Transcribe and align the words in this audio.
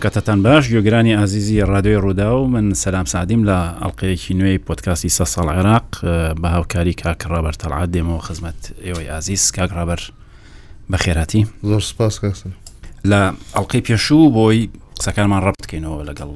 کاتتان 0.00 0.42
باش 0.42 0.64
گوێگرانی 0.72 1.12
ئازیزی 1.20 1.60
ڕادێ 1.62 2.00
ڕوودا 2.04 2.30
و 2.36 2.44
من 2.46 2.74
سەسلام 2.74 3.04
سعدیم 3.06 3.44
لە 3.48 3.58
ئەڵلقەیەکی 3.84 4.30
نوێی 4.34 4.58
پۆتکاسی 4.58 5.08
سە 5.08 5.24
ساڵ 5.34 5.48
عێراق 5.48 5.88
بە 6.40 6.46
هاوکاری 6.48 6.92
کاکڕابەر 7.02 7.54
تەلعات 7.60 7.90
دێمەوە 7.92 8.20
خزمەت 8.26 8.62
ئێوەی 8.84 9.08
ئازیز 9.12 9.50
کاکڕابەر 9.52 10.00
بە 10.92 10.96
خێراتی 10.96 11.46
زۆر 11.62 11.80
سپاس 11.90 12.14
کەسن 12.22 12.52
لە 13.10 13.32
ئەڵلقی 13.54 13.80
پێشوو 13.86 14.30
بۆی 14.36 14.68
قسەکانمان 15.00 15.42
ڕبتکەینەوە 15.48 16.02
لەگەڵ 16.08 16.30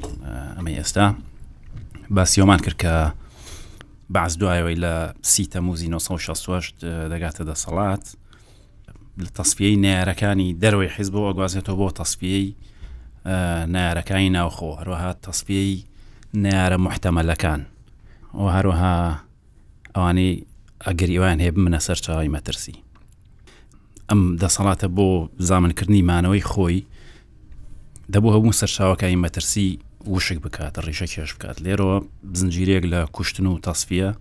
ئەمەی 0.56 0.74
ئێستا 0.80 1.14
باسیۆمان 2.14 2.58
کرد 2.64 2.76
کە 2.84 2.94
باز 4.10 4.32
دوایەوەی 4.38 4.76
لە 4.84 4.94
سیتە 5.32 5.56
موزی 5.66 5.86
1960 5.88 6.74
دەگاتە 7.12 7.42
دەسەڵات 7.48 8.04
لە 9.22 9.28
تەسپیەی 9.40 9.76
نارەکانی 9.84 10.54
دەروی 10.62 10.88
حیزب 10.96 11.14
بۆ 11.14 11.28
ئەگوازێتەوە 11.28 11.78
بۆ 11.80 11.90
تەسپیەی 11.92 12.46
نارەکانی 13.24 14.30
ناوخۆ 14.30 14.70
هەروەها 14.80 15.10
تەسپی 15.26 15.84
نارە 16.44 16.76
محتەمەلەکان 16.86 17.60
و 18.34 18.44
هەروەها 18.56 18.96
ئەوانەی 19.96 20.34
ئەگەریوان 20.86 21.38
هێ 21.44 21.50
بمنە 21.54 21.80
سەر 21.86 21.98
چاوی 22.04 22.28
مەترسی 22.36 22.76
ئەم 24.10 24.36
دەسەڵاتە 24.42 24.88
بۆ 24.96 25.08
زامنکردنی 25.48 26.02
مانەوەی 26.10 26.44
خۆی 26.50 26.80
دەبوو 28.12 28.34
هەبوو 28.36 28.56
سەرچاوەکانی 28.60 29.20
مەترسی 29.24 29.68
وشک 30.12 30.38
بکات 30.44 30.74
ڕیشە 30.86 31.06
کێش 31.14 31.30
بکات 31.34 31.58
لێرەوە 31.64 31.96
بزنجیرێک 32.32 32.84
لە 32.92 33.00
کوشتن 33.16 33.46
و 33.46 33.58
تەسفە 33.66 34.12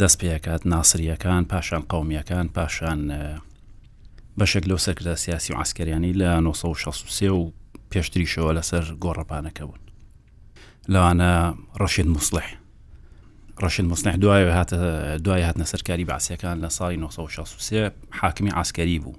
دەست 0.00 0.16
پێکات 0.20 0.62
ناسریەکان 0.72 1.42
پاشان 1.52 1.82
قومیەکان 1.90 2.46
پاشان 2.56 3.00
بەشێک 4.38 4.64
لەو 4.70 4.78
سەرکردە 4.84 5.14
سیاسی 5.24 5.52
و 5.52 5.56
عسکریانی 5.60 6.12
لە 6.20 6.28
1963 6.46 7.30
و 7.30 7.50
پێشتریشەوە 7.94 8.52
لەسەر 8.58 8.84
گۆڕەپانەکە 9.04 9.64
بوون 9.68 9.82
لەوانە 10.92 11.30
ڕەشید 11.80 12.08
مسلح 12.16 12.46
ڕەشید 13.62 13.86
مسلح 13.92 14.14
دوایەوە 14.22 14.52
هاتە 14.58 14.76
دوای 15.24 15.42
هاتنە 15.48 15.64
سەرکاری 15.72 16.04
باسیەکان 16.12 16.56
لە 16.64 16.68
ساڵی 16.78 16.96
1963 16.98 17.90
حاکمی 18.20 18.50
ئاسکەری 18.56 18.98
بوو 19.04 19.14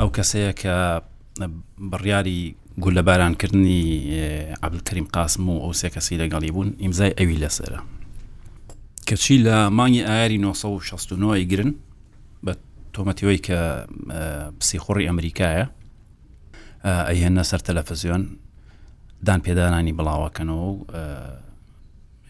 ئەو 0.00 0.10
کەسەیە 0.16 0.52
کە 0.60 0.74
بڕیاری 1.92 2.54
گول 2.82 2.94
لە 2.98 3.02
بارانکردنی 3.02 3.80
عبلکریم 4.62 5.04
قاسم 5.14 5.48
و 5.48 5.56
ئەو 5.64 5.72
سێ 5.80 5.88
کەسی 5.96 6.16
لەگەڵی 6.22 6.50
بوون 6.50 6.70
ئیمزای 6.80 7.14
ئەوی 7.18 7.38
لەسرە 7.44 7.80
کەچی 9.08 9.38
لە 9.46 9.56
مانگی 9.78 10.02
ئایاری 10.08 10.36
1969 10.36 11.44
گرن 11.44 11.74
بە 12.46 12.52
تۆمەتیەوەی 12.94 13.40
کە 13.46 13.58
پسیخۆڕی 14.60 15.06
ئەمریکایە 15.08 15.66
ئەهێنە 16.84 17.42
سەر 17.50 17.60
تەلەفزیۆن 17.66 18.22
دان 19.26 19.40
پێدانانی 19.46 19.94
بڵاوەکەنەوە 19.98 20.66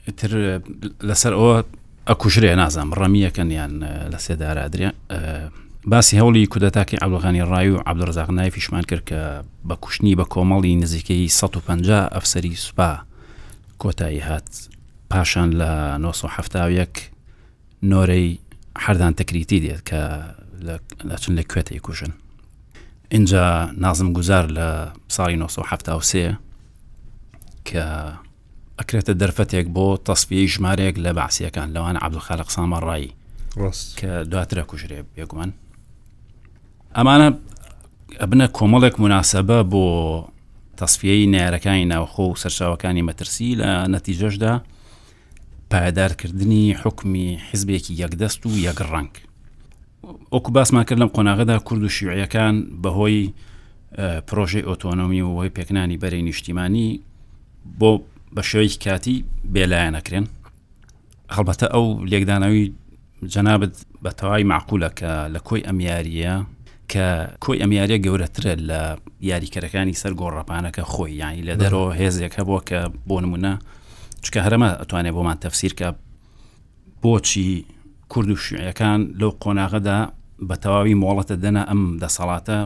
و 0.05 0.09
تر 0.17 0.33
لەسەر 1.09 1.33
ئەوە 1.39 1.57
ئەکوژرێ 2.11 2.55
نازانم 2.61 2.93
ڕەمیەکەن 3.01 3.49
یان 3.59 3.73
لە 4.13 4.19
سێدارادرێ 4.27 4.89
باسی 5.91 6.19
هەوڵی 6.21 6.49
کودەتاکی 6.53 6.97
عبلغانی 7.05 7.43
ڕای 7.51 7.69
و 7.75 7.79
عبدڕزاق 7.91 8.31
نای 8.31 8.51
فیشمان 8.51 8.83
کرد 8.91 9.05
کە 9.11 9.21
بە 9.69 9.75
کوشتنی 9.85 10.15
بە 10.21 10.25
کۆمەڵی 10.33 10.77
نزیکەی 10.83 11.29
150 11.29 12.09
ئەفسری 12.15 12.55
سوپا 12.57 12.93
کۆتایی 13.83 14.21
هات 14.29 14.49
پاشان 15.11 15.51
لە 15.61 15.71
1970 16.07 16.89
نۆرەی 17.85 18.39
هەردان 18.85 19.15
تەکریتی 19.15 19.61
دێت 19.65 19.83
کە 19.91 20.03
لە 21.09 21.17
چند 21.21 21.39
لە 21.41 21.43
کوێتەی 21.53 21.81
کوژن 21.81 22.13
اینجا 23.13 23.71
نازم 23.77 24.13
گوزار 24.13 24.49
لە 24.49 24.69
ساڵی 25.09 25.35
1970 25.43 26.37
کە 27.65 27.85
ئەکرێتە 28.79 29.13
دەرفەتێک 29.21 29.67
بۆ 29.75 29.97
تەسفی 30.09 30.43
ژمارێک 30.55 30.97
لە 31.05 31.13
باسیەکان 31.19 31.69
لەوان 31.75 31.97
عبدخالق 32.05 32.49
سامەڕایی 32.51 33.11
کە 33.99 34.13
دواترە 34.31 34.63
کوژرێ 34.71 35.01
بێگومان 35.17 35.51
ئەمانە 36.97 37.29
ئەبنە 38.21 38.47
کۆمەڵێک 38.59 38.95
مناسبە 39.05 39.59
بۆ 39.73 39.85
تەسفیەی 40.81 41.31
نارەکانی 41.35 41.89
ناوخۆ 41.93 42.25
و 42.29 42.39
سەرچاوەکانی 42.43 43.05
مەترسی 43.09 43.51
لە 43.61 43.71
نەتیجەشدا 43.95 44.53
پایدارکردنی 45.71 46.67
حکمی 46.83 47.29
حیزبێکی 47.49 47.95
یەکدەست 48.03 48.41
و 48.47 48.51
یەک 48.69 48.79
ڕنگ 48.93 49.13
ئۆکو 50.05 50.51
باسمان 50.53 50.85
کرد 50.85 50.99
لەم 50.99 51.09
قۆناغدا 51.17 51.57
کورد 51.59 51.83
و 51.83 51.89
شیوعیەکان 51.89 52.55
بەهۆی 52.83 53.31
پرۆژەی 54.29 54.67
ئۆتۆنۆمی 54.69 55.21
و 55.23 55.37
هۆی 55.39 55.51
پێکنانی 55.57 56.01
بەرەی 56.03 56.23
نیشتیمانی 56.29 57.01
بۆ 57.81 58.01
بە 58.37 58.43
شێوەی 58.43 58.79
کاتی 58.85 59.25
بێلایەن 59.55 59.95
نەکرێن 59.97 60.27
هەڵبەتە 61.37 61.67
ئەو 61.75 61.87
لێکدانەوەی 62.11 62.67
جەنابەت 63.35 63.75
بە 64.05 64.11
تەواوی 64.19 64.45
معقولە 64.53 64.91
کە 64.99 65.11
لە 65.35 65.41
کۆی 65.49 65.63
ئەمیاریە 65.69 66.35
کە 66.93 67.05
کۆی 67.45 67.61
ئەمیاریە 67.63 67.99
گەورەترە 68.07 68.55
لە 68.69 68.81
یاریکەرەکانی 69.31 69.99
سەر 70.03 70.13
گۆڕەپانەکە 70.21 70.83
خۆی 70.93 71.13
یانی 71.23 71.45
لە 71.49 71.55
دەرەوە 71.63 71.93
هێزێکە 72.01 72.43
بۆ 72.49 72.59
کە 72.69 72.79
بۆ 73.09 73.17
نمونە 73.25 73.53
چکە 74.25 74.41
هەرمە 74.47 74.69
ئەتوانێت 74.81 75.15
بۆمان 75.17 75.39
تەفسیر 75.45 75.73
کە 75.81 75.89
بۆچی 77.03 77.53
کورد 78.13 78.31
و 78.31 78.37
شوعەکان 78.37 79.01
لەو 79.21 79.31
قۆناغەدا 79.43 79.99
بە 80.49 80.57
تەواوی 80.65 80.95
مۆڵەتە 81.03 81.37
دەنا 81.45 81.63
ئەم 81.71 81.83
دەسەڵاتە 82.03 82.57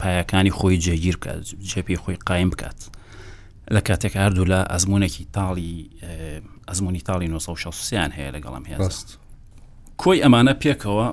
پایەکانی 0.00 0.50
خۆی 0.58 0.76
جێگیر 0.84 1.16
کە 1.24 1.30
جێپی 1.70 1.96
خۆی 2.02 2.16
قایم 2.28 2.50
بکات 2.50 2.78
لە 3.74 3.80
کاتێک 3.86 4.14
هەردوو 4.22 4.44
لە 4.52 4.60
ئەزمونێکی 4.72 5.24
تاڵی 5.36 5.72
ئەزمموی 6.68 7.00
تاڵی 7.08 7.26
1960یان 7.38 8.12
هەیە 8.16 8.30
لەگەڵم 8.36 8.64
هێست 8.70 9.08
کۆی 10.02 10.22
ئەمانە 10.24 10.54
پێکەوە 10.62 11.06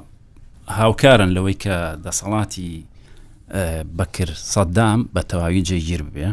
هاوکارن 0.80 1.30
لەوەی 1.36 1.58
کە 1.64 1.76
دەسەڵاتی 2.06 2.72
بەکر 3.98 4.30
سەددام 4.54 5.00
بە 5.16 5.22
تەواوی 5.32 5.62
جێگیر 5.70 6.02
ببێ 6.08 6.30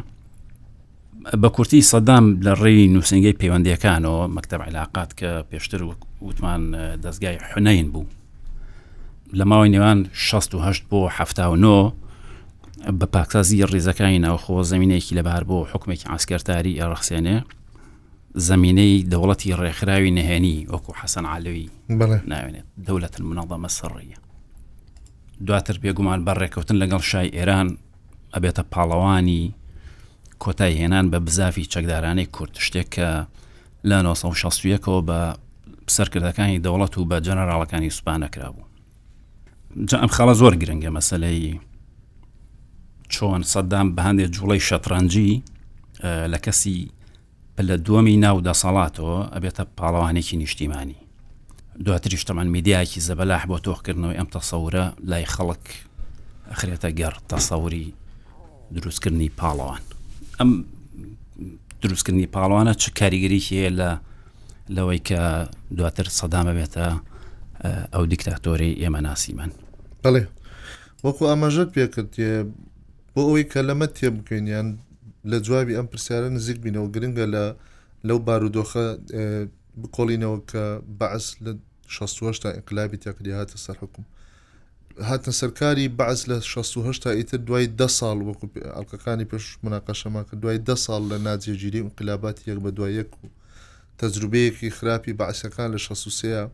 بە 1.20 1.46
کورتی 1.48 1.82
سەدام 1.82 2.40
لە 2.46 2.52
ڕێی 2.58 2.88
نووسنگەی 2.96 3.36
پەیوەندیەکانەوە 3.40 4.26
مەکتب 4.36 4.60
علااقات 4.62 5.12
کە 5.14 5.44
پێشتر 5.54 5.82
وتمان 6.22 6.62
دەستگای 7.04 7.36
حونەین 7.52 7.90
بوو 7.92 8.06
لە 9.32 9.42
ماوەی 9.44 9.68
نێوان 9.74 10.08
16 10.12 10.72
بۆ 10.90 11.08
ه 12.86 12.92
بە 13.00 13.06
پاکسازی 13.16 13.66
ڕێزەکانی 13.66 14.18
ناوخۆ 14.24 14.62
زمینەیەکی 14.72 15.14
لەبار 15.14 15.44
بۆ 15.44 15.64
حکومێکی 15.72 16.08
ئاسکەرتاری 16.08 16.80
ئەڕخسێنێ 16.80 17.42
زمینەی 18.34 19.02
دەوڵەتی 19.10 19.54
ڕێکخراوی 19.60 20.10
نهێنی 20.18 20.66
وەکو 20.72 20.92
حەسەن 21.00 21.24
عالەوی 21.26 21.68
ناوێنێت 22.32 22.64
دەولەت 22.86 23.14
منەڵدەمە 23.28 23.68
سڕیە 23.78 24.18
دواتر 25.46 25.76
بێگومان 25.82 26.20
بەڕێکەوتن 26.26 26.74
لەگەڵ 26.82 27.00
شای 27.10 27.28
ئێران 27.34 27.68
ئەبێتە 28.34 28.62
پاڵەوانی 28.74 29.44
کۆتای 30.44 30.72
هێنان 30.80 31.10
بە 31.12 31.16
بزافی 31.26 31.64
چەکدارانی 31.64 32.26
کورد 32.32 32.54
شتێک 32.66 32.88
کە 32.94 33.24
لە 33.90 33.98
1960ەوە 34.14 35.02
بە 35.08 35.20
سەرکردەکانی 35.94 36.58
دەوڵەت 36.64 36.98
و 36.98 37.04
بە 37.10 37.16
جەنەراڵەکانی 37.26 37.90
سوپانەکرا 37.96 38.48
بوو 38.54 38.64
ئەم 39.92 40.08
خەڵە 40.16 40.34
زۆر 40.40 40.54
گرنگە 40.60 40.90
مەسلەی 40.96 41.60
چۆن 43.14 43.42
سەددام 43.52 43.86
بە 43.94 44.00
هەندێک 44.06 44.30
جوڵی 44.36 44.60
شەترەنجی 44.68 45.32
لە 46.32 46.38
کەسی 46.44 46.78
لە 47.68 47.76
دووەمی 47.86 48.16
ناو 48.24 48.36
دەسەڵاتەوە 48.48 49.18
ئەبێتە 49.34 49.64
پاڵەوانێکی 49.76 50.36
نیشتیمانی 50.42 50.96
دواتریش 51.84 52.24
تەمان 52.28 52.46
میدیایکی 52.56 53.00
زەبەلاح 53.08 53.42
بۆ 53.50 53.58
تۆخکردنەوەی 53.66 54.16
ئەم 54.20 54.26
تەسەورە 54.36 54.84
لای 55.10 55.26
خەڵک 55.34 55.64
ئەخرێتە 56.50 56.90
گەڕ 56.98 57.14
تەسەوری 57.30 57.86
دروستکردنی 58.74 59.28
پاڵەوان 59.40 59.82
ئەم 60.40 60.52
دروستکردنی 61.82 62.26
پاڵوانە 62.36 62.72
چ 62.82 62.84
کاریگەری 63.00 63.40
هەیە 63.48 63.68
لە 63.80 63.90
لەوەی 64.76 65.00
کە 65.08 65.20
دواتر 65.78 66.06
سەدامە 66.18 66.52
بێتە 66.58 66.84
ئەو 67.94 68.02
دیکتاتۆری 68.12 68.72
ئێمە 68.82 69.00
ناسیمان 69.08 69.50
بڵێ 70.04 70.22
وەکو 71.04 71.22
ئاماژەت 71.30 71.68
پێکرد 71.76 72.12
بۆ 73.14 73.20
ئەوەی 73.28 73.44
کە 73.52 73.60
لەمە 73.68 73.86
تێ 73.96 74.08
بکەینیان 74.18 74.68
لە 75.30 75.36
جوابی 75.46 75.76
ئەم 75.78 75.86
پرسیارە 75.92 76.28
نزیک 76.36 76.58
بینەوە 76.64 76.88
گرنگە 76.94 77.26
لە 77.34 77.44
لەو 78.08 78.18
بارودۆخە 78.26 78.84
بکۆڵینەوە 79.80 80.38
کە 80.50 80.64
بەعس 81.00 81.26
لە 81.44 81.52
16 81.88 82.32
تا 82.42 82.48
ئەنقلابی 82.54 82.96
تەقری 83.04 83.32
هاتە 83.38 83.56
سەرحکوم 83.64 84.04
هاتە 84.98 85.30
سەرکاری 85.38 85.88
بەعز 85.98 86.20
لە 86.28 86.40
16 86.42 86.92
تا 87.02 87.12
ئیتر 87.12 87.36
دوای 87.38 87.66
ده 87.66 87.86
ساڵ 87.88 88.16
وەکو 88.28 88.46
ئەڵکەکانی 88.54 89.24
پێش 89.24 89.44
مناقەشەما 89.64 90.22
کە 90.30 90.36
دوای 90.42 90.58
ده 90.58 90.74
ساڵ 90.74 91.02
لە 91.12 91.18
ناجێگیری 91.26 91.76
انقلابات 91.80 92.48
یەک 92.48 92.58
بە 92.64 92.70
دوایەک 92.78 93.10
و 93.20 93.26
تەجروبەیەکی 94.00 94.70
خراپی 94.78 95.12
بەعسەکان 95.20 95.68
لە 95.74 95.76
16 95.78 96.50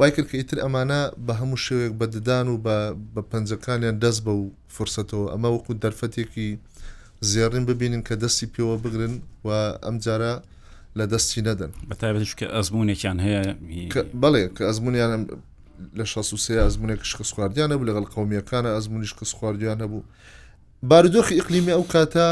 وای 0.00 0.10
کرد 0.10 0.28
کە 0.30 0.34
ئیتر 0.34 0.58
ئەمانە 0.64 1.00
بە 1.26 1.32
هەموو 1.40 1.56
شێوێک 1.66 1.92
بەددان 2.00 2.46
و 2.48 2.56
بە 3.14 3.22
پەنجەکانیان 3.30 3.96
دەست 4.04 4.20
بە 4.24 4.30
و 4.40 4.44
فرسەتەوە 4.76 5.26
ئەمە 5.32 5.48
وەکو 5.54 5.72
دەرفەتێکی 5.84 6.48
زیێڕین 7.28 7.64
ببینن 7.70 8.02
کە 8.08 8.14
دەستی 8.22 8.46
پێوە 8.54 8.76
بگرن 8.84 9.14
و 9.44 9.48
ئەم 9.84 9.96
جارە 10.04 10.34
لە 10.98 11.04
دەستی 11.12 11.40
نەدەن 11.48 11.72
بەتابێتش 11.90 12.32
کە 12.38 12.46
ئەزمونێکیان 12.56 13.18
هەیە 13.24 13.42
بڵێ 14.22 14.42
کە 14.56 14.62
ئەزمونیان 14.68 15.24
لە 15.96 16.04
16 16.04 16.68
ئەزمونێک 16.68 17.02
شخص 17.04 17.32
خواردیانە 17.32 17.74
بوو 17.78 17.86
لەگەڵ 17.88 18.04
قومیەکانە 18.14 18.70
ئەزمونیش 18.74 19.12
کەس 19.18 19.32
خواردیانە 19.38 19.86
بوو 19.90 20.02
بارودۆخی 20.88 21.34
ئیقلیمی 21.38 21.72
ئەو 21.76 21.84
کاتە 21.92 22.26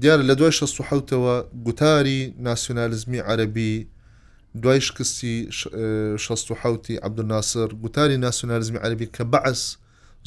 دیارە 0.00 0.22
لە 0.30 0.34
دوای 0.38 0.50
16ەوە 0.58 1.34
گوتاری 1.66 2.20
ناسیۆنالیزمی 2.48 3.20
عەربی 3.28 3.74
دوای 4.62 4.80
شکستی 4.88 5.36
16ی 6.26 6.94
عبدناسر 7.06 7.68
گوتاری 7.84 8.16
ناسیۆنالیزمی 8.26 8.78
عەربی 8.84 9.06
کە 9.16 9.24
بەعس 9.32 9.62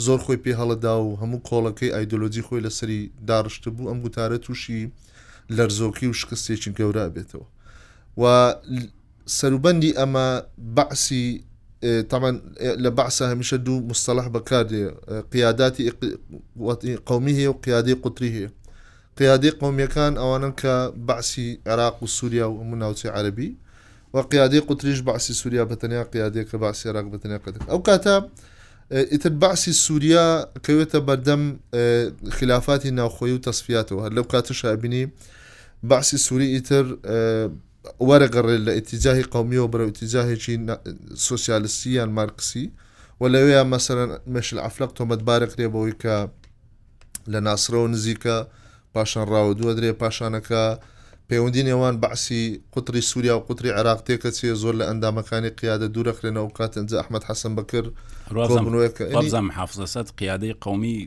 زۆر 0.06 0.20
خۆی 0.26 0.38
پێ 0.44 0.54
هەڵەدا 0.60 0.96
و 1.02 1.10
هەموو 1.22 1.42
کۆڵەکەی 1.48 1.94
ئایدۆلۆجی 1.96 2.42
خۆی 2.48 2.62
لەسری 2.66 3.02
داڕشتە 3.30 3.68
بوو 3.76 3.90
ئەم 3.90 4.00
گوتارە 4.06 4.38
تووشی 4.46 4.92
لەرزۆکی 5.58 6.06
و 6.10 6.14
شکستێکی 6.22 6.72
گەورە 6.80 7.06
بێتەوە 7.16 7.46
و 8.22 8.24
سەروبەندی 9.36 9.92
ئەمە 10.00 10.28
بەعسی 10.76 11.28
طبعا 12.10 12.42
لبعثها 12.62 13.34
مش 13.34 13.54
دو 13.54 13.80
مصطلح 13.88 14.28
بكادي 14.28 14.88
قياداتي 15.34 15.94
قومي 17.06 17.34
هي 17.38 17.48
وقيادي 17.48 17.94
قطري 17.94 18.30
هي 18.32 18.50
قيادي 19.18 19.50
قومي 19.50 19.88
كان 19.88 20.18
أولا 20.18 20.50
كبعثي 20.50 21.60
عراق 21.68 22.04
وسوريا 22.04 22.46
ومناوتي 22.46 23.10
عربي 23.10 23.56
وقيادي 24.14 24.60
قطريش 24.60 25.00
بعثي 25.00 25.34
سوريا 25.34 25.64
بتنيا 25.64 26.04
قيادي 26.04 26.44
كبعثي 26.44 26.90
عراق 26.90 27.04
بتنيا 27.04 27.38
قيادي 27.38 27.60
أو 27.70 27.82
كاتا 27.82 28.30
ئیتر 28.92 29.30
باعسی 29.30 29.72
سووریا 29.74 30.50
کەوێتە 30.68 30.96
بەردەم 31.08 31.44
خلافاتی 32.30 32.90
ناوخۆی 32.90 33.32
و 33.36 33.42
تەسفیاتەوە 33.44 34.00
هەر 34.06 34.12
لەو 34.16 34.24
کاتە 34.34 34.52
شابینی 34.54 35.10
باعسی 35.84 36.18
سووری 36.18 36.54
ئیتر 36.54 36.98
وەرەگەڕێ 38.10 38.58
لە 38.68 38.74
ئتیجاهی 38.80 39.24
قومیەوە 39.34 39.72
بەرە 39.72 39.86
ئتیجاهێکی 39.92 40.56
سوسیالسییان 41.28 42.10
مارکسی 42.18 42.66
و 43.22 43.24
لەوەیە 43.34 43.64
مەسەرەن 43.74 44.12
مەشل 44.36 44.60
ئەفلق 44.66 44.92
تۆمەتبارە 44.98 45.48
کرێبەوەی 45.54 45.96
کە 46.04 46.16
لە 47.34 47.40
ناسرەوە 47.48 47.88
نزیکە 47.94 48.38
پاشان 48.94 49.26
ڕاوە 49.32 49.54
دووە 49.60 49.74
درێ 49.78 49.92
پاشانەکە 50.02 50.64
پەیوەندی 51.30 51.64
نێوان 51.70 51.96
بەعسی 52.04 52.44
قوتری 52.74 53.02
سووریا 53.10 53.36
و 53.38 53.46
قوتری 53.48 53.72
عراق 53.80 54.00
تێکە 54.08 54.30
چێ 54.38 54.48
زۆر 54.62 54.76
لە 54.80 54.86
ئەندامەکانی 54.90 55.52
قیادە 55.60 55.88
دوورەخرێنەوە 55.96 56.50
کاتەنج 56.58 56.90
ئەحمد 57.00 57.24
حەسم 57.30 57.54
بەکرد 57.58 57.90
حافزەسەد 59.58 60.08
قیادەی 60.20 60.54
قومی 60.64 60.98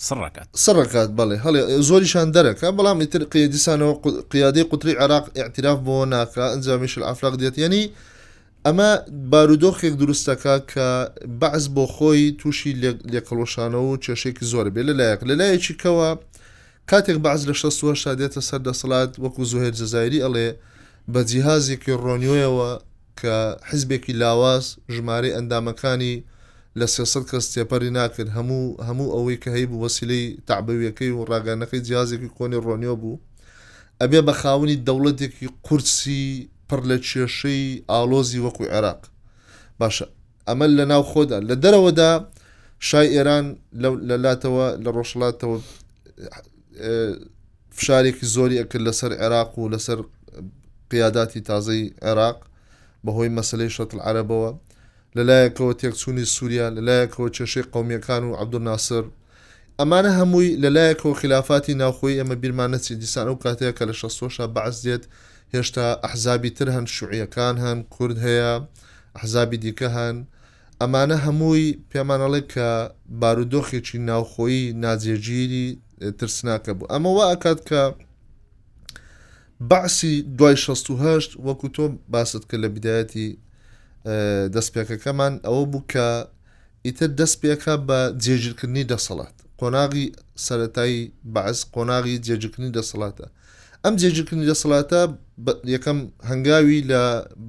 سڕکات 0.00 0.48
سڕکات 0.64 1.10
بڵێ 1.18 1.36
هەڵێ 1.44 1.60
زۆریشان 1.88 2.28
دەرەکە 2.34 2.68
بەڵام 2.76 2.98
ئیتر 3.00 3.22
قیدیسانەوە 3.32 3.94
قیادی 4.32 4.62
قوتری 4.70 4.94
عراق 5.02 5.28
اعتراف 5.36 5.78
بۆ 5.86 5.96
ناکرا 6.12 6.46
ئەنجامیش 6.52 6.98
ئافراق 6.98 7.34
دێت 7.40 7.58
ینی 7.62 7.84
ئەمە 8.66 8.90
بارودۆخێک 9.30 9.94
دروستەکە 10.02 10.54
کە 10.72 10.88
بەعز 11.40 11.64
بۆ 11.76 11.84
خۆی 11.94 12.24
تووشی 12.40 12.72
لێقلۆشانەوە 13.12 13.88
و 13.90 14.00
کێشێکی 14.04 14.44
زۆر 14.52 14.66
بێ 14.74 14.82
لە 14.88 14.92
لایەک 15.00 15.20
لە 15.28 15.34
لایەکی 15.40 15.74
کەوە 15.82 16.08
کاتێک 16.90 17.18
بەعز 17.24 17.42
لە 17.48 17.54
16 17.54 18.14
دێتە 18.20 18.40
سەر 18.48 18.60
دەسەڵات 18.68 19.12
وەکو 19.22 19.44
زۆهێر 19.50 19.72
جزایری 19.80 20.22
ئەڵێ 20.24 20.48
بە 21.12 21.20
جیهازێکی 21.30 21.92
ڕۆنیۆیەوە 22.04 22.70
کە 23.20 23.36
حزبێکی 23.70 24.12
لاواز 24.20 24.64
ژمارەی 24.94 25.34
ئەندامەکانی 25.36 26.14
لە 26.80 26.86
سێسەد 26.94 27.24
کەس 27.30 27.44
تێپەری 27.52 27.90
ناکرد 27.98 28.28
هەموو 28.36 28.64
هەموو 28.88 29.12
ئەوەی 29.14 29.38
کە 29.42 29.48
هەیە 29.56 29.66
بوو 29.70 29.82
وەسیلەی 29.84 30.24
تعبەویەکەی 30.48 31.10
و 31.18 31.24
ڕاگانەکەی 31.30 31.84
جیازێکی 31.86 32.32
کۆنی 32.38 32.60
ڕۆنیۆ 32.66 32.94
بوو 33.02 33.20
ئەبێ 34.00 34.20
بە 34.26 34.32
خاونی 34.40 34.76
دەوڵەتێکی 34.86 35.48
قورسی 35.66 36.22
پڕ 36.68 36.80
لە 36.90 36.96
کێشەی 37.06 37.64
ئالۆزی 37.90 38.42
وەکوی 38.44 38.72
عێراق 38.74 39.00
باشە 39.80 40.04
ئەمە 40.48 40.66
لە 40.78 40.84
ناو 40.92 41.02
خۆدا 41.12 41.38
لە 41.48 41.54
دەرەوەدا 41.62 42.10
شای 42.88 43.08
ئێران 43.16 43.44
لە 44.08 44.16
لاتەوە 44.24 44.66
لە 44.84 44.90
ڕۆژڵاتەوە 44.96 45.58
فشارێکی 47.76 48.26
زۆری 48.34 48.60
ئەکرد 48.60 48.82
لەسەر 48.88 49.10
عێراق 49.22 49.50
و 49.58 49.62
لەسەر 49.74 49.98
قیاداتی 50.90 51.40
تازەی 51.48 51.82
عێراق 52.06 52.38
بەهۆی 53.04 53.34
مەسلەی 53.38 53.70
شەتل 53.76 53.98
عەرەبەوە 54.06 54.50
لەلایەکەوە 55.16 55.72
تێکچوونی 55.80 56.26
سووریا 56.34 56.66
لەلایەکەوە 56.76 57.28
چێشەی 57.36 57.66
قومیەکان 57.72 58.22
و 58.26 58.36
عبدوناسر 58.42 59.04
ئەمانە 59.80 60.10
هەمووی 60.18 60.48
لەلایەکەوە 60.62 61.18
خلافاتی 61.20 61.74
ناوخۆی 61.82 62.18
ئەمە 62.20 62.36
بیرمانەچی 62.42 62.94
دیسان 63.02 63.26
و 63.28 63.34
کاتەیە 63.44 63.72
کە 63.78 63.84
لە 63.90 63.94
16ش 64.00 64.36
بەعز 64.54 64.76
دێت 64.86 65.04
هێشتا 65.54 65.84
ئەحزابی 66.04 66.50
تر 66.56 66.68
هەن 66.76 66.86
شوعیەکان 66.96 67.54
هەن 67.64 67.78
کورد 67.94 68.18
هەیە 68.26 68.52
ئەحزابی 69.16 69.56
دیکە 69.64 69.88
هەن 69.96 70.16
ئەمانە 70.80 71.16
هەمووی 71.26 71.68
پێمانەڵێ 71.90 72.40
کە 72.52 72.68
بارودۆخێکی 73.20 73.98
ناوخۆیی 74.08 74.64
ناجێگیری 74.82 75.66
ترسناکە 76.18 76.72
بوو 76.78 76.88
ئەمە 76.92 77.10
وا 77.18 77.24
ئەکات 77.32 77.60
کە 77.68 77.82
بەعسی 79.70 80.14
دوای 80.38 80.56
16 80.56 81.42
وەکو 81.46 81.68
تۆ 81.76 81.84
باست 82.12 82.42
کە 82.50 82.54
لە 82.62 82.68
بدایەتی 82.74 83.30
دەستپێکەکەمان 84.54 85.32
ئەوە 85.46 85.62
بوو 85.72 85.84
کە 85.92 86.06
ئیتر 86.86 87.10
دەستپێکە 87.20 87.74
بە 87.88 87.98
جێژرکردنی 88.24 88.84
دەسەڵات 88.92 89.34
قۆناغی 89.60 90.06
سەتایی 90.46 91.00
بەعز 91.34 91.58
قۆناغی 91.74 92.16
جێجکردنی 92.26 92.72
دەسەڵاتە 92.78 93.26
ئەم 93.84 93.94
جێجکردنی 94.00 94.46
دەسەڵاتە 94.52 95.00
یەکەم 95.74 95.98
هەنگاوی 96.30 96.78
لە 96.90 97.02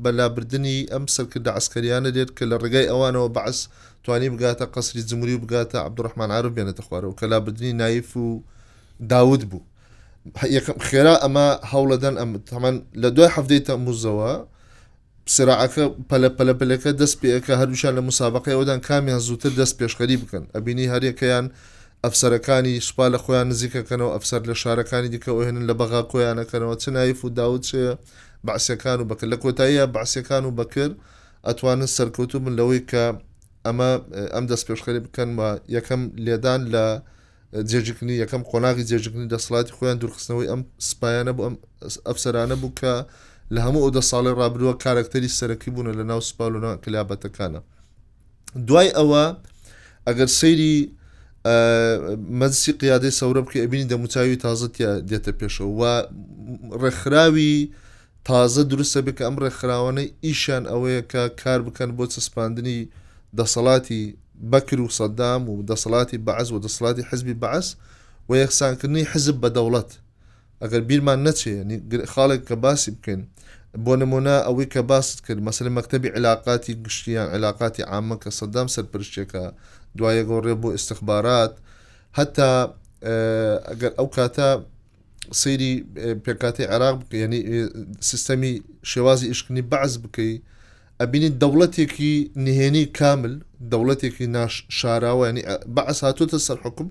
بەلابردننی 0.03 0.77
ئەم 0.93 1.05
سەرکرد 1.15 1.47
عسکەریانە 1.59 2.09
دێت 2.15 2.29
کە 2.37 2.43
لە 2.51 2.55
ڕێگای 2.63 2.87
ئەوانەوە 2.91 3.29
بەعس 3.37 3.57
توانی 4.03 4.29
بگاتە 4.35 4.65
قسری 4.75 5.01
جمهوری 5.09 5.37
بگاتە 5.43 5.77
عبدڕحمان 5.87 6.29
عرب 6.37 6.51
بێنێتە 6.57 6.81
خوارەوە 6.85 7.13
کە 7.19 7.25
لابردننی 7.31 7.73
نایف 7.81 8.09
و 8.17 8.27
داود 9.11 9.43
بوو 9.49 9.61
خێرا 10.89 11.15
ئەمە 11.23 11.47
هەوڵەدەن 11.71 12.15
ئەم 12.21 12.31
تەمان 12.49 12.75
لە 13.01 13.09
دوای 13.15 13.31
هەفتەی 13.35 13.61
تەموزەوە 13.67 14.33
سراعەکە 15.31 15.83
پەلە 16.09 16.29
پەلەپلەکە 16.37 16.91
دەست 17.01 17.17
پێەکە 17.21 17.53
هەروشان 17.61 17.93
لە 17.97 18.01
مسابقەیەوەدان 18.09 18.79
کامیان 18.87 19.19
زووتر 19.27 19.49
دەست 19.59 19.75
پێشخەری 19.79 20.17
بکەن 20.23 20.43
ئەبینی 20.55 20.87
هەرێکەکەیان 20.93 21.45
ئەفسەرەکانی 22.03 22.75
شپا 22.87 23.05
لە 23.13 23.19
خۆیان 23.23 23.47
نزیکەکەنەوە 23.51 24.11
ئەفسەر 24.15 24.41
لە 24.49 24.55
شارەکانی 24.61 25.09
دیکە 25.13 25.31
ئۆهێنن 25.37 25.63
لە 25.69 25.73
بەغا 25.79 26.01
کۆیانەکەنەوە 26.11 26.75
چنایف 26.83 27.19
و 27.25 27.29
داوتچەیە 27.37 27.93
باسیەکان 28.47 28.97
و 29.01 29.05
بکرد 29.09 29.29
لە 29.33 29.37
کۆتاییە 29.43 29.83
باسیەکان 29.95 30.43
و 30.47 30.51
بکرد 30.59 30.93
ئەتوانن 31.47 31.89
سەرکەوتو 31.97 32.37
من 32.45 32.53
لەوەی 32.59 32.81
کە 32.91 33.03
ئەمە 33.65 33.89
ئەم 34.35 34.45
دەست 34.51 34.65
پێشخەری 34.69 35.01
بکەن 35.05 35.29
و 35.37 35.41
یەکەم 35.77 36.01
لێدان 36.25 36.61
لە 36.73 36.85
جێجکننی 37.69 38.15
یەکەم 38.23 38.41
قۆناغی 38.51 38.83
جێجکننی 38.89 39.31
دەسڵاتی 39.35 39.71
خۆیان 39.77 39.97
دوورخستنەوەی 40.01 40.47
ئەم 40.51 40.61
سپایانە 40.89 41.33
بۆ 41.37 41.41
ئەم 41.47 41.55
ئەفسەرانە 42.07 42.55
بوو 42.61 42.73
کە 42.79 42.93
لە 43.55 43.59
هەموو 43.65 43.81
ئەو 43.83 43.91
دە 43.97 44.01
ساڵی 44.11 44.33
ڕابدووە 44.39 44.73
کارکتەری 44.83 45.29
سەرەکی 45.37 45.69
بوون 45.73 45.87
لە 45.97 46.03
ناو 46.09 46.19
سوپالونا 46.29 46.71
کلابەتەکانە 46.83 47.61
دوای 48.67 48.89
ئەوە 48.97 49.23
ئەگەر 50.07 50.27
سەیری 50.41 50.75
مەزسی 52.41 52.71
قیادەی 52.81 53.11
سەورە 53.19 53.41
بکە 53.45 53.57
ئەبینی 53.63 53.89
دەموچاوی 53.93 54.37
تازە 54.43 54.67
دێتە 55.09 55.31
پێشەوە 55.39 55.69
و 55.79 55.81
ڕێکخراوی 56.81 57.53
تازە 58.27 58.61
دروستە 58.71 58.99
بکە 59.07 59.23
ئەم 59.27 59.35
ڕێکخراوانەی 59.43 60.07
ئیشان 60.27 60.63
ئەوەیە 60.71 60.99
کە 61.11 61.23
کار 61.41 61.59
بکەن 61.67 61.89
بۆ 61.97 62.05
چەسپاندنی 62.13 62.79
دەسەڵاتی 63.39 64.03
بەکر 64.51 64.79
و 64.81 64.89
سەدام 64.99 65.41
و 65.49 65.53
دەسەڵاتی 65.69 66.17
بەعز 66.27 66.47
و 66.51 66.61
دەسەڵاتی 66.65 67.03
حزبی 67.09 67.35
بەعس 67.43 67.67
و 68.27 68.31
یەخسانکردنی 68.43 69.03
حزب 69.11 69.35
بە 69.43 69.49
دەوڵەت 69.57 69.89
ئەگەر 70.63 70.81
بیرمان 70.89 71.19
نەچێ 71.25 71.53
خاڵێک 72.13 72.41
کە 72.49 72.55
باسی 72.63 72.91
بکەین 72.97 73.21
بۆ 73.85 73.93
نمونە 74.01 74.35
ئەوەی 74.47 74.67
کە 74.73 74.81
باست 74.89 75.15
کرد 75.25 75.39
مەسل 75.47 75.65
مەکتتەبی 75.77 76.09
علااقاتی 76.17 76.73
گشتیان 76.85 77.27
علااقاتی 77.35 77.83
عامە 77.91 78.15
کە 78.23 78.29
سەدام 78.39 78.67
سەرپشتێکە 78.75 79.43
دوایە 79.97 80.23
گۆڕێ 80.29 80.53
بۆ 80.61 80.69
استخبارات 80.77 81.53
هەتا 82.19 82.49
ئەگەر 83.69 83.91
ئەو 83.97 84.07
کاتە 84.15 84.49
سەیری 85.41 85.73
پێکاتی 86.25 86.63
عراق 86.73 86.97
ینی 87.23 87.41
سیستەمی 88.09 88.53
شێوازی 88.91 89.29
ئشکنی 89.33 89.63
بەعز 89.71 89.93
بکەی 90.03 90.33
ئەبینی 91.01 91.31
دەوڵەتێکی 91.41 92.13
نهێنی 92.45 92.85
کامل 92.99 93.33
دەوڵەتێکی 93.71 94.25
ناش 94.37 94.53
شاراوە 94.79 95.25
ینی 95.29 95.43
بەعس 95.75 95.99
هاتوتە 96.05 96.39
سەر 96.47 96.57
حکوم 96.65 96.89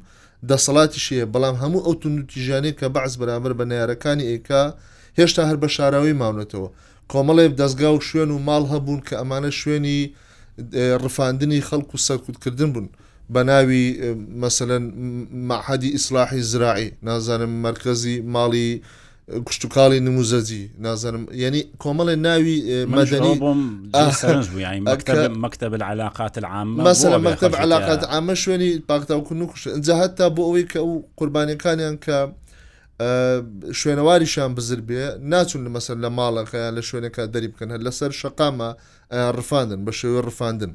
دەسەڵاتیشیە 0.50 1.22
بەڵام 1.34 1.56
هەموو 1.62 1.84
ئەو 1.86 1.94
تونوتیژانەیە 2.02 2.78
کە 2.78 2.86
بەعز 2.94 3.14
بەرامبەر 3.20 3.52
بە 3.58 3.64
نارەکانی 3.72 4.24
ئێکا 4.30 4.62
هێشتا 5.18 5.42
هەر 5.48 5.56
بە 5.62 5.68
شاراوی 5.76 6.18
ماونەتەوە 6.20 6.68
کۆمەڵێ 7.12 7.44
دەستگا 7.60 7.90
و 7.94 8.04
شوێن 8.08 8.30
و 8.32 8.42
ماڵ 8.48 8.64
هەبوون 8.72 9.00
کە 9.06 9.14
ئەمانە 9.20 9.50
شوێنی 9.60 10.00
ڕفاندنی 11.04 11.60
خەڵک 11.68 11.88
و 11.94 12.02
سەرکوتکردن 12.06 12.70
بوون 12.74 12.88
بە 13.34 13.40
ناوی 13.50 13.84
مەمثلەن 14.40 14.84
معحدی 15.50 15.90
ئیسلاحی 15.96 16.42
زراعی 16.50 16.88
نازانم 17.08 17.52
مرکزی 17.66 18.16
ماڵی 18.34 18.70
کشتتوکاڵی 19.46 19.98
نموزەجی 20.02 20.66
نازانم 20.82 21.26
ینی 21.32 21.62
کۆمەڵی 21.78 22.14
ناوی 22.26 22.58
مەدەنی 22.90 23.34
مەکتب 25.44 25.72
العلاقات 25.78 26.38
العام 26.38 26.68
مەسەر 26.84 27.12
مەکتب 27.28 27.56
علاقات 27.56 28.02
ئامە 28.02 28.32
شوێنی 28.34 28.78
پاکتاوکن 28.88 29.40
و 29.42 29.46
خوش 29.46 29.68
جاهتا 29.86 30.28
بۆ 30.34 30.42
ئەوەی 30.46 30.66
کە 30.72 30.76
ئەو 30.82 30.94
قوربانیەکانیان 31.16 31.96
کە 32.04 32.18
شوێنەواریشان 33.82 34.54
بزر 34.54 34.80
بێ 34.88 35.06
ناچون 35.32 35.62
مەسەر 35.76 35.96
لە 36.04 36.08
ماڵەکەیان 36.18 36.72
لە 36.78 36.82
شوێنەکە 36.88 37.22
دەری 37.34 37.48
بکەن 37.54 37.70
لەسەر 37.86 38.10
شقامە 38.20 38.70
ڕفاندن 39.38 39.80
بە 39.86 39.92
شێوە 39.98 40.20
ڕفاندن 40.28 40.72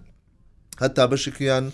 هەتا 0.84 1.04
بەشکیان 1.12 1.66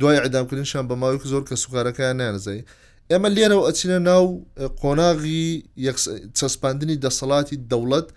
دوای 0.00 0.16
عدامکردنشان 0.26 0.84
بە 0.88 0.94
ماوەی 1.00 1.18
زۆر 1.32 1.42
کە 1.48 1.54
سوکارەکەیان 1.62 2.16
نانزای 2.22 2.62
ئێمە 3.10 3.28
لێرەوە 3.36 3.62
ئەچینە 3.68 3.98
ناو 4.10 4.24
قۆناغی 4.82 5.42
چەسپاندنی 6.38 6.96
دەسەڵاتی 7.04 7.56
دەوڵەت 7.70 8.08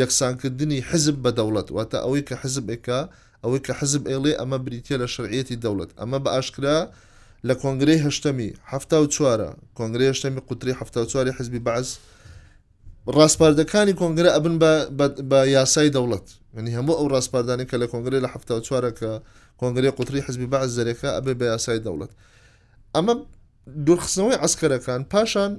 یەکسانکردنی 0.00 0.78
حزب 0.90 1.16
بە 1.24 1.30
دەوڵەت 1.38 1.68
واتە 1.76 1.98
ئەوەی 2.04 2.22
کە 2.28 2.34
حزبێکا 2.42 3.00
ئەوەی 3.42 3.60
کە 3.66 3.72
حزب 3.80 4.02
ئێڵێ 4.12 4.32
ئەمە 4.40 4.58
بریتە 4.64 4.94
لە 5.02 5.06
شعەتی 5.14 5.56
دەوڵەت 5.64 5.90
ئەمە 6.00 6.18
بە 6.24 6.30
ئاشکرا 6.36 6.78
لە 7.48 7.54
کۆنگرەی 7.62 8.00
هەشتەمی 8.04 8.48
هەفتا 8.72 8.96
و 9.02 9.06
چوارە 9.14 9.50
کۆنگری 9.78 10.06
هەشتەمی 10.12 10.40
قوتری 10.48 10.72
هەفتا 10.80 11.00
چواری 11.10 11.32
حزبی 11.38 11.60
باز 11.68 11.86
ڕاستپاردەکانی 13.16 13.94
کۆنگرە 14.00 14.30
ئەبن 14.36 14.54
بە 15.30 15.38
یاسای 15.58 15.90
دەوڵەت 15.96 16.26
منی 16.54 16.72
هەموو 16.78 16.96
ئەو 16.98 17.08
ڕاستپاردانی 17.14 17.64
کە 17.70 17.76
لە 17.82 17.86
کۆنگری 17.92 18.18
لە 18.24 18.28
هەفتا 18.34 18.54
چوارە 18.66 18.90
کە 18.98 19.10
کۆنگری 19.60 19.88
قوتری 19.96 20.20
حزبی 20.26 20.46
باز 20.54 20.68
زەرێکە 20.78 21.08
ئەبێ 21.16 21.34
بە 21.40 21.44
یاسای 21.54 21.80
دەوڵەت 21.86 22.12
ئەمە 22.96 23.14
دوورخستنەوەی 23.66 24.40
ئەسکەرەکان 24.44 25.00
پاشان 25.12 25.52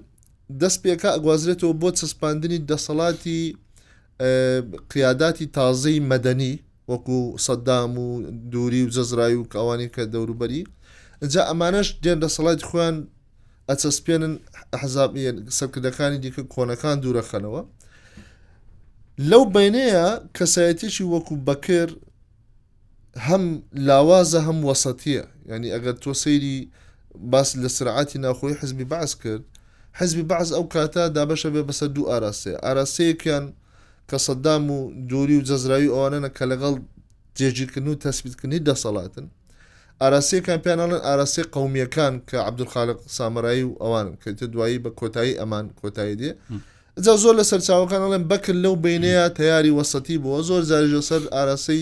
دەست 0.62 0.80
پێکە 0.84 1.10
ئەگوازرێتەوە 1.16 1.74
بۆ 1.82 1.90
چەسپاندنی 2.00 2.60
دەسەڵاتی 2.72 3.42
قیاداتی 4.92 5.46
تازەی 5.58 6.00
مەدەنی 6.12 6.54
وەکو 6.92 7.18
سەددام 7.46 7.92
و 8.04 8.08
دووری 8.52 8.82
و 8.86 8.90
جەزرای 8.96 9.34
و 9.36 9.44
کاوانی 9.54 9.88
کە 9.96 10.02
دەوروبەری 10.14 10.64
جا 11.32 11.42
ئەمانەش 11.50 11.88
دێن 12.04 12.20
دەسەڵاتی 12.26 12.68
خۆیان 12.70 12.98
ئەچەسپێنن 13.70 14.34
حزاب 14.82 15.12
سەرکردەکانی 15.58 16.20
دیکە 16.24 16.44
کۆنەکان 16.54 16.98
دوورەخەنەوە 17.04 17.62
لەو 19.30 19.44
بینەیە 19.56 20.08
کەسایەتیشی 20.38 21.06
وەکو 21.14 21.36
بەکر 21.48 21.90
هەم 23.28 23.44
لاوازە 23.88 24.40
هەم 24.48 24.60
وەسەتیە 24.70 25.24
ینی 25.52 25.70
ئەگەر 25.76 25.96
تۆ 26.04 26.12
سەیری 26.24 26.60
باس 27.32 27.56
لە 27.56 27.68
سرعاتی 27.68 28.18
ناخۆی 28.20 28.56
حزبی 28.62 28.84
باعس 28.92 29.16
کرد 29.24 29.44
حزبی 30.00 30.24
باعز 30.32 30.50
ئەو 30.58 30.66
کاتا 30.74 31.04
دابەشە 31.16 31.50
بێ 31.54 31.62
بەسەر 31.70 31.88
دوو 31.96 32.10
ئاراستێ 32.12 32.54
ئاراستەیەکیان 32.66 33.46
کە 34.10 34.18
سەددام 34.28 34.70
و 34.76 34.80
دووری 35.10 35.38
و 35.38 35.46
جەزراوی 35.50 35.92
ئەوانەنە 35.94 36.30
کە 36.38 36.44
لەگەڵ 36.52 36.74
جێگیرکردن 37.38 37.88
و 37.88 37.96
تەسبیتکردنی 38.06 38.60
دەسەڵاتن 38.70 39.26
ئاراسیەکان 40.02 40.60
پیاناڵن 40.66 41.02
ئاراسی 41.08 41.42
قومیەکان 41.56 42.14
کە 42.30 42.38
عبدولخالق 42.50 43.00
سامرایی 43.18 43.64
و 43.64 43.72
ئەوان 43.84 44.08
کەتە 44.24 44.46
دوایی 44.54 44.80
بە 44.84 44.90
کۆتایی 45.00 45.40
ئەمان 45.40 45.66
کۆتایی 45.80 46.16
دێ 46.22 46.32
جا 47.04 47.14
زۆر 47.24 47.34
لە 47.40 47.44
سەرچاوەکان 47.52 48.02
ئەڵێن 48.04 48.24
بکرد 48.32 48.58
لەو 48.64 48.76
بینەیە 48.84 49.26
تیاری 49.40 49.76
وەسەتی 49.80 50.18
بووە 50.24 50.40
زۆر 50.50 50.62
زارژە 50.70 51.02
سەر 51.10 51.22
ئاراسی 51.36 51.82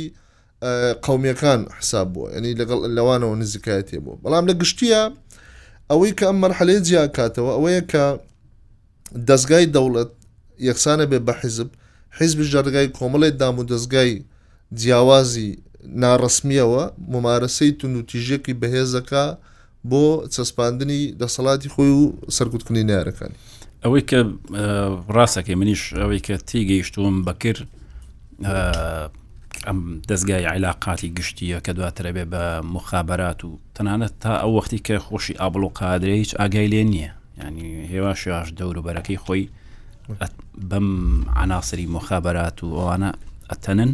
قومیەکان 1.05 1.61
حساب 1.79 2.07
بووە 2.13 2.27
ینی 2.37 2.53
لەگەڵ 2.61 2.79
لەوانەوە 2.97 3.35
نزیکایەتێ 3.41 3.99
بوو 4.05 4.19
بەڵام 4.23 4.45
لە 4.49 4.53
گشتیە 4.61 5.01
ئەوەی 5.91 6.11
کە 6.19 6.23
ئەم 6.29 6.37
مەرحەلەی 6.43 6.79
جیاکاتەوە 6.87 7.51
ئەوەیە 7.57 7.81
کە 7.91 8.05
دەستگای 9.29 9.65
دەوڵەت 9.75 10.11
یەخسانە 10.67 11.05
بێ 11.11 11.19
بە 11.27 11.33
حیزب 11.41 11.69
حیزب 12.19 12.39
جەرگای 12.53 12.87
کۆمەڵی 12.97 13.29
دام 13.41 13.55
و 13.59 13.63
دەستگای 13.71 14.13
جیاوازی 14.79 15.51
ناڕسمیەوە 16.01 16.83
ممارەسەی 17.13 17.71
تونوتیژێکی 17.79 18.53
بەهێزەکە 18.61 19.25
بۆ 19.89 20.03
چەسپاندنی 20.33 21.01
دەسەڵاتی 21.21 21.69
خۆی 21.73 21.91
و 21.99 22.03
سەرکوتکننی 22.37 22.85
نارەکانی 22.91 23.37
ئەوەی 23.83 24.03
کە 24.09 24.19
ڕاستەکەی 25.15 25.55
منیش 25.59 25.81
ئەوەی 25.99 26.19
کە 26.27 26.35
تێگەیشتوم 26.49 27.15
بەکرد 27.27 27.61
ئەم 29.67 29.79
دەستگای 30.09 30.45
عیلاقاتی 30.47 31.11
گشتیە 31.17 31.59
کە 31.65 31.71
دواترە 31.77 32.11
بێ 32.17 32.25
بە 32.33 32.43
مخابات 32.75 33.41
و 33.45 33.59
تەنانەت 33.75 34.13
تا 34.23 34.33
ئەو 34.41 34.51
وەختی 34.59 34.79
کە 34.87 34.95
خۆشی 35.07 35.39
ئابل 35.41 35.63
و 35.63 35.69
قادرێ 35.79 36.15
هیچ 36.23 36.31
ئاگای 36.39 36.67
لێ 36.73 36.83
نییە 36.91 37.11
ینی 37.43 37.69
هێوا 37.93 38.13
شاش 38.21 38.47
دەوروبەرەکەی 38.59 39.17
خۆی 39.25 39.45
بەم 40.71 40.87
عناسری 41.35 41.85
مخابات 41.95 42.57
و 42.63 42.69
ئەوانە 42.79 43.11
ئەتەنن 43.51 43.91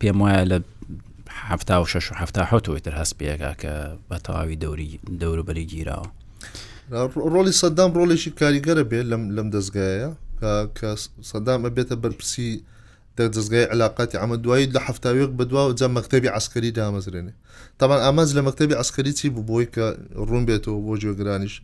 پێم 0.00 0.18
وایە 0.22 0.44
لە 0.50 0.58
هەفتا 1.48 1.76
و 1.82 1.86
شش 1.92 2.06
هەتر 2.20 2.44
هەست 3.00 3.14
پێگا 3.18 3.52
کە 3.60 3.72
بە 4.10 4.16
تەواوی 4.26 4.56
دەوری 4.64 4.90
دەوروبەری 5.20 5.68
گیراوە 5.72 6.08
ڕۆلی 7.34 7.52
سەدام 7.62 7.90
ڕۆلێکی 7.98 8.30
کاریگەرە 8.40 8.82
بێت 8.90 9.06
لەم 9.36 9.48
دەستگایە 9.54 10.10
کە 10.78 10.88
سەدامە 11.30 11.70
بێتە 11.76 11.94
بەرپرسی 12.02 12.52
در 13.16 13.28
دەستگای 13.28 13.62
علااقاتی 13.72 14.18
ئەمە 14.18 14.36
دوایی 14.44 14.66
لە 14.76 14.80
هەفتاویق 14.88 15.30
بەدواوە 15.38 15.72
جە 15.78 15.86
مەکتتەبی 15.96 16.28
ئەسکەری 16.36 16.72
دامەزرێنێ 16.78 17.32
تامان 17.80 18.00
ئاماز 18.06 18.28
لە 18.36 18.40
مەکتتەبی 18.46 18.74
ئەسکەری 18.80 19.12
چی 19.18 19.28
ببووی 19.36 19.66
کە 19.74 19.86
ڕوون 20.28 20.44
بێتەوە 20.48 20.78
بۆ 20.86 20.92
جێگرانیش 21.02 21.54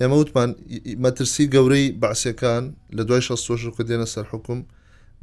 ئێمە 0.00 0.14
وتمان 0.20 0.50
مەترسی 1.04 1.44
گەورەی 1.54 1.86
باسیەکان 2.02 2.62
لە 2.96 3.02
دوای 3.08 3.20
16 3.20 3.70
کە 3.76 3.82
دێنە 3.88 4.06
سەر 4.14 4.24
حکم 4.32 4.58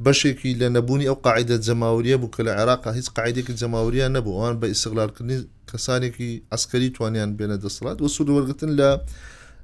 بەشێکی 0.04 0.52
لە 0.60 0.68
نەبوونی 0.76 1.06
ئەو 1.10 1.16
قاعدە 1.26 1.56
جەماوریە 1.66 2.16
بوو 2.20 2.30
کە 2.36 2.40
لە 2.46 2.52
عێراقا 2.60 2.90
هیچ 2.98 3.06
قاعدێکی 3.16 3.54
جەماوریە 3.60 4.06
نەبوو 4.16 4.32
ئەوان 4.38 4.54
بە 4.60 4.66
ئیسغلالکردنی 4.72 5.36
کەسانێکی 5.70 6.30
ئەسکەری 6.52 6.88
توانیان 6.96 7.30
بێنە 7.38 7.56
دەسڵات 7.64 7.96
و 8.02 8.08
سوود 8.14 8.28
وەرگتن 8.36 8.70
لە 8.80 8.88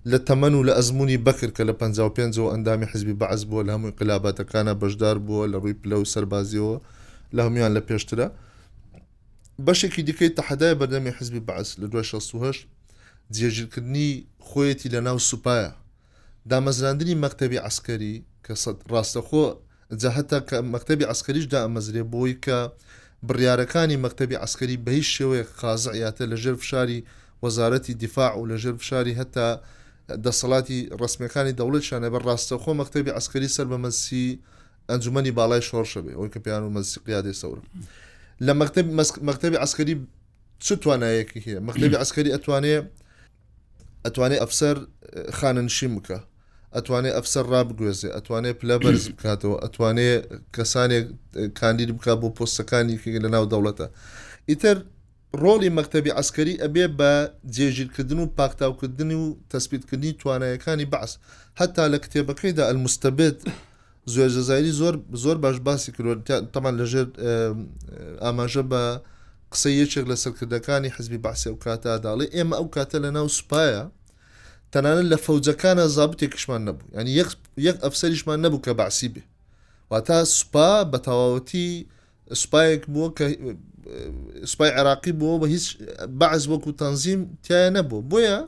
لە 0.07 0.19
تەمەەن 0.29 0.55
و 0.55 0.63
لە 0.65 0.73
ئەزمموی 0.79 1.17
بەکر 1.19 1.51
کە 1.57 1.65
لە 1.69 1.73
55 1.75 2.39
ئەندامی 2.41 2.87
حزبی 2.87 3.13
بەعز 3.15 3.45
بووە 3.45 3.63
لە 3.67 3.71
هەمووی 3.73 3.93
قلاباتەکانە 3.99 4.75
بەشدار 4.81 5.17
بووە 5.27 5.47
لە 5.53 5.59
ڕووی 5.59 5.75
پلە 5.83 5.97
و 6.03 6.05
سەربازیەوە 6.05 6.77
لە 7.37 7.43
هەمویان 7.47 7.73
لە 7.77 7.81
پێشترە 7.89 8.29
بەشێکی 9.67 10.03
دیکەی 10.09 10.29
تەحدای 10.39 10.75
بەردەمی 10.79 11.13
حزبی 11.19 11.41
بەعس 11.49 11.71
لە 11.81 11.85
1960 11.85 12.67
جێژیرکردنی 13.33 14.27
خۆیەتی 14.41 14.89
لە 14.95 15.01
ناو 15.07 15.19
سوپایە 15.19 15.73
دامەزراندنی 16.51 17.15
مەکتتەبی 17.25 17.59
عسکەری 17.67 18.25
کە 18.45 18.55
ڕاستەخۆ 18.91 19.47
جاهتا 20.03 20.41
کە 20.49 20.57
مەکتتەبی 20.75 21.05
ئەسکەریشدا 21.11 21.59
ئەمەزرێ 21.65 22.03
بۆی 22.13 22.35
کە 22.45 22.59
بڕیارەکانی 23.29 23.97
مەکتتەبی 24.05 24.37
ئەسکەری 24.43 24.77
بە 24.85 24.91
هیچ 24.97 25.09
شێوەیە 25.17 25.45
خازعیاتە 25.61 26.25
لەژێر 26.33 26.55
فشاری 26.63 26.99
وەزارەتی 27.45 27.93
دیفاع 28.03 28.33
و 28.39 28.43
لەژێر 28.51 28.77
فشاری 28.83 29.15
هەتا 29.21 29.51
دەسەڵاتی 30.09 30.79
ڕسمیەکانی 31.03 31.53
دەوڵێتشانە 31.61 32.09
بە 32.13 32.19
ڕاستەخۆ 32.27 32.73
مەکتتەبی 32.81 33.11
ئەسکەری 33.15 33.49
سەر 33.49 33.67
بە 33.73 33.77
مەسی 33.85 34.29
ئەنجومی 34.91 35.31
باڵای 35.39 35.63
شۆڕشە 35.69 36.01
بێ 36.05 36.13
ئەوی 36.19 36.31
کە 36.35 36.39
پیان 36.45 36.63
و 36.63 36.71
مەسیقییادی 36.77 37.35
سەورم 37.41 37.67
لە 38.47 38.53
مەکتتەبی 39.29 39.59
ئەسکەری 39.63 39.95
چ 40.65 40.69
توانایەکی 40.83 41.41
هەیە 41.47 41.61
مەکتتەبی 41.69 41.97
ئەسکەری 42.03 42.31
ئەتوانێت 42.37 42.85
ئەتوانێت 44.07 44.41
ئەفسەر 44.43 44.77
خاننشی 45.39 45.89
بکە 45.97 46.19
ئەتوانێت 46.77 47.15
ئەفسەر 47.19 47.45
ڕابگوێزێ 47.53 48.09
ئەتوانێت 48.17 48.57
پلە 48.61 48.77
بەرز 48.83 49.05
بکاتەوە 49.17 49.57
ئەتوانێت 49.65 50.21
کەسانێک 50.57 51.07
کاندید 51.61 51.91
بک 51.97 52.07
بۆ 52.21 52.29
پۆستەکانی 52.37 52.97
کە 53.03 53.21
لە 53.25 53.29
ناو 53.35 53.45
دەوڵەتە 53.53 53.87
ئیتر 54.51 54.77
ڕۆلی 55.41 55.69
مەکتتەبی 55.77 56.13
ئەسکەری 56.17 56.61
ئەبێ 56.65 56.87
بە 56.99 57.13
جێژیرکردن 57.55 58.19
و 58.21 58.27
پاکتاوکردنی 58.39 59.15
و 59.23 59.37
تەسبیتکردنی 59.51 60.13
توانایەکانی 60.21 60.87
بەعس 60.93 61.13
هەتا 61.61 61.85
لە 61.93 61.99
کتێبەکەیدا 62.05 62.65
ئەلمستەبێت 62.69 63.39
زۆر 64.15 64.29
جەزایری 64.37 64.73
زۆر 64.81 64.95
زۆر 65.23 65.37
باش 65.45 65.57
باسی 65.67 65.93
کرد 65.97 66.19
تەمان 66.55 66.75
لەژێر 66.81 67.07
ئاماژە 68.25 68.65
بە 68.71 68.83
قسە 69.53 69.69
یەکێک 69.81 70.05
لە 70.11 70.17
سەرکردەکانی 70.23 70.89
حزبی 70.97 71.19
باسی 71.25 71.47
ئەو 71.51 71.57
کاتەداڵی 71.65 72.27
ئێمە 72.37 72.55
ئەو 72.61 72.67
کاتە 72.75 72.99
لە 73.05 73.11
ناو 73.17 73.27
سوپایە 73.39 73.85
تەنانە 74.73 75.05
لە 75.13 75.17
فەوجەکانە 75.25 75.85
زابتێکشمان 75.97 76.63
نەبوو 76.69 76.87
ینی 76.99 77.11
یەک 77.69 77.77
ئەفسەریشمان 77.85 78.39
نەبوو 78.45 78.65
کە 78.65 78.71
باسی 78.81 79.09
بێ 79.15 79.23
واتا 79.91 80.19
سوپا 80.25 80.71
بە 80.93 80.99
تەواوەتی 81.07 81.71
سوپایەک 82.33 82.83
بووە 82.87 83.11
کە 83.17 83.25
سوپای 84.47 84.71
عراقی 84.71 85.13
بووە 85.13 85.39
بە 85.43 85.47
هیچ 85.47 85.77
بەعز 86.21 86.45
وەکو 86.53 86.71
تەنزیم 86.81 87.21
تایە 87.47 87.71
نەبوو 87.77 88.03
بۆیە 88.11 88.39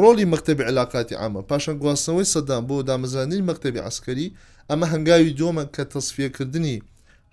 ڕۆلی 0.00 0.26
مەکتتەبی 0.32 0.64
علااقاتی 0.70 1.14
ئامە 1.20 1.40
پاشان 1.48 1.76
گواستنەوەی 1.80 2.28
سەدام 2.34 2.62
بۆ 2.68 2.76
دامەزانین 2.88 3.42
مەکتتەبی 3.50 3.80
ئەسکەری 3.86 4.28
ئەمە 4.70 4.86
هەنگاوی 4.92 5.32
دۆمە 5.40 5.64
کە 5.74 5.82
تەصفیەکردنی 5.94 6.76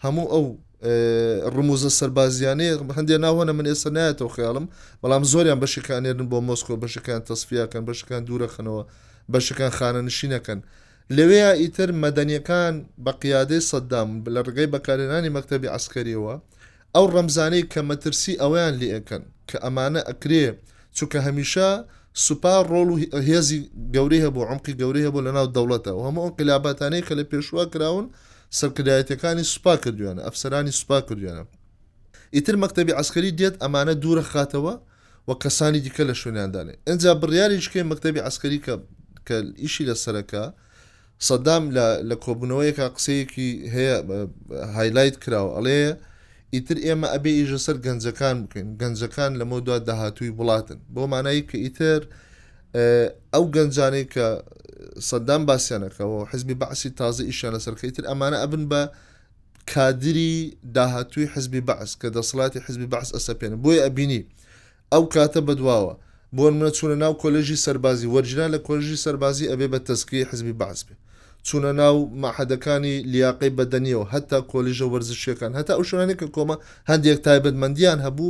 هەموو 0.03 0.31
ئەو 0.33 0.45
ڕموزە 1.55 1.89
سەربازیانەیە 1.99 2.73
هەندێک 2.97 3.19
ناوەنە 3.25 3.51
من 3.57 3.65
ئێستا 3.71 3.89
نایەتەوە 3.97 4.31
خیاڵم 4.35 4.65
بەڵام 5.01 5.23
زۆریان 5.31 5.59
بەشەکانێنن 5.63 6.27
بۆ 6.31 6.37
مۆسکۆ 6.49 6.73
بەشەکان 6.83 7.19
تەسفیاکەن 7.29 7.83
بەشەکان 7.89 8.21
دوورەخنەوە 8.27 8.81
بەشەکان 9.33 9.71
خانە 9.77 10.01
نشینەکەن 10.09 10.59
لەوەیە 11.11 11.51
ئیتر 11.61 11.89
مەدەنیەکان 12.03 12.73
بە 13.05 13.11
قیادەی 13.21 13.61
سەددام 13.69 14.09
لە 14.35 14.41
ڕگەی 14.47 14.71
بەکارێنانی 14.73 15.33
مەکتتەبی 15.35 15.71
ئەسکەریەوە 15.75 16.35
ئەو 16.95 17.05
ڕەمزانەی 17.15 17.63
کە 17.71 17.81
مەترسی 17.89 18.33
ئەویان 18.41 18.73
لێەکەن 18.81 19.23
کە 19.49 19.57
ئەمانە 19.65 20.01
ئەکرێ 20.09 20.45
چونکە 20.97 21.19
هەمیشە 21.27 21.69
سوپا 22.25 22.55
ڕۆڵ 22.71 22.89
و 22.93 22.97
هێزی 23.27 23.59
گەورەی 23.95 24.23
هەبوو 24.25 24.47
ئەمقی 24.49 24.73
گەورەی 24.81 25.05
هەبوو 25.07 25.25
لەناو 25.27 25.47
دەوڵەتەوە 25.55 26.01
هەموو 26.07 26.23
ئەو 26.25 26.33
قلاباتانەی 26.39 27.03
کە 27.07 27.13
لە 27.19 27.23
پێشوا 27.31 27.63
کراون 27.73 28.05
سەرکردایەتەکانی 28.59 29.45
سوپا 29.53 29.73
کردوێنە 29.83 30.21
ئەفسەرانی 30.27 30.73
سوپا 30.79 30.97
کردوێنە 31.07 31.43
ئیتر 32.35 32.55
مەکتتەبی 32.63 32.95
ئەسکەری 32.99 33.31
دێت 33.39 33.55
ئەمانە 33.61 33.93
دوورە 34.03 34.23
خاتەوە 34.31 34.75
وە 35.27 35.35
کەسانی 35.43 35.81
دیکە 35.85 36.03
لە 36.09 36.15
شوێنیاندانێ 36.21 36.73
ئەجا 36.87 37.11
بڕیاریشکێ 37.21 37.81
مەکتتەبی 37.89 38.21
ئەسکەری 38.25 38.59
کە 38.65 38.75
کە 39.27 39.37
ئیشی 39.63 39.83
لە 39.89 39.95
سەرەکە 40.03 40.45
سەدام 41.27 41.63
لە 42.09 42.15
کۆبوونەوەیەکە 42.25 42.85
قسەیەکی 42.95 43.49
هەیە 43.73 43.97
هایلایت 44.75 45.15
کراوە 45.23 45.51
ئەڵێ 45.57 45.79
ئیتر 46.53 46.77
ئێمە 46.85 47.07
ئەبێ 47.13 47.31
ئیژە 47.39 47.59
سەر 47.65 47.77
گەنجەکان 47.85 48.35
بکەین 48.43 48.67
گەنجەکان 48.81 49.31
لەمە 49.39 49.57
دو 49.67 49.77
داهاتووی 49.87 50.33
وڵاتن 50.39 50.79
بۆ 50.93 51.01
مانایی 51.13 51.43
کە 51.49 51.57
ئیتر 51.63 52.01
ئەو 53.33 53.43
گەنجانەی 53.55 54.05
کە 54.13 54.27
سەدام 55.09 55.41
باسییانەکەەوە 55.49 56.19
حزبی 56.31 56.55
بەعسی 56.61 56.89
تازە 56.99 57.23
ئیشانە 57.29 57.59
سەرکەیتر 57.65 58.03
ئەمانە 58.09 58.37
ئەبن 58.43 58.63
بە 58.71 58.81
کادری 59.73 60.33
داهاتووی 60.75 61.25
حزبی 61.33 61.61
بەعس 61.69 61.91
کە 62.01 62.07
دەسڵاتی 62.15 62.59
حزبی 62.65 62.87
بەعس 62.93 63.09
ئەسەپێنن 63.17 63.57
بۆی 63.63 63.81
ئەبینی 63.85 64.21
ئەو 64.93 65.03
کاتە 65.13 65.39
بەدواوە 65.47 65.93
بۆن 66.35 66.53
منە 66.59 66.69
چونە 66.77 66.95
ناو 67.03 67.13
کۆلژی 67.23 67.55
سەربازی 67.65 68.07
وەرجنا 68.13 68.45
لە 68.55 68.59
کۆلژی 68.67 68.97
سەربازی 69.05 69.49
ئەبێ 69.51 69.67
بە 69.73 69.79
تەسکی 69.89 70.23
حزبی 70.29 70.53
باز 70.61 70.79
بێ 70.87 70.93
چونە 71.47 71.71
ناو 71.81 71.95
ماحەدەکانی 72.23 72.95
لیاقی 73.13 73.51
بەدەنیەوە 73.57 74.05
هەتا 74.13 74.39
کۆلیژە 74.51 74.85
وەرزشیەکان 74.93 75.51
هەتا 75.59 75.73
ئەو 75.77 75.83
شوێنانی 75.89 76.15
کە 76.21 76.27
کۆمە 76.35 76.55
هەندێک 76.89 77.19
تایبەتمەندیان 77.27 77.99
هەبوو 78.05 78.29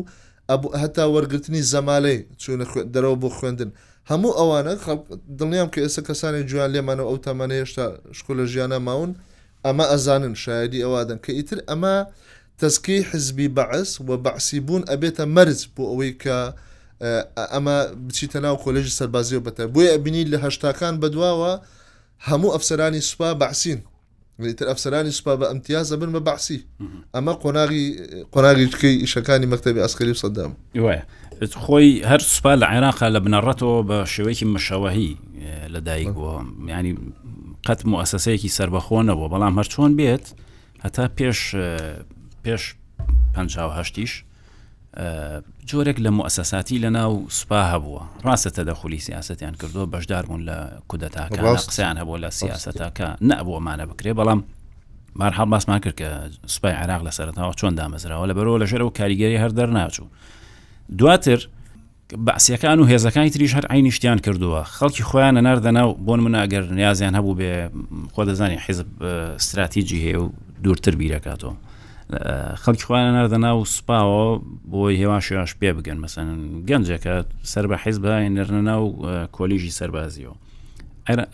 هەتا 0.82 1.04
وەرگرتنی 1.16 1.62
زەمالەی 1.74 2.20
چونە 2.44 2.66
دەرەوە 2.94 3.18
بۆ 3.22 3.30
خوێندن 3.38 3.70
هەموو 4.12 4.38
ئەوانە 4.40 4.74
دڵنیام 5.38 5.70
کە 5.74 5.80
ئێستا 5.86 6.02
کەسانی 6.08 6.42
جویان 6.50 6.70
لێمانە 6.76 7.04
ئەو 7.10 7.18
تەمەە 7.26 7.48
هێشتا 7.60 7.86
شکۆلە 8.18 8.44
ژیانە 8.52 8.80
ماون 8.88 9.12
ئەمە 9.66 9.86
ئەزانن 9.92 10.34
شایدی 10.44 10.80
ئەوادن 10.86 11.20
کە 11.26 11.32
ئیتر 11.38 11.60
ئەمە 11.70 11.96
تەسکی 12.62 13.00
حزبی 13.10 13.48
بەعس 13.58 13.90
و 14.08 14.10
بەعسی 14.26 14.60
بوون 14.68 14.84
ئەبێتە 14.92 15.26
مەرز 15.36 15.62
بۆ 15.76 15.84
ئەوەی 15.92 16.14
کە 16.24 16.38
ئەمە 17.54 17.76
بچیتە 18.08 18.40
ناو 18.46 18.56
کۆلژی 18.66 18.92
سەربازیەوە 19.00 19.44
بەتە 19.48 19.64
بۆیە 19.74 19.92
ئەبینی 19.96 20.24
لە 20.32 20.38
هەشتاکان 20.46 20.94
بەدواوە 21.04 21.54
هەموو 22.30 22.54
ئەفسەرانی 22.56 23.02
سوپا 23.10 23.30
بەعسین 23.42 23.80
تر 24.58 24.68
ئەفسەرانی 24.72 25.12
سوپا 25.18 25.34
بە 25.40 25.46
ئەمتیازە 25.52 25.96
بن 26.02 26.10
بە 26.16 26.22
بەعسی 26.28 26.60
ئەمە 27.16 27.34
قۆناغی 27.44 27.86
قۆناغیکەی 28.34 28.96
ئیشەکانی 29.04 29.48
مەکتتەبی 29.52 29.80
ئەسکەری 29.86 30.14
سەدام 30.24 30.52
وایە 30.86 31.04
خۆی 31.66 31.92
هەر 32.12 32.20
سوپا 32.34 32.54
لە 32.62 32.66
عێراقا 32.74 33.08
لە 33.16 33.20
بنەڕەتەوە 33.26 33.78
بە 33.90 33.98
شێوەیەکی 34.14 34.46
مەشەوەهی 34.54 35.12
لەدایک 35.74 36.10
بووە 36.18 36.36
ینی 36.78 36.94
قەت 37.68 37.80
موسسەیەکی 37.92 38.50
سربەخۆنەوە 38.58 39.26
بەڵام 39.34 39.54
هەر 39.60 39.68
چۆن 39.74 39.92
بێت 40.00 40.26
هەتا 40.86 41.06
پێش 41.18 41.40
پێش 42.44 42.64
1950 43.36 43.80
هشتیش 43.80 44.12
جۆرێک 45.70 46.00
لە 46.00 46.10
مؤسەساتی 46.12 46.78
لە 46.82 46.86
ناو 46.90 47.30
سوپا 47.30 47.62
هەبووە 47.74 48.26
ڕاستە 48.28 48.60
دەخلی 48.70 49.00
سیاستیان 49.00 49.54
کردووە 49.54 49.88
بەشدار 49.94 50.24
بوون 50.28 50.44
لە 50.50 50.58
کودەتاکە 50.90 51.40
قسەیان 51.70 51.98
هەبوو 52.02 52.18
لە 52.24 52.30
سیاستەکە 52.40 53.08
نەبووەمانە 53.30 53.86
بکرێ 53.92 54.12
بەڵام 54.20 54.40
مار 55.16 55.34
هەڵ 55.38 55.48
باسمان 55.54 55.80
کرد 55.80 55.96
کە 56.02 56.08
سوپای 56.48 56.72
عراق 56.72 57.02
لە 57.08 57.12
سەرتاوە 57.18 57.54
چۆن 57.60 57.74
دامەزراوە 57.80 58.26
لە 58.30 58.34
بەرەوە 58.38 58.60
لە 58.62 58.66
ژێرە 58.70 58.84
و 58.88 58.94
کاریگەری 59.00 59.38
هەر 59.44 59.50
دەرناچوو 59.58 60.08
دواتر 60.98 61.48
باسیەکان 62.28 62.78
و 62.80 62.88
هێزەکانی 62.88 63.30
تریش 63.34 63.54
هەر 63.58 63.66
عینیشتیان 63.70 64.18
کردووە 64.26 64.66
خەڵکی 64.78 65.04
خۆیان 65.10 65.36
نەردەناو 65.48 65.98
بۆن 66.08 66.20
مناگەر 66.26 66.64
نیازیان 66.80 67.14
هەبوو 67.18 67.36
بێ 67.40 67.54
خۆ 68.14 68.22
دەزانانی 68.28 68.58
حیزب 68.66 69.04
استراتیجی 69.42 70.00
هەیە 70.12 70.18
و 70.22 70.26
دوورتر 70.64 70.92
بیرەکاتەوە 71.00 71.54
خەڵکی 72.64 72.84
خوۆیان 72.88 73.16
نەردە 73.16 73.38
ناو 73.46 73.66
سوپاوە 73.66 74.42
بۆی 74.72 74.98
هێوان 75.04 75.22
شوێش 75.28 75.52
پێ 75.62 75.70
بگەن 75.78 75.98
مەسەن 76.04 76.64
گەنجەکە 76.70 77.16
سەر 77.44 77.66
بە 77.72 77.78
حیز 77.84 77.98
بە 78.04 78.14
نەرنە 78.38 78.62
ناو 78.70 78.84
کۆلیژی 79.38 79.72
سەربازیەوە 79.80 80.36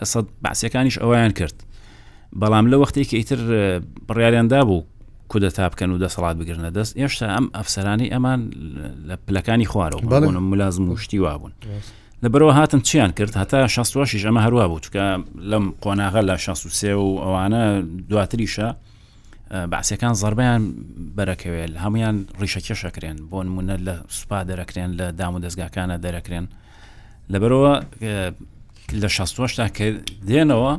ئەسەد 0.02 0.26
باسیەکانیش 0.44 0.98
ئەویان 0.98 1.32
کرد 1.38 1.56
بەڵام 2.40 2.66
لە 2.72 2.76
وەختی 2.80 3.04
کە 3.08 3.14
ئیتر 3.20 3.40
بڕیاریاندا 4.08 4.62
بوو 4.68 4.84
کودەتا 5.30 5.66
بکەن 5.72 5.90
و 5.90 5.98
دەسەڵات 6.04 6.36
بگرنە 6.40 6.70
دەست 6.76 6.92
ئێشتا 7.00 7.26
ئەم 7.34 7.46
ئەفسەرانی 7.56 8.08
ئەمان 8.14 8.40
لە 9.08 9.16
پلەکانی 9.26 9.66
خوارەوە 9.72 10.06
ملازم 10.50 10.84
وشتی 10.88 11.18
وابوون 11.18 11.52
لە 12.24 12.28
بەرەوە 12.32 12.52
هاتن 12.58 12.80
چیان 12.88 13.10
کرد 13.18 13.32
هەتا 13.42 13.66
16 13.66 14.04
ئەمە 14.28 14.40
هەروە 14.46 14.64
بوو 14.70 14.80
چکە 14.86 15.04
لەم 15.50 15.64
قۆناغە 15.82 16.20
لە 16.28 16.34
16 16.46 16.94
و 16.96 17.06
ئەوانە 17.24 17.84
دواتریشە 18.08 18.74
باسیەکان 19.50 20.12
زربیان 20.14 20.62
بەرەکەوێت 21.18 21.72
هەمویان 21.84 22.16
ڕیشەکێشەکرێن 22.40 23.16
بۆ 23.30 23.38
نمونە 23.46 23.76
لە 23.86 23.94
سوپا 24.18 24.38
دەرەکرێن 24.50 24.90
لە 24.98 25.06
دام 25.18 25.34
و 25.34 25.40
دەستگاکانە 25.44 25.96
دەرەکرێن 26.04 26.46
لەبەرەوە 27.32 27.74
لە 29.02 29.08
16 29.08 29.56
تا 29.56 29.68
کە 29.76 29.86
دێنەوە 30.28 30.72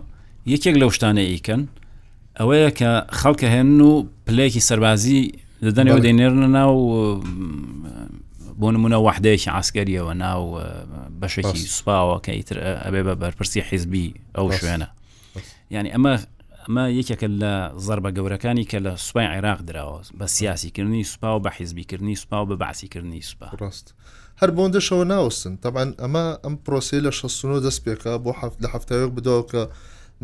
یەکێک 0.54 0.76
لەو 0.82 0.92
شتانە 0.96 1.22
ئیکەن 1.32 1.62
ئەوەیە 2.40 2.70
کە 2.80 2.92
خەڵکە 3.20 3.48
هێن 3.56 3.82
و 3.90 3.92
پلەیەکی 4.26 4.60
سەربازی 4.68 5.22
دەدەنەوە 5.66 6.00
دەینێرنە 6.06 6.48
ناو 6.58 6.74
بۆ 8.60 8.68
نمونە 8.76 8.98
وحدەیەکی 9.08 9.50
ئاسکەریەوە 9.56 10.14
ناو 10.26 10.44
بەشێکی 11.22 11.60
سوپاوە 11.76 12.18
کە 12.26 12.32
ئیتر 12.38 12.58
ئەبێ 12.86 13.02
بە 13.08 13.14
بەرپرسی 13.22 13.62
حیزبی 13.70 14.06
ئەو 14.36 14.46
شوێنە 14.60 14.88
ینی 15.72 15.92
ئەمە 15.96 16.14
ئەمە 16.68 16.84
یەکێکە 17.00 17.28
لە 17.42 17.54
زربە 17.86 18.10
گەورەکانی 18.18 18.66
کە 18.72 18.78
لە 18.86 18.92
سوپای 19.06 19.28
عێراق 19.34 19.60
درراوە 19.68 20.00
بە 20.20 20.26
سیاسیکردنی 20.36 21.04
سوپا 21.12 21.30
و 21.38 21.44
بە 21.46 21.50
حیزبیکردنی 21.58 22.16
سوپا 22.22 22.46
و 22.46 22.50
بە 22.50 22.56
باسیکردنی 22.64 23.22
سوپا 23.32 23.48
ڕاست 23.62 23.88
هەر 24.42 24.50
بۆندەشەوە 24.56 25.04
ناوستن 25.14 25.54
تاعاان 25.64 25.90
ئەمە 26.02 26.26
ئەم 26.44 26.56
پرۆسی 26.66 27.00
لە 27.06 27.12
16 27.20 27.60
دەست 27.68 27.82
پێکە 27.86 28.12
بۆ 28.24 28.32
لە 28.64 28.68
هەفتاوێک 28.74 29.12
بدەوە 29.18 29.44
کە 29.52 29.62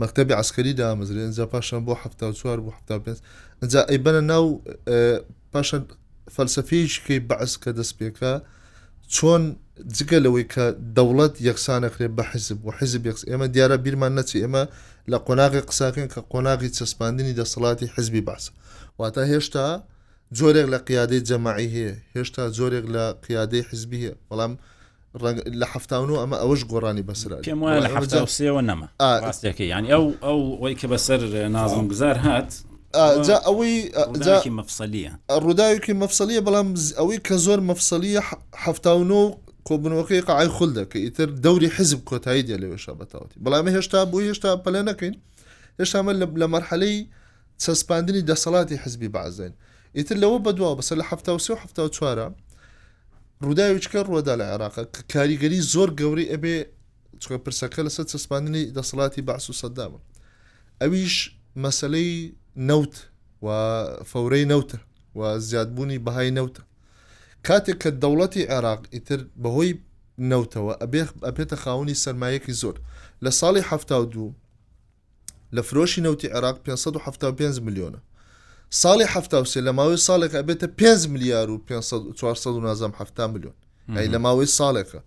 مەکتتەبی 0.02 0.34
عسکەری 0.42 0.74
دامزرێن 0.80 1.26
اینجا 1.28 1.46
پاشان 1.54 1.82
بۆ 1.88 1.94
ه 2.02 2.32
چوار 2.42 2.58
بۆ 2.66 2.72
ه 2.76 2.80
پێ 3.04 3.14
اینجا 3.62 3.80
ئەی 3.90 4.00
بەنە 4.06 4.22
ناو 4.32 4.46
پاشان 5.54 5.82
فەلسفیشکی 6.36 7.18
بەعس 7.30 7.54
کە 7.64 7.70
دەست 7.80 7.94
پێکە 8.00 8.34
چۆن 9.16 9.44
جگە 9.86 10.20
لەوەی 10.26 10.44
کە 10.54 10.66
دەوڵەت 10.98 11.34
یەکسانەکرێت 11.48 12.12
بە 12.18 12.24
حزب 12.32 12.66
و 12.66 12.72
حزب 12.78 13.02
ئێمە 13.30 13.48
دیارە 13.56 13.78
بیرمان 13.86 14.12
نەچی 14.18 14.38
ئێمە 14.44 14.64
لە 15.12 15.18
قۆناغی 15.28 15.62
قساکەن 15.70 16.08
کە 16.14 16.22
قۆناغی 16.32 16.70
چەسپاندنی 16.78 17.34
دەسەڵاتی 17.40 17.88
حزبی 17.96 18.22
باسە 18.30 18.50
واتە 19.00 19.22
هێشتا 19.32 19.68
جۆرێک 20.38 20.68
لە 20.74 20.78
قیادەی 20.88 21.22
جەماعی 21.30 21.70
هەیە 21.76 21.94
هێشتا 22.16 22.44
جۆرێک 22.58 22.86
لە 22.96 23.04
قیادەی 23.26 23.64
حزبی 23.70 24.00
هەیە 24.04 24.14
بەڵام 24.30 24.54
لە 25.62 25.66
حفتان 25.74 26.10
و 26.10 26.18
ئەمە 26.22 26.38
ئەوش 26.44 26.62
گۆڕانی 26.72 27.04
بەسەر 27.10 27.32
پێم 27.46 27.60
وایە 27.64 27.80
لە 27.86 27.90
حفتا 27.98 28.26
سێەوە 28.38 28.62
نەما 28.70 28.88
ڕاستەکە 29.26 29.64
یانی 29.72 29.88
ئەو 29.94 30.06
ئەو 30.26 30.40
ئەوی 30.62 30.76
کە 30.80 30.88
بەسەر 30.92 31.20
نازم 31.58 31.88
گوزار 31.92 32.18
هات 32.26 32.52
ئەوەی 33.48 33.78
مەفسەلیە 34.60 35.12
ڕووداویکی 35.44 35.94
مەفسەلیە 36.02 36.42
بەڵام 36.48 36.68
ئەوەی 37.00 37.20
کە 37.28 37.34
زۆر 37.46 37.60
مەفسەلیە 37.70 38.22
هەفتاون 38.66 39.12
و 39.12 39.24
کۆبنەوەکەی 39.68 40.22
قعای 40.28 40.48
خولدە 40.58 40.84
کە 40.92 40.96
ئیتر 41.06 41.26
دەوری 41.46 41.70
حزب 41.78 42.00
کۆتایی 42.10 42.44
دێ 42.48 42.56
لەێشە 42.62 42.94
بەتاوتی 43.00 43.38
بەڵامە 43.44 43.70
هێشتا 43.76 44.00
بۆ 44.12 44.18
هێشتا 44.30 44.50
پەلە 44.64 44.82
نەکەین 44.90 45.16
هێشتامە 45.80 46.12
لە 46.42 46.48
مەرحەلەی 46.54 46.98
چەسپاندنی 47.64 48.22
دەسەڵاتی 48.30 48.78
حزبی 48.84 49.10
بازین 49.16 49.54
ئیتر 49.98 50.16
لەوە 50.24 50.40
بەدوا 50.46 50.70
بەسەر 50.80 50.98
لە 51.02 51.06
ه 51.10 51.90
چوارە 51.98 52.28
ڕووداویچکە 53.46 54.00
ڕوەدا 54.10 54.34
لە 54.40 54.46
عێراقە 54.52 54.84
کە 54.94 55.02
کاریگەری 55.14 55.60
زۆر 55.74 55.90
گەوری 56.00 56.32
ئەبێ 56.34 56.58
چکە 57.22 57.38
پرسەکە 57.46 57.82
لەسەر 57.86 58.06
چەسپاندنی 58.12 58.64
دەسەڵاتی 58.78 59.22
باعس 59.28 59.46
و 59.50 59.54
سەدامە 59.62 60.00
ئەویش 60.82 61.16
مەسلەی 61.64 62.16
نەوت 62.70 62.96
و 63.46 63.48
فەورەی 64.12 64.46
نەوتە 64.52 64.78
و 65.20 65.22
زیادبوونی 65.50 66.00
بەهای 66.06 66.32
نەوتە 66.38 66.62
کاتێک 67.48 67.78
کە 67.84 67.90
دەوڵەتی 68.04 68.50
عێراق 68.54 68.82
ئیتر 68.94 69.20
بەهۆی 69.44 69.72
نەوتەوە 70.32 70.74
ئەبێ 70.82 71.02
ئەپێتە 71.28 71.56
خاونی 71.64 72.00
سەرمایەکی 72.04 72.54
زۆر 72.62 72.76
لە 73.24 73.32
ساڵی 73.40 73.64
ه 73.70 73.76
دوو 74.14 74.30
لە 75.56 75.62
فرۆشی 75.68 76.02
نەوتی 76.06 76.28
عێراق 76.36 76.58
575 76.64 77.60
میلیۆنە 77.66 78.00
ساڵی 78.82 79.06
ه 79.14 79.16
لە 79.68 79.72
ماوەی 79.80 79.98
ساڵێک 80.08 80.34
ئەبێتە 80.40 80.68
5 80.82 81.08
میلیار 81.14 81.48
و 81.52 81.58
4 82.16 83.06
میلیۆن 83.34 83.54
ئەی 83.98 84.08
لە 84.14 84.18
ماوەی 84.26 84.48
ساڵێکە 84.60 85.00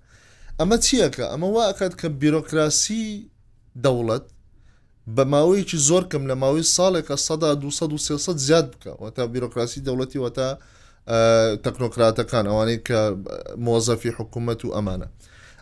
ئەمە 0.60 0.76
چیەکە 0.86 1.24
ئەمە 1.32 1.48
واکات 1.56 1.92
کە 2.02 2.08
بیرۆکراسی 2.20 3.28
دەوڵەت 3.84 4.26
بە 5.16 5.24
ماوەیەکی 5.34 5.78
زۆر 5.88 6.02
کەم 6.12 6.22
لە 6.30 6.34
ماوەی 6.42 6.64
ساڵێکە 6.76 7.14
100 7.16 7.54
200 7.54 7.96
300 7.96 8.36
زیاد 8.48 8.66
بکە 8.72 8.92
وەتا 9.02 9.24
بیرۆکراسی 9.34 9.80
دەوڵەتی 9.86 10.16
وەتا 10.24 10.48
تەکنۆکراتەکان 11.64 12.44
ئەوانەی 12.50 12.78
کە 12.88 13.00
مۆزەفی 13.68 14.10
حکوومەت 14.18 14.60
و 14.64 14.70
ئەمانە 14.76 15.08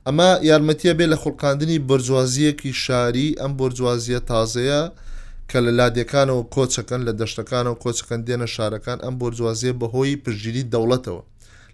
ئەمە 0.07 0.29
یارمەتیە 0.49 0.95
بێ 0.99 1.07
لە 1.13 1.17
خوڵقااندنی 1.23 1.79
بەرجوازیەکی 1.89 2.73
شاری 2.85 3.29
ئەم 3.41 3.53
بۆرجوازیە 3.61 4.21
تازەیە 4.33 4.83
کە 5.51 5.59
لە 5.67 5.73
لادەکانەوە 5.79 6.43
کۆچەکەن 6.55 7.01
لە 7.09 7.13
دەشتەکانەوە 7.21 7.77
کۆچەکەن 7.85 8.21
دێنە 8.27 8.49
شارەکان 8.55 8.99
ئەم 9.05 9.15
بۆرجوازیە 9.21 9.73
بەهۆی 9.81 10.17
پرژیری 10.25 10.69
دەوڵەتەوە 10.73 11.23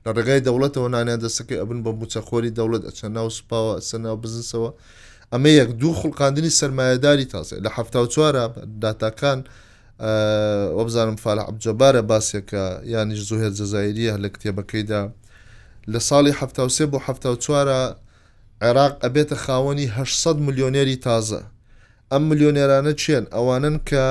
لە 0.05 0.11
ڕێگای 0.17 0.41
دەوڵەتەوە 0.47 0.89
نانیان 0.95 1.21
دەسەکەی 1.25 1.59
ئەبن 1.63 1.79
بە 1.85 1.91
موچەخۆری 2.01 2.55
دەوڵەت 2.59 2.83
ئەچە 2.89 3.07
ناو 3.17 3.29
سوپاوە 3.37 3.75
سەناو 3.89 4.17
بزنسەوە 4.23 4.71
ئەمە 5.33 5.51
یەک 5.61 5.71
دوو 5.81 5.95
خوڵقااندنی 6.01 6.51
سرمایهداری 6.61 7.27
تازە 7.35 7.57
لە 7.65 7.71
هەفتاو 7.77 8.07
چوارە 8.15 8.45
داتاکان 8.83 9.41
وەبزانم 10.77 11.17
فال 11.17 11.39
عبجەبارە 11.41 12.03
باسێکە 12.11 12.81
یانیش 12.95 13.21
زوهێت 13.31 13.53
جەزایریە 13.61 14.15
لە 14.25 14.29
کتێبەکەیدا 14.35 15.03
لە 15.93 15.99
ساڵی 16.09 16.33
ه 16.39 16.43
بۆ 16.93 16.99
ه 17.05 17.37
چوارە 17.45 17.83
عێراق 18.65 18.95
ئەبێتە 19.05 19.35
خاوەنی 19.45 19.87
600 20.07 20.39
ملیۆنێری 20.47 20.97
تازە 21.07 21.43
ئەم 22.13 22.23
ملیۆنێرانە 22.31 22.93
چێن 23.03 23.25
ئەوانن 23.35 23.77
کە 23.89 24.07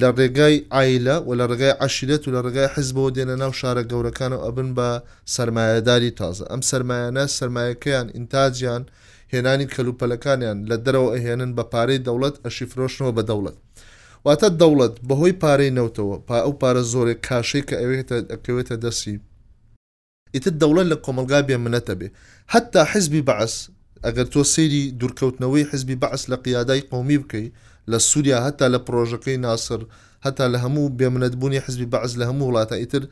لە 0.00 0.08
ڕێگای 0.18 0.56
ئایلە 0.74 1.16
و 1.26 1.30
لە 1.38 1.44
ڕێگای 1.50 1.76
عشرێت 1.86 2.22
و 2.28 2.32
لە 2.34 2.40
ڕێگای 2.44 2.68
حزبەوە 2.74 3.10
دێنە 3.16 3.36
ناو 3.42 3.52
شارە 3.60 3.82
گەورەکان 3.90 4.32
و 4.36 4.42
ئەبن 4.44 4.70
بە 4.76 4.90
سرمایهداری 5.34 6.10
تازە 6.20 6.44
ئەم 6.52 6.62
سرمایەنە 6.70 7.24
سرمایەکەیان 7.38 8.06
ئینتاجیان 8.16 8.82
هێنانی 9.34 9.70
کەلوپەلەکانیان 9.74 10.58
لە 10.70 10.76
دەرەوە 10.84 11.10
ئەهێنن 11.16 11.50
بە 11.56 11.62
پارەی 11.72 12.02
دەوڵەت 12.06 12.36
ئەشیفرۆشنەوە 12.44 13.12
بە 13.16 13.22
دەوڵەت 13.30 13.56
واتە 14.24 14.48
دەوڵەت 14.60 14.94
بەهۆی 15.08 15.34
پارەی 15.42 15.74
نەوتەوە 15.78 16.16
پا 16.28 16.36
ئەو 16.44 16.52
پارە 16.60 16.82
زۆرێک 16.92 17.20
کاشەی 17.28 17.62
کە 17.68 17.76
ئەوێتە 17.82 18.16
ئەکەوێتە 18.32 18.76
دەسی 18.84 19.16
ئیتر 20.34 20.52
دەوڵەت 20.62 20.86
لە 20.92 20.96
کۆمەلگا 21.04 21.40
بێ 21.48 21.56
منەتە 21.64 21.94
بێ 22.00 22.08
حتا 22.52 22.80
حزبی 22.92 23.22
بەعس 23.28 23.54
ئەگەر 24.06 24.26
تۆ 24.34 24.40
سری 24.54 24.82
دوورکەوتنەوەی 25.00 25.68
حزبی 25.70 25.96
بەعس 26.02 26.22
لە 26.30 26.36
قیادای 26.44 26.82
قومی 26.92 27.18
بکەی 27.22 27.48
لە 27.90 27.98
سووریا 28.08 28.38
هەتا 28.46 28.66
لە 28.74 28.78
پرۆژەکەی 28.86 29.38
ناسر 29.46 29.80
هەتا 30.26 30.44
لە 30.52 30.58
هەموو 30.64 30.92
بێمنەتبوونی 30.98 31.60
حزبی 31.66 31.86
بەعز 31.92 32.12
لە 32.20 32.24
هەموو 32.30 32.46
وڵاتە 32.50 32.76
ئیتر 32.82 33.02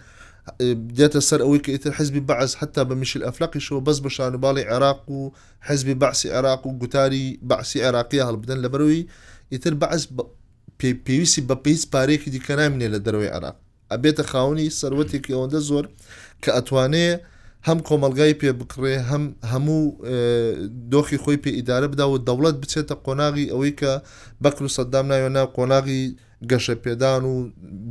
دێتە 0.99 1.21
سەر 1.29 1.41
ئەوەی 1.45 1.61
کە 1.65 1.71
ئیتر 1.75 1.93
حزبی 1.99 2.23
بەعز 2.29 2.53
هەتا 2.61 2.83
بە 2.89 2.95
میشل 3.03 3.23
ئەفلقیشەوە 3.27 3.81
بەس 3.87 3.99
بە 4.05 4.11
شانباڵی 4.17 4.65
عێراق 4.71 5.01
و 5.17 5.21
حزبی 5.69 5.95
بەعسی 6.03 6.29
عێراق 6.35 6.63
و 6.67 6.71
گوتاری 6.81 7.27
بەعسی 7.51 7.81
عێراقی 7.85 8.21
هەڵبدەن 8.27 8.59
لەبەرەوەی 8.65 9.03
ئیتر 9.53 9.75
بەعز 9.83 10.03
پێویستی 10.81 11.43
بە 11.49 11.55
پێیست 11.65 11.87
پارێکی 11.95 12.31
دیکە 12.35 12.55
نامێنێ 12.61 12.89
لە 12.95 12.99
دەروی 13.07 13.31
عراق 13.37 13.57
ئەبێتە 13.93 14.23
خاونی 14.31 14.69
سەرەتێکی 14.81 15.35
ئەوەندە 15.35 15.61
زۆر 15.71 15.85
کە 16.43 16.51
ئەتوانێت 16.57 17.21
هەم 17.69 17.79
کۆمەلگای 17.89 18.35
پێ 18.41 18.51
بکڕێ 18.61 18.95
هەم 19.11 19.25
هەموو 19.53 19.83
دۆخی 20.93 21.19
خۆی 21.23 21.37
پێ 21.45 21.51
ئیدارە 21.59 21.87
بدا 21.93 22.07
و 22.09 22.19
دەوڵەت 22.29 22.57
بچێتە 22.63 22.95
قۆناغی 23.07 23.47
ئەوەی 23.53 23.73
کە 23.81 23.93
بەکر 24.45 24.63
و 24.67 24.73
سەددام 24.77 25.07
ناوێنە 25.13 25.43
قۆناغی 25.57 26.03
گەشە 26.51 26.75
پێدان 26.85 27.23
و 27.31 27.35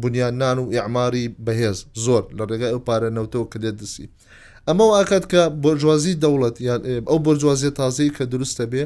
بنیاننان 0.02 0.58
و 0.60 0.65
ئیعماری 0.74 1.26
بەهێز 1.46 1.78
زۆر 2.06 2.24
لە 2.38 2.43
ڕێگای 2.50 2.72
ئەو 2.74 2.82
پارە 2.88 3.10
نەوتەوە 3.17 3.48
کە 3.52 3.58
لێت 3.63 3.76
دەسی 3.82 4.06
ئەمە 4.67 4.86
ئاکات 4.98 5.26
کە 5.32 5.41
بۆرجوازی 5.63 6.19
دەوڵەت 6.24 6.56
ئەو 7.10 7.19
بۆرجوازیە 7.26 7.72
تازەی 7.80 8.10
کە 8.17 8.24
دروستە 8.32 8.65
بێ 8.72 8.84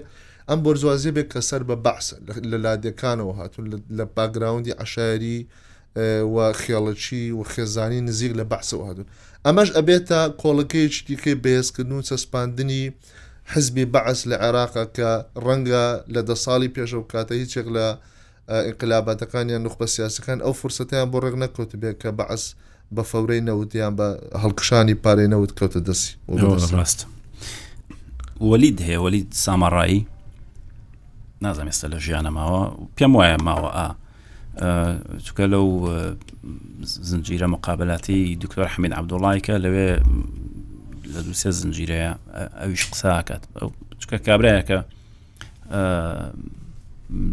ئەم 0.50 0.60
بۆرزوازیە 0.66 1.12
بێت 1.16 1.28
کە 1.34 1.42
سەر 1.50 1.62
بە 1.70 1.76
بەس 1.86 2.08
لە 2.52 2.58
لادەکانەوە 2.66 3.34
هاتون 3.40 3.66
لە 3.98 4.06
باگراوندی 4.16 4.74
عشاری 4.84 5.40
و 6.36 6.38
خێڵەچی 6.62 7.26
و 7.38 7.42
خێزانی 7.54 8.02
نزیک 8.08 8.32
لە 8.40 8.44
بەسەوە 8.52 8.84
هاتون 8.88 9.06
ئەمەش 9.48 9.70
ئەبێتە 9.78 10.20
کۆڵەکەی 10.42 10.88
دیکەی 11.08 11.36
بەهێزکردن 11.44 11.92
و 11.96 12.02
چەسپاندنی 12.10 12.84
حزبی 13.54 13.86
بەعس 13.94 14.20
لە 14.30 14.36
عێراقا 14.44 14.84
کە 14.98 15.10
ڕەنگە 15.46 15.86
لە 16.14 16.22
دە 16.30 16.36
ساڵی 16.44 16.70
پێشە 16.76 16.96
و 17.00 17.06
کاتە 17.12 17.32
هیچێک 17.42 17.68
لە 17.76 17.86
ئینقلاباتەکانیان 18.68 19.62
نخبە 19.68 19.86
سیاسەکان 19.96 20.38
ئەو 20.46 20.54
فرسەتیان 20.62 21.08
بۆ 21.12 21.18
ڕێک 21.24 21.36
نەکەوت 21.44 21.72
بێت 21.82 21.96
کە 22.04 22.10
بەعس 22.20 22.44
بە 22.96 23.04
فەورەی 23.12 23.42
نەوتیان 23.48 23.94
بە 24.00 24.08
هەڵکشانی 24.44 24.96
پارەی 25.04 25.28
نەوت 25.34 25.52
کەوتە 25.60 25.80
دەسی 25.88 26.10
ڕاست 26.78 27.00
وەلید 28.50 28.78
هەیە 28.88 29.00
وەلید 29.06 29.30
ساماڕایی 29.46 30.02
نازانام 31.42 31.68
ئێستا 31.70 31.88
لە 31.90 31.98
ژیانە 32.00 32.30
ماوە 32.30 32.62
پێم 32.98 33.14
وایە 33.16 33.38
ماوە 33.48 33.70
ئا 33.78 33.88
چکە 35.26 35.40
لەو 35.54 35.66
زنجیرە 37.10 37.44
مقابلاتی 37.54 38.36
دکتۆر 38.44 38.66
حمین 38.74 38.94
عبدوڵایکە 38.96 39.50
لەوێ 39.64 39.92
لە 41.14 41.20
دووسێ 41.26 41.52
زنجیرەیە 41.62 42.12
ئەویش 42.62 42.84
قساکات 42.92 43.44
چکە 44.02 44.18
کابراەکە 44.28 44.80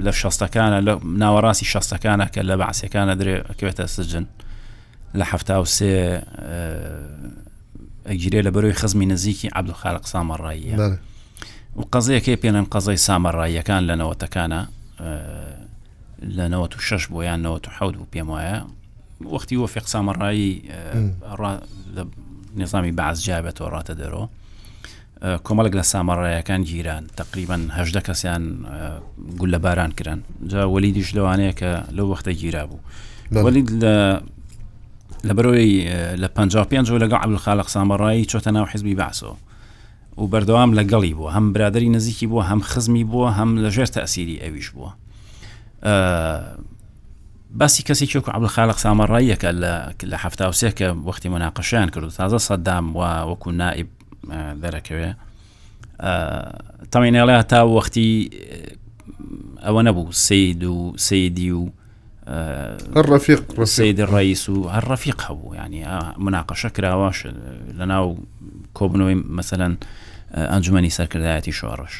لە 0.06 0.12
شەستەکانە 0.20 0.80
لە 0.86 0.92
ناوەڕاستی 1.22 1.66
شەستەکانە 1.72 2.26
کە 2.34 2.40
لە 2.48 2.54
بەعسیەکانە 2.60 3.14
درێکوێتە 3.20 3.84
سجن 3.86 4.26
لە 5.18 5.24
هەفتا 5.32 5.56
و 5.62 5.66
سێ 5.76 6.20
ئەگیرێ 8.08 8.40
لە 8.46 8.50
بەرەوەی 8.54 8.78
خزمی 8.80 9.06
نزیکی 9.06 9.48
عبدخالق 9.58 10.04
سامەڕاییە. 10.12 10.76
و 11.76 11.82
قەزەیەکی 11.96 12.36
پێێنن 12.42 12.66
قەزەی 12.74 12.98
سامەڕاییەکان 13.06 13.82
لە 13.88 13.94
نەوەتەکانە 14.00 14.60
لە 16.38 16.44
96 16.48 17.06
بۆ 17.10 17.22
یان 17.24 17.40
1970 17.46 17.96
بوو 17.96 18.06
پێم 18.12 18.28
وایە 18.30 18.56
وەختی 19.32 19.56
وە 19.62 19.66
فێق 19.74 19.86
سامەڕایی 19.92 20.62
نظامی 22.62 22.92
بەعزجیابێتەوە 22.98 23.68
ڕاتە 23.74 23.94
دەرەوە 24.00 24.26
کۆمەڵک 25.46 25.72
لە 25.80 25.84
سامەڕایەکان 25.92 26.62
گیران 26.70 27.04
تقریبان 27.20 27.62
هەشدە 27.78 28.00
کەسیان 28.08 28.42
گول 29.38 29.50
لە 29.54 29.58
باران 29.58 29.90
کرن 29.98 30.20
جا 30.50 30.66
وەلی 30.74 30.92
دیش 30.96 31.08
لەوانەیە 31.16 31.52
کە 31.60 31.70
لەو 31.96 32.06
وەختە 32.14 32.30
گیرا 32.40 32.64
بوو 32.70 32.80
وەلی 33.44 33.62
لە 33.82 33.94
لە 35.26 35.32
بەرەوەی 35.36 35.72
لە 36.22 36.26
55 36.28 36.90
لەگە 37.02 37.14
عبل 37.24 37.36
خاڵق 37.36 37.68
سامەڕایی 37.74 38.28
چۆتە 38.32 38.46
ناو 38.50 38.64
حزبی 38.72 38.94
باسەوە 39.00 39.36
و 40.18 40.24
بەردەوام 40.32 40.72
لەگەڵی 40.78 41.12
بووە 41.18 41.30
هەم 41.36 41.42
برادری 41.54 41.88
نزیکی 41.90 42.26
بووە 42.26 42.44
هەم 42.50 42.60
خزمی 42.62 43.04
بووە 43.04 43.30
هەم 43.38 43.56
لەژێر 43.66 43.86
تەسیری 43.90 44.38
ئەویش 44.42 44.70
بووە 44.72 44.90
باسی 47.50 47.82
کەسی 47.82 48.06
چۆک 48.06 48.28
عبلخالق 48.28 48.78
سامەڕاییەکە 48.78 49.50
لە 50.02 50.16
هەفتاوسێ 50.24 50.70
کە 50.78 50.86
وەختی 51.06 51.28
مناقەشیان 51.28 51.88
کرد 51.90 52.08
تازە 52.10 52.36
سەدام 52.38 52.96
و 52.96 53.00
وەکو 53.32 53.50
نائب 53.50 53.86
دەرەکەوێ 54.62 55.10
تەمێنێڵێ 56.92 57.42
تا 57.50 57.60
وەختی 57.74 58.30
ئەوە 59.66 59.80
نەبوو 59.86 60.12
سید 60.12 60.64
و 60.64 60.92
سیدی 60.96 61.50
و 61.52 61.64
ڕفیق 63.12 63.64
سید 63.64 64.00
ڕیس 64.04 64.48
و 64.48 64.56
هەر 64.74 64.84
ڕفیق 64.92 65.18
هەبوو 65.28 65.54
ینی 65.54 65.84
مناقەشە 66.18 66.68
کراوە 66.76 67.10
لە 67.78 67.84
ناو 67.92 68.16
کۆبنەوەی 68.78 69.14
مەسەەن 69.38 69.74
ئەنجومی 70.34 70.90
سەرکردایەتی 70.90 71.52
شۆڕش 71.52 71.94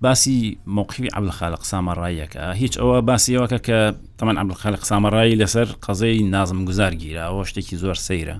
باسی 0.00 0.58
موقعی 0.78 1.08
عبلخالق 1.18 1.62
سامەڕایەکە 1.70 2.44
هیچ 2.62 2.74
ئەوە 2.80 2.98
باسیەوەکە 3.10 3.58
کە 3.66 3.78
تەمەەن 4.18 4.36
عبلخالق 4.42 4.84
سامەڕایی 4.90 5.38
لەسەر 5.40 5.68
قەزەی 5.84 6.22
نازم 6.34 6.60
گوزار 6.68 6.94
گیرە 7.02 7.22
ئەوە 7.30 7.44
شتێکی 7.48 7.76
زۆر 7.82 7.98
سەیرە 8.06 8.36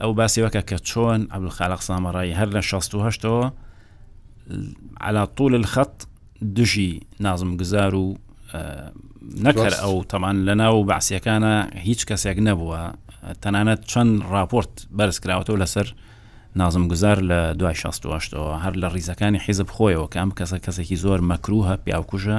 ئەو 0.00 0.12
باسیەوەکە 0.20 0.62
کە 0.70 0.76
چۆن 0.88 1.20
عبلخالق 1.36 1.80
سامەڕایی 1.88 2.32
هەر 2.38 2.48
لە 2.56 2.62
16ەوە 2.70 3.46
على 5.06 5.22
طول 5.36 5.54
الخط 5.60 5.96
دژی 6.56 6.92
نازم 7.26 7.50
گزار 7.60 7.94
و 7.94 8.16
نەکەر 9.46 9.74
ئەو 9.82 10.04
تەمان 10.12 10.36
لە 10.48 10.54
ناو 10.62 10.84
باسیەکانە 10.92 11.76
هیچ 11.76 12.00
کەسێک 12.10 12.38
نەبووە 12.48 12.80
تەنانەت 13.42 13.80
چەند 13.90 14.12
راپۆرت 14.32 14.74
بەرز 14.98 15.16
کراوەەوە 15.22 15.58
لەسەر 15.62 15.88
نازم 16.56 16.88
گوزار 16.88 17.18
لە 17.30 17.54
دوای 17.58 17.74
16ەوە 17.74 18.52
هەر 18.64 18.72
لە 18.82 18.88
ڕیزەکانی 18.96 19.38
حیزب 19.44 19.68
خۆیەوە 19.76 20.08
کەم 20.14 20.30
کەسە 20.38 20.58
کەسێکی 20.64 20.96
زۆر 21.04 21.20
مەکروهە 21.30 21.74
پیاوکوژە 21.84 22.38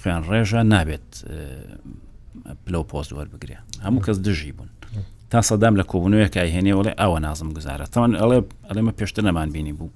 خوێن 0.00 0.22
ڕێژە 0.30 0.60
نابێت 0.72 1.10
پلو 2.66 2.84
پۆست 2.90 3.10
وەربگرێ 3.16 3.56
هەموو 3.84 4.02
کەس 4.06 4.18
دژی 4.26 4.52
بوون 4.52 4.68
تا 5.30 5.40
سەدام 5.48 5.74
لە 5.80 5.84
کۆبوونەوەیەکای 5.90 6.48
هێنێوەڵێ 6.56 6.92
ئەوە 7.00 7.18
نازم 7.26 7.50
گوزارە 7.56 7.86
تەوان 7.92 8.12
ئەڵێ 8.20 8.38
ئەلێمە 8.68 8.92
پێشتر 8.98 9.22
نەمان 9.26 9.48
بینی 9.54 9.72
بوو 9.78 9.90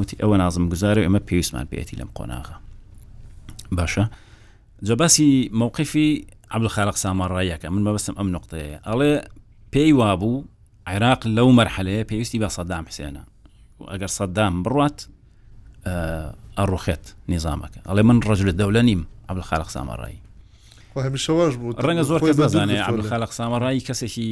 وتی 0.00 0.16
ئەوە 0.22 0.36
نازم 0.42 0.64
گوزار 0.72 0.96
و 0.98 1.04
ئەمە 1.06 1.20
پێویستمان 1.28 1.66
پێێتی 1.70 1.96
لەم 2.00 2.08
قۆناغە 2.18 2.56
باشە 3.76 4.04
جەباسی 4.84 5.50
مووقفی 5.52 6.26
عبلخارق 6.50 6.96
ساماڕایەکە 6.96 7.64
من 7.70 7.84
بەبستم 7.84 8.14
ئەم 8.18 8.30
نقطەیە 8.36 8.78
ئەڵێ 8.88 9.20
پێی 9.74 9.92
وابوو 9.92 10.44
عێراق 10.86 11.22
لەو 11.26 11.50
مەرحلەیە 11.58 12.06
پێویستی 12.10 12.38
بە 12.40 12.48
سەدام 12.48 12.84
حسێنە 12.90 13.22
ئەگەر 13.92 14.10
سەدام 14.18 14.54
بڕات 14.64 14.98
ئەڕوخێت 16.58 17.04
نظامەکە 17.32 17.78
ئەڵێ 17.88 18.02
من 18.02 18.18
ڕژلت 18.28 18.56
دەولە 18.60 18.82
نیم 18.84 19.02
عبلخارق 19.28 19.68
ساماڕایی 19.70 20.20
هەمیشەوەش 20.96 21.54
بوو 21.56 21.72
ڕەنگە 21.86 22.02
زۆر 22.08 22.20
بزانێ 22.22 22.78
عبلخالق 22.80 23.30
ساماڕایی 23.32 23.80
کەسێکی 23.80 24.30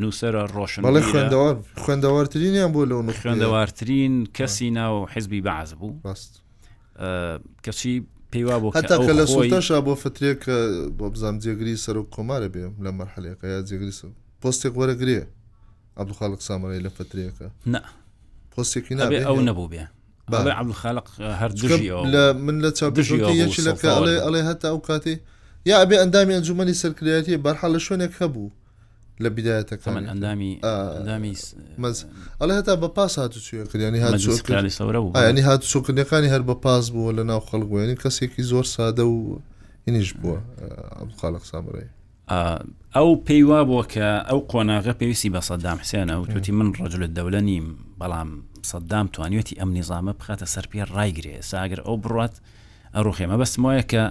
نووسرە 0.00 0.42
ڕۆشن 0.54 0.82
بەڵێ 0.86 1.00
خوێندەوار 1.10 1.56
خوێندەوارترینیان 1.84 2.70
بۆ 2.74 2.82
لەو 2.90 3.10
خوێندەوارترین 3.22 4.14
کەسی 4.36 4.68
ناو 4.78 5.08
حزبی 5.12 5.40
بەعز 5.46 5.72
بوو 5.74 5.98
بەست 6.04 6.42
کەچی 7.64 7.92
پێیوا 8.32 8.56
بۆ 8.62 8.68
هەتاکە 8.78 9.12
لە 9.20 9.24
سوتەشا 9.34 9.78
بۆ 9.86 9.94
فترێککە 10.02 10.56
بۆ 10.98 11.06
بزانام 11.14 11.36
جێگری 11.44 11.74
سەر 11.84 11.96
و 12.00 12.04
کۆمارە 12.14 12.48
بێ 12.54 12.64
لە 12.84 12.90
مەرحلەکە 12.98 13.46
یا 13.54 13.58
جێگری 13.68 13.94
سەر 13.98 14.10
پۆستێک 14.42 14.74
وەرەگرێ 14.80 15.20
عبدخالق 16.02 16.40
سامرەی 16.48 16.80
لە 16.86 16.90
فترێکەکە 16.96 17.46
نه 17.74 17.80
پۆستێکی 18.52 18.94
نابێ 18.98 19.18
ئەو 19.28 19.38
نەبوو 19.48 19.70
بێ 19.72 19.84
عبدخالق 20.60 21.06
هەردژی 21.40 21.68
من 22.46 22.56
لە 22.64 22.70
چاپژیەکی 22.78 23.62
لەکە 23.68 23.88
ئەڵێ 23.96 24.16
ئەڵێ 24.24 24.40
هەتا 24.48 24.68
ئەو 24.72 24.78
کاتی 24.88 25.16
یا 25.70 25.76
ئەبێ 25.82 25.96
ئەندامی 26.02 26.32
ئەنجومی 26.36 26.74
سەرکرایەتی 26.82 27.36
بەرحال 27.44 27.70
لە 27.76 27.80
شوێنێک 27.86 28.12
هەبوو 28.20 28.48
لە 29.24 29.30
بدایەتەکە 29.36 29.88
ئەندامی 29.90 30.60
ئەڵە 32.40 32.54
هەتا 32.58 32.74
بە 32.82 32.88
پاس 32.96 33.12
هاتو 33.18 33.40
چێکردیانی 33.46 33.98
هاانی 35.16 35.40
هات 35.48 35.62
سوکنەکانی 35.72 36.28
هەر 36.34 36.42
بە 36.48 36.54
پاس 36.64 36.84
بووە 36.94 37.12
لە 37.18 37.22
ناو 37.30 37.40
خەڵگوێنی 37.50 37.94
کەسێکی 38.02 38.42
زۆر 38.50 38.64
سادە 38.74 39.04
و 39.14 39.18
هینیش 39.88 40.10
بووە 40.20 40.38
خاڵق 41.20 41.44
سامرەی 41.50 41.88
ئەو 42.96 43.10
پێی 43.26 43.42
وا 43.50 43.60
بووە 43.68 43.84
کە 43.92 44.06
ئەو 44.28 44.40
قۆناغە 44.52 44.92
پێویستی 45.00 45.30
بە 45.34 45.40
سەددام 45.48 45.78
حسیانە 45.82 46.14
و 46.20 46.26
توتی 46.32 46.52
من 46.52 46.68
ڕۆژلت 46.78 47.10
دەولە 47.18 47.40
نیم 47.50 47.66
بەڵام 48.00 48.28
سەددام 48.72 49.06
توانیێتی 49.14 49.58
ئەم 49.60 49.70
نیظامە 49.78 50.12
بخاتە 50.20 50.46
سەر 50.54 50.64
پێ 50.72 50.80
ڕایگرێ 50.94 51.34
ساگر 51.50 51.80
ئەو 51.86 51.96
بڕات 52.02 52.34
ئەڕوخێمە 52.96 53.36
بەستم 53.40 53.62
وایە 53.66 53.82
کە 53.92 54.02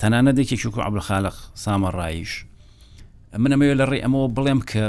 تەنانە 0.00 0.32
دێکێکی 0.36 0.68
و 0.68 0.80
عبلخالق 0.88 1.36
سامە 1.64 1.88
ڕایش 1.98 2.32
منەمەوێت 3.44 3.76
لە 3.80 3.86
ڕێ 3.90 3.98
ئەمەوە 4.04 4.26
بڵێم 4.36 4.60
کە 4.70 4.82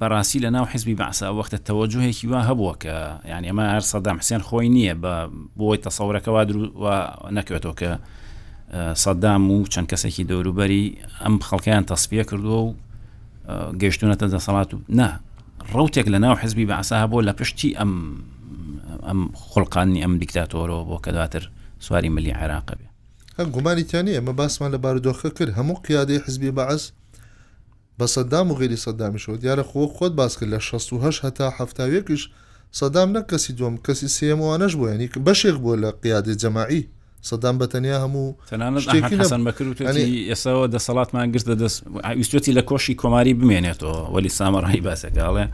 بەڕاستی 0.00 0.40
لە 0.44 0.50
ناو 0.56 0.64
حزبی 0.72 0.94
بەعسا 1.00 1.28
وەختە 1.38 1.58
تەوەجوهێکی 1.68 2.24
وا 2.30 2.40
هەبووە 2.48 2.74
کە 2.82 2.94
یعنی 3.30 3.46
ئەمە 3.50 3.64
هەر 3.74 3.84
سەدام 3.92 4.16
حسێن 4.22 4.42
خۆی 4.48 4.68
نییە 4.74 4.94
بە 5.02 5.14
بۆی 5.58 5.78
تەسەورەکەوا 5.86 6.42
نەکوێتەوە 7.36 7.74
کە 7.80 7.90
سەدام 9.04 9.42
و 9.50 9.56
چەند 9.72 9.86
کەسێکی 9.92 10.24
دەوروبەری 10.30 10.84
ئەم 11.24 11.34
خەڵکیان 11.48 11.82
تەسپیە 11.92 12.24
کردووە 12.30 12.58
و 12.64 12.74
گەشتونەتە 13.82 14.26
دەسەڵات 14.34 14.68
و 14.74 14.78
نا 14.88 15.08
ڕوتێک 15.74 16.06
لە 16.14 16.18
ناو 16.24 16.34
حزبی 16.42 16.66
بەعسا 16.70 17.06
بۆ 17.12 17.18
لە 17.28 17.32
پشتی 17.38 17.70
ئەم 17.80 17.92
ئەم 19.08 19.20
خڵقانی 19.50 20.00
ئەم 20.04 20.14
دیکتاتۆرەوە 20.22 20.82
بۆ 20.88 20.96
کە 21.04 21.10
دواتر 21.14 21.50
سواری 21.84 22.08
ملی 22.16 22.32
عێراق 22.40 22.66
بێ 22.78 22.84
گومانیتیانی 23.54 24.14
ئەمە 24.18 24.32
باسمان 24.40 24.70
لە 24.74 24.78
بارودۆخە 24.84 25.30
کرد 25.38 25.50
هەموو 25.58 25.80
قیادەی 25.86 26.18
حزبی 26.26 26.50
بەعس 26.58 26.84
بە 28.00 28.06
سەدام 28.06 28.50
و 28.50 28.54
غێری 28.58 28.78
سەدامیشەوە 28.86 29.38
دیارە 29.42 29.62
خۆ 29.62 29.86
خۆت 29.96 30.12
باس 30.20 30.38
کرد 30.38 30.48
لە 30.54 30.58
16 30.60 31.10
هەتا 31.24 31.48
هەفتاوێکیش 31.58 32.22
سەدام 32.80 33.08
نە 33.16 33.22
کەسی 33.30 33.50
دوم 33.58 33.74
کەسی 33.86 34.08
سێمەوانەش 34.16 34.74
بووە 34.78 34.90
ینی 34.94 35.08
بەشێک 35.26 35.56
بووە 35.62 35.76
لە 35.82 35.90
قیادی 36.02 36.34
جەماعی 36.42 36.82
سەدام 37.30 37.56
بە 37.60 37.66
تەنیا 37.72 37.98
هەموو 38.04 38.34
تەنانەتەن 38.50 39.40
بەکردی 39.46 40.26
ئێساەوە 40.30 40.66
دەسەڵاتمان 40.74 41.26
گرت 41.34 41.46
دەستوێتی 42.14 42.52
لە 42.58 42.62
کۆشی 42.70 42.94
کۆماری 43.02 43.34
بمێنێتەوە 43.40 43.96
وەلی 44.14 44.32
سامەڕایی 44.38 44.82
باسەکەڵێ 44.86 45.46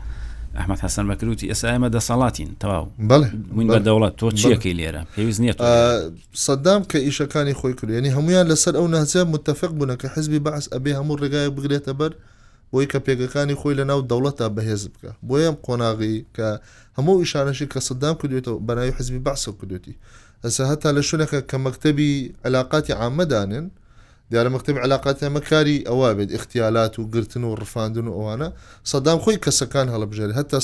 ئەحمد 0.59 0.79
حەسەن 0.85 1.05
بەکروتی 1.11 1.47
ئێسا 1.51 1.67
ئێمە 1.73 1.89
دەسەڵاتین 1.95 2.49
تەواو 2.61 2.83
بڵێ 3.09 3.27
بە 3.73 3.79
دەوڵات 3.87 4.13
تۆ 4.19 4.25
چیەکەی 4.41 4.73
لێرە 4.79 5.01
پێویست 5.15 5.39
نییە 5.43 5.53
سەدام 6.47 6.81
کە 6.91 6.97
ئیشەکانی 7.07 7.53
خۆی 7.59 7.73
کردێنی 7.79 8.11
هەمویان 8.17 8.45
لەسەر 8.51 8.73
ئەو 8.79 8.87
نازە 8.95 9.21
متتەفق 9.33 9.71
بوونەکە 9.79 10.07
حزبی 10.13 10.39
بەعس 10.45 10.65
ئەبێ 10.75 10.91
هەموو 10.99 11.19
ڕێگایە 11.21 11.49
بگرێتە 11.57 11.93
بەر 11.99 12.11
بۆی 12.73 12.85
کە 12.91 12.99
پێگەکانی 13.05 13.55
خۆی 13.59 13.75
لە 13.79 13.83
ناو 13.91 14.01
دەوڵەتە 14.09 14.45
بەهێز 14.55 14.83
بکە 14.93 15.11
بۆیەم 15.27 15.55
قۆناغی 15.65 16.15
کە 16.35 16.47
هەموو 16.97 17.19
ئیشانەشی 17.23 17.67
کە 17.73 17.79
سەدام 17.87 18.15
کردوێتەوە 18.21 18.57
بەناوی 18.67 18.93
حزبی 18.97 19.21
باسە 19.27 19.51
کردوێتی 19.59 19.95
ئەسا 20.43 20.63
هەتا 20.71 20.89
لە 20.97 21.01
شوونەکە 21.07 21.39
کە 21.49 21.57
مەکتتەبی 21.65 22.11
علااقاتی 22.47 22.93
عامەدانن 23.01 23.65
دیارە 24.31 24.49
مەکتتب 24.55 24.75
علااقاتی 24.85 25.23
ئەمەکاری 25.27 25.77
ئەوە 25.89 26.09
بێت 26.17 26.29
اختیالات 26.37 26.93
و 26.99 27.03
گرتن 27.13 27.43
و 27.43 27.55
ڕفاندن 27.61 28.05
و 28.07 28.13
ئەوانە 28.17 28.49
سەدام 28.91 29.19
خۆی 29.23 29.37
کەسەکان 29.45 29.87
هەڵبژێر 29.93 30.29
هەتا 30.39 30.59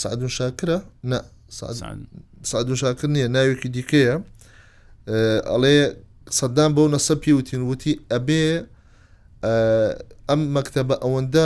سعد 0.00 0.20
شاکرە 0.38 0.78
نە 1.10 1.18
سعد 2.50 2.68
شاکر 2.82 3.08
نیە 3.16 3.28
ناوێکی 3.36 3.68
دیکەیە 3.76 4.16
ئەڵێ 5.52 5.76
سەدام 6.38 6.70
بەو 6.76 6.86
نەسە 6.94 7.12
پیوتین 7.24 7.62
وتی 7.70 7.92
ئەبێ 8.12 8.44
ئەم 10.28 10.40
مەکتتەبە 10.56 10.96
ئەوەندە 11.04 11.44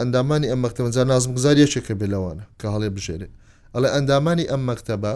ئەندامانی 0.00 0.46
ئەم 0.52 0.60
مەکتتەبەجار 0.64 1.06
نازم 1.12 1.32
گزاریەکە 1.36 1.92
بلەوانە 2.00 2.44
کە 2.60 2.66
هەڵێ 2.74 2.90
بژێرێ 2.96 3.28
ئەڵێ 3.74 3.88
ئەندامانی 3.96 4.44
ئەم 4.52 4.62
مەکتتەبە 4.68 5.12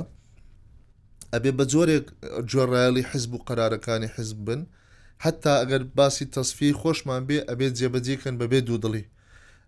ئەبێ 1.35 1.51
بە 1.59 1.65
جۆرێک 1.73 2.07
جۆڕایلی 2.51 3.03
حزب 3.11 3.31
و 3.35 3.39
قرارەکانی 3.49 4.09
حزب 4.15 4.39
بن 4.47 4.61
حتا 5.25 5.53
ئەگەر 5.63 5.83
باسی 5.97 6.27
تەسفی 6.37 6.77
خۆشمان 6.81 7.23
بێ 7.29 7.39
ئەبێت 7.51 7.73
جێبەجێکن 7.81 8.35
بەبێ 8.41 8.61
دوودڵی 8.69 9.05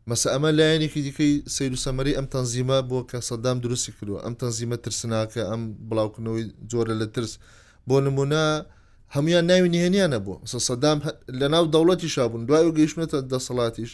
مەسە 0.08 0.28
ئەمە 0.34 0.50
لایەنێکی 0.58 1.00
دیکەی 1.06 1.32
سیر 1.54 1.72
و 1.74 1.80
سەمەری 1.84 2.16
ئەم 2.18 2.26
تەنزیمە 2.34 2.78
بۆ 2.90 2.98
کە 3.10 3.18
سەدام 3.28 3.56
دروستی 3.64 3.92
کردووە 3.96 4.20
ئەم 4.26 4.34
تەنزیمە 4.40 4.76
ترسناکە 4.84 5.42
ئەم 5.50 5.62
بڵاوکننەوەی 5.88 6.46
جۆرە 6.70 6.94
لە 7.00 7.06
ترس 7.14 7.32
بۆ 7.88 7.96
نمونە 8.04 8.44
هەمویان 9.16 9.44
ناوی 9.50 9.68
نهێنیانە 9.74 10.18
بوو 10.24 10.36
سەدام 10.68 10.98
لە 11.40 11.46
ناو 11.54 11.64
دەوڵەتی 11.74 12.04
شابوون 12.14 12.44
دوای 12.48 12.64
و 12.68 12.74
گەیشتێتە 12.78 13.18
دەسەڵاتیش 13.32 13.92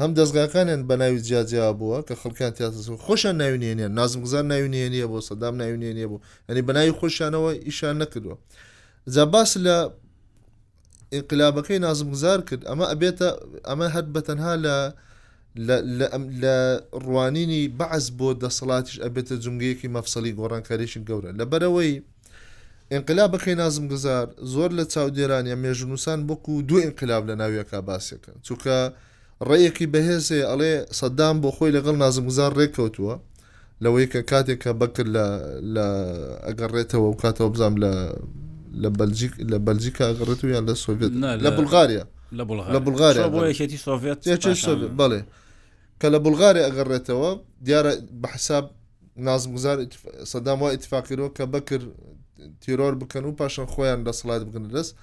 هەم 0.00 0.10
دەستگاکانیان 0.18 0.80
بە 0.88 0.94
ناوی 1.02 1.18
جیاجیا 1.26 1.72
بووە 1.80 1.98
کە 2.08 2.14
خەکان 2.22 2.52
تیاس 2.56 2.88
خۆشان 3.06 3.34
ناوینێنە 3.42 3.86
نازم 3.98 4.18
گزار 4.24 4.42
ناوینێنە 4.52 4.98
بۆ 5.12 5.18
سەدام 5.30 5.54
ناوینێنە 5.62 6.06
بوو 6.10 6.20
ئەنی 6.48 6.62
بەناوی 6.68 6.92
خۆشیانەوە 7.00 7.50
ئیشان 7.66 7.94
نەکردووە 8.02 8.36
جاباس 9.14 9.50
لە 9.64 9.76
ئینقلابەکەی 11.14 11.78
نازم 11.86 12.08
گزار 12.14 12.40
کرد 12.48 12.62
ئەمە 12.68 12.84
ئەبێتە 12.92 13.28
ئەمە 13.68 13.86
هەر 13.94 14.04
بەتەنها 14.14 14.54
لە 14.64 14.78
لە 16.40 16.56
ڕوانینی 17.06 17.62
بەعز 17.78 18.06
بۆ 18.18 18.28
دەسەڵاتیش 18.42 18.96
ئەبێتە 19.04 19.34
جنگەیەکی 19.44 19.88
مەفسەلی 19.96 20.32
گۆڕانکاریشی 20.40 21.00
گەورە 21.08 21.30
لەبەرەوەی 21.40 21.92
ئینقلاب 22.92 23.30
بەکەی 23.34 23.54
نازم 23.62 23.84
گزار 23.92 24.24
زۆر 24.54 24.70
لە 24.78 24.84
چاودێرانە 24.94 25.54
مێژنووسان 25.64 26.18
بکو 26.28 26.52
و 26.58 26.62
دوو 26.68 26.78
ئینقلاب 26.86 27.22
لە 27.30 27.34
ناویەکە 27.40 27.78
باسیەکەن 27.88 28.36
چووکە 28.46 28.76
ڕێیەکی 29.48 29.86
بەهێزێ 29.94 30.40
ئەڵێ 30.50 30.72
سەددام 31.00 31.36
بۆ 31.42 31.50
خۆی 31.56 31.72
لەگەڵ 31.76 31.96
نازم 32.04 32.24
گزار 32.30 32.52
ڕێککەوتووە 32.58 33.14
لەوەی 33.84 34.06
کە 34.12 34.20
کاتێکە 34.30 34.70
بکرد 34.80 35.10
لە 35.74 35.84
ئەگەڕێتەوە 36.48 37.06
و 37.10 37.16
کاتەوە 37.22 37.48
بزانام 37.54 37.74
لە 37.84 37.92
لە 38.82 38.90
بەلجیک 38.98 39.32
لە 39.52 39.58
بەلجیکا 39.66 40.04
ئەگەڕێت 40.10 40.40
و 40.44 40.48
یان 40.54 40.64
لە 40.70 40.74
سۆڤێت 40.84 41.12
لە 41.44 41.50
بولغاریا 41.58 42.04
لە 42.76 42.78
بولغاریا 42.86 43.26
بۆیەتی 43.34 43.78
سۆڤێت 43.86 44.20
بڵێ 45.00 45.20
کە 46.00 46.08
لە 46.14 46.18
بولغاریا 46.24 46.64
ئەگەڕێتەوە 46.68 47.30
دیارە 47.66 47.92
بە 48.22 48.28
حساب 48.34 48.64
نازم 49.26 49.50
گوزار 49.54 49.76
سەدام 50.32 50.58
وای 50.62 50.74
اتفاقیرۆ 50.74 51.26
کە 51.38 51.42
بکرد 51.54 51.86
تیرۆر 52.60 52.92
بکەن 53.02 53.24
و 53.24 53.32
پاشان 53.32 53.66
خۆیان 53.74 54.00
دەسڵات 54.08 54.42
بکەن 54.48 54.68
دەست 54.76 54.94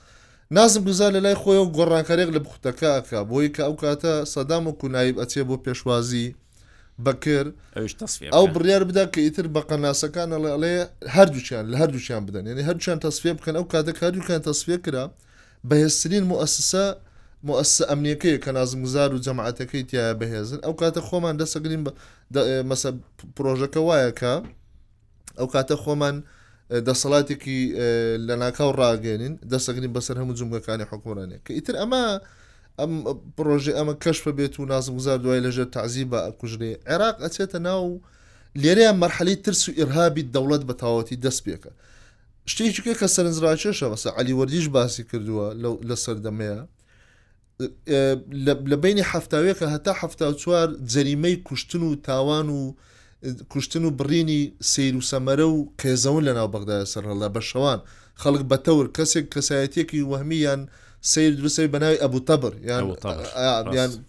نازم 0.57 0.81
گوزار 0.87 1.11
لە 1.15 1.19
لای 1.25 1.35
خۆی 1.41 1.57
و 1.63 1.71
گۆڕانکارێک 1.77 2.29
لە 2.35 2.39
بختەکەکە 2.45 3.19
بۆی 3.31 3.49
کە 3.55 3.61
ئەو 3.67 3.75
کاتە 3.81 4.13
سەدام 4.33 4.63
و 4.67 4.71
کونایب 4.81 5.15
ئەچێ 5.21 5.41
بۆ 5.49 5.55
پێشوازی 5.65 6.27
بەکرد 7.05 7.51
ئەو 8.35 8.45
بڕیار 8.55 8.83
بدا 8.89 9.05
کە 9.13 9.17
ئیتر 9.23 9.47
بە 9.55 9.61
قەناسەکانە 9.69 10.37
لەڵێ 10.45 10.75
هەردووچیان 11.15 11.65
لە 11.71 11.75
هەردووچیان 11.81 12.23
بدەن 12.27 12.43
یعنی 12.49 12.61
هەردووچیان 12.67 12.99
تەسفێ 13.05 13.31
بکەن 13.39 13.55
ئەو 13.59 13.65
کاتە 13.73 13.91
کاریکان 13.99 14.41
تەسفێ 14.49 14.77
کرا 14.85 15.03
بەهێسترین 15.69 16.23
مؤسسە 16.31 16.85
مؤسسە 17.49 17.83
ئەمنیەکەی 17.89 18.37
کە 18.43 18.49
نازمگوزار 18.57 19.09
و 19.13 19.23
جەماعەتەکەی 19.25 19.83
تیا 19.89 20.05
بەهێزن 20.21 20.59
ئەو 20.65 20.73
کاتە 20.81 21.01
خۆمان 21.09 21.35
دەسەگرین 21.41 21.81
مەسە 22.69 22.89
پرۆژەکە 23.35 23.81
وایەکە 23.89 24.33
ئەو 25.39 25.47
کاتە 25.53 25.75
خۆمان 25.83 26.15
دەسەڵاتێکی 26.85 27.59
لە 28.27 28.35
ناکاو 28.43 28.71
ڕاگەێنین 28.81 29.33
دەسەگرین 29.53 29.93
بەسەر 29.97 30.15
هەموو 30.21 30.35
جمگەکانی 30.39 30.85
حکوڕانێ 30.91 31.37
کە 31.45 31.51
ئیتر 31.57 31.75
ئەمە 31.81 32.05
ئەم 32.79 32.91
پرۆژێ 33.37 33.73
ئەمە 33.77 33.93
کەشفە 34.03 34.31
بێت 34.37 34.55
و 34.59 34.65
نازمگوزار 34.65 35.17
دوای 35.23 35.41
لەژێر 35.45 35.67
تعزی 35.75 36.05
بە 36.11 36.19
ئەکوژێ 36.27 36.71
عێراق 36.89 37.17
ئەچێتە 37.23 37.59
ناو 37.69 37.85
لێرەیان 38.61 38.97
مەرحەلی 39.03 39.35
ترس 39.43 39.61
و 39.69 39.71
ئرهابی 39.79 40.23
دەوڵەت 40.35 40.63
بە 40.69 40.73
تاوەتی 40.81 41.17
دەست 41.25 41.41
پێکە 41.45 41.71
شتێکێ 42.51 42.93
کە 42.99 43.07
سەرنجڕاکێشە 43.15 43.85
بەسە 43.93 44.09
علیوەردیش 44.19 44.67
باسی 44.75 45.03
کردووە 45.09 45.47
لە 45.89 45.95
سەردەمەیە 46.03 46.59
لە 48.69 48.75
بینی 48.83 49.03
هەفتاوێکە 49.11 49.65
هەتا 49.73 49.93
هەفتا 50.01 50.27
چوار 50.41 50.69
جەریمەی 50.93 51.35
کوشتن 51.47 51.81
و 51.83 51.95
تاوان 52.07 52.47
و 52.49 52.61
کوشتن 53.49 53.85
و 53.85 53.89
بڕینی 53.99 54.51
سیر 54.71 54.95
و 54.97 55.01
سەمەرە 55.11 55.47
و 55.55 55.69
کێزەون 55.81 56.23
لەناو 56.27 56.47
بەغدا 56.53 56.77
سەرڕڵدا 56.91 57.29
بەشەوان 57.35 57.79
خەڵک 58.21 58.43
بەتەور 58.51 58.85
کەسێک 58.97 59.25
کەسایەتێکی 59.33 60.01
وەهمیان 60.11 60.61
سیر 61.11 61.31
درستی 61.39 61.67
بەناوی 61.73 62.01
ئەبوو 62.03 62.25
تەبر 62.29 62.53
یان 62.69 62.81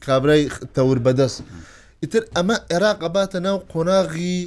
کابرای 0.07 0.43
تەور 0.77 0.99
بەدەست 1.07 1.39
ئیتر 2.03 2.23
ئەمە 2.37 2.57
عێراق 2.73 2.99
ئەباتە 3.05 3.39
ناو 3.47 3.59
قۆناغی 3.73 4.39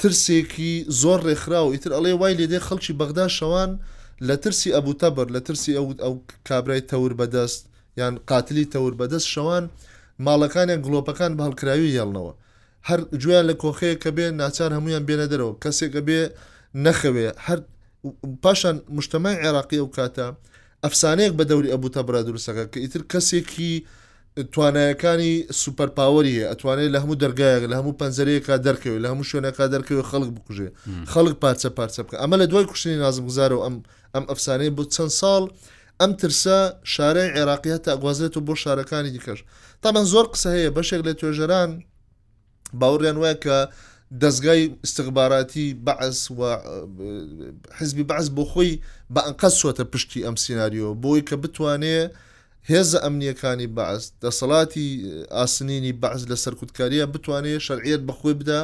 ترسێکی 0.00 0.72
زۆر 1.02 1.20
ڕێکخرا 1.26 1.60
و 1.64 1.72
ئیتر 1.74 1.92
ئەڵێ 1.96 2.12
وای 2.20 2.34
لێدێ 2.40 2.60
خەڵکی 2.66 2.96
بەغدا 3.00 3.26
شەوان 3.38 3.70
لە 4.28 4.34
ترسی 4.42 4.74
ئەبوو 4.76 4.98
تەبر 5.02 5.26
لە 5.34 5.40
ترسی 5.46 5.72
ئەو 5.78 5.86
ئەو 6.04 6.14
کابرای 6.48 6.82
تەور 6.90 7.12
بەدەست 7.20 7.60
یان 8.00 8.14
قاتلی 8.30 8.64
تەور 8.74 8.92
بەدەست 9.00 9.28
شەوان 9.34 9.64
ماڵەکانیان 10.26 10.80
گلۆپەکان 10.86 11.32
بەهڵکراوی 11.38 11.94
یاڵنەوە 11.98 12.32
هەر 12.88 13.00
گویان 13.22 13.44
لە 13.50 13.54
کۆخەیە 13.62 13.96
کە 14.02 14.10
بێ 14.16 14.26
ناچار 14.42 14.70
هەمویان 14.76 15.02
بێنە 15.08 15.26
دەرەوە 15.32 15.52
کەسێکە 15.62 16.00
بێ 16.08 16.20
نەخەوێ 16.84 17.28
هەر 17.46 17.58
پاشان 18.42 18.76
مشتمای 18.96 19.36
عێراقی 19.42 19.78
ئەو 19.82 19.88
کاتە 19.96 20.26
ئەفسانەیەک 20.84 21.32
بە 21.38 21.44
دەوری 21.50 21.72
ئەبوو 21.72 21.92
تا 21.96 22.00
برادروستەکە 22.08 22.64
کە 22.72 22.78
ئیتر 22.84 23.02
کەسێکی 23.12 23.72
توانایەکانی 24.54 25.32
سوپەرپاوەری 25.62 26.34
ئەتوانێت 26.50 26.90
لە 26.94 26.98
هەموو 27.02 27.20
دەرگایەک 27.22 27.62
لە 27.72 27.76
هەموو 27.80 27.98
پەنجەرەیەکە 28.00 28.54
دەرکەوێت 28.66 29.00
لە 29.04 29.08
هەموو 29.12 29.28
شوێنەکە 29.30 29.64
دەرکەوێت 29.74 30.06
خەڵک 30.10 30.30
بکوژێ 30.36 30.68
خەڵک 31.12 31.34
پارچە 31.42 31.68
پارچە 31.76 32.00
بکە 32.06 32.16
ئەمە 32.22 32.36
لە 32.42 32.46
دوای 32.50 32.64
کوشتنی 32.70 32.96
نازم 33.04 33.24
گزارە 33.28 33.54
و 33.58 33.62
ئەم 33.66 33.76
ئەم 34.14 34.24
ئەفسانەی 34.30 34.70
بۆ 34.76 34.82
چەند 34.94 35.12
ساڵ 35.20 35.42
ئەم 36.00 36.12
ترسە 36.20 36.56
شارەی 36.94 37.28
عێراقیە 37.36 37.76
تاگوازێت 37.86 38.34
و 38.36 38.40
بۆ 38.46 38.54
شارەکانی 38.62 39.10
دیکەش 39.16 39.38
تامان 39.82 40.04
زۆر 40.12 40.26
قسە 40.32 40.50
هەیە 40.56 40.70
بەشێک 40.76 41.00
لە 41.08 41.12
توێژەران 41.20 41.70
باوڕێن 42.80 43.16
وایە 43.22 43.36
کە 43.44 43.56
دەستگای 44.22 44.62
استقباراتی 44.84 45.66
بەعس 45.86 46.20
و 46.38 46.40
حزبی 47.78 48.04
بەعس 48.10 48.26
بۆ 48.36 48.44
خۆی 48.50 48.72
بە 49.14 49.20
ئەنقەت 49.26 49.54
سوۆتە 49.60 49.84
پشتی 49.92 50.24
ئەم 50.26 50.36
سناریۆ 50.44 50.88
بۆی 51.04 51.22
کە 51.28 51.36
بتوانێ 51.42 51.98
هێزە 52.70 52.98
ئەمنیەکانی 53.04 53.68
بەعس 53.76 54.02
دەسەڵاتی 54.24 54.88
ئاسنینی 55.38 55.92
بەعز 56.02 56.22
لە 56.30 56.36
سەرکوتکاریە 56.44 57.04
بتوانێت 57.14 57.64
شەرعێت 57.66 58.02
بەخۆی 58.08 58.34
بدە 58.40 58.60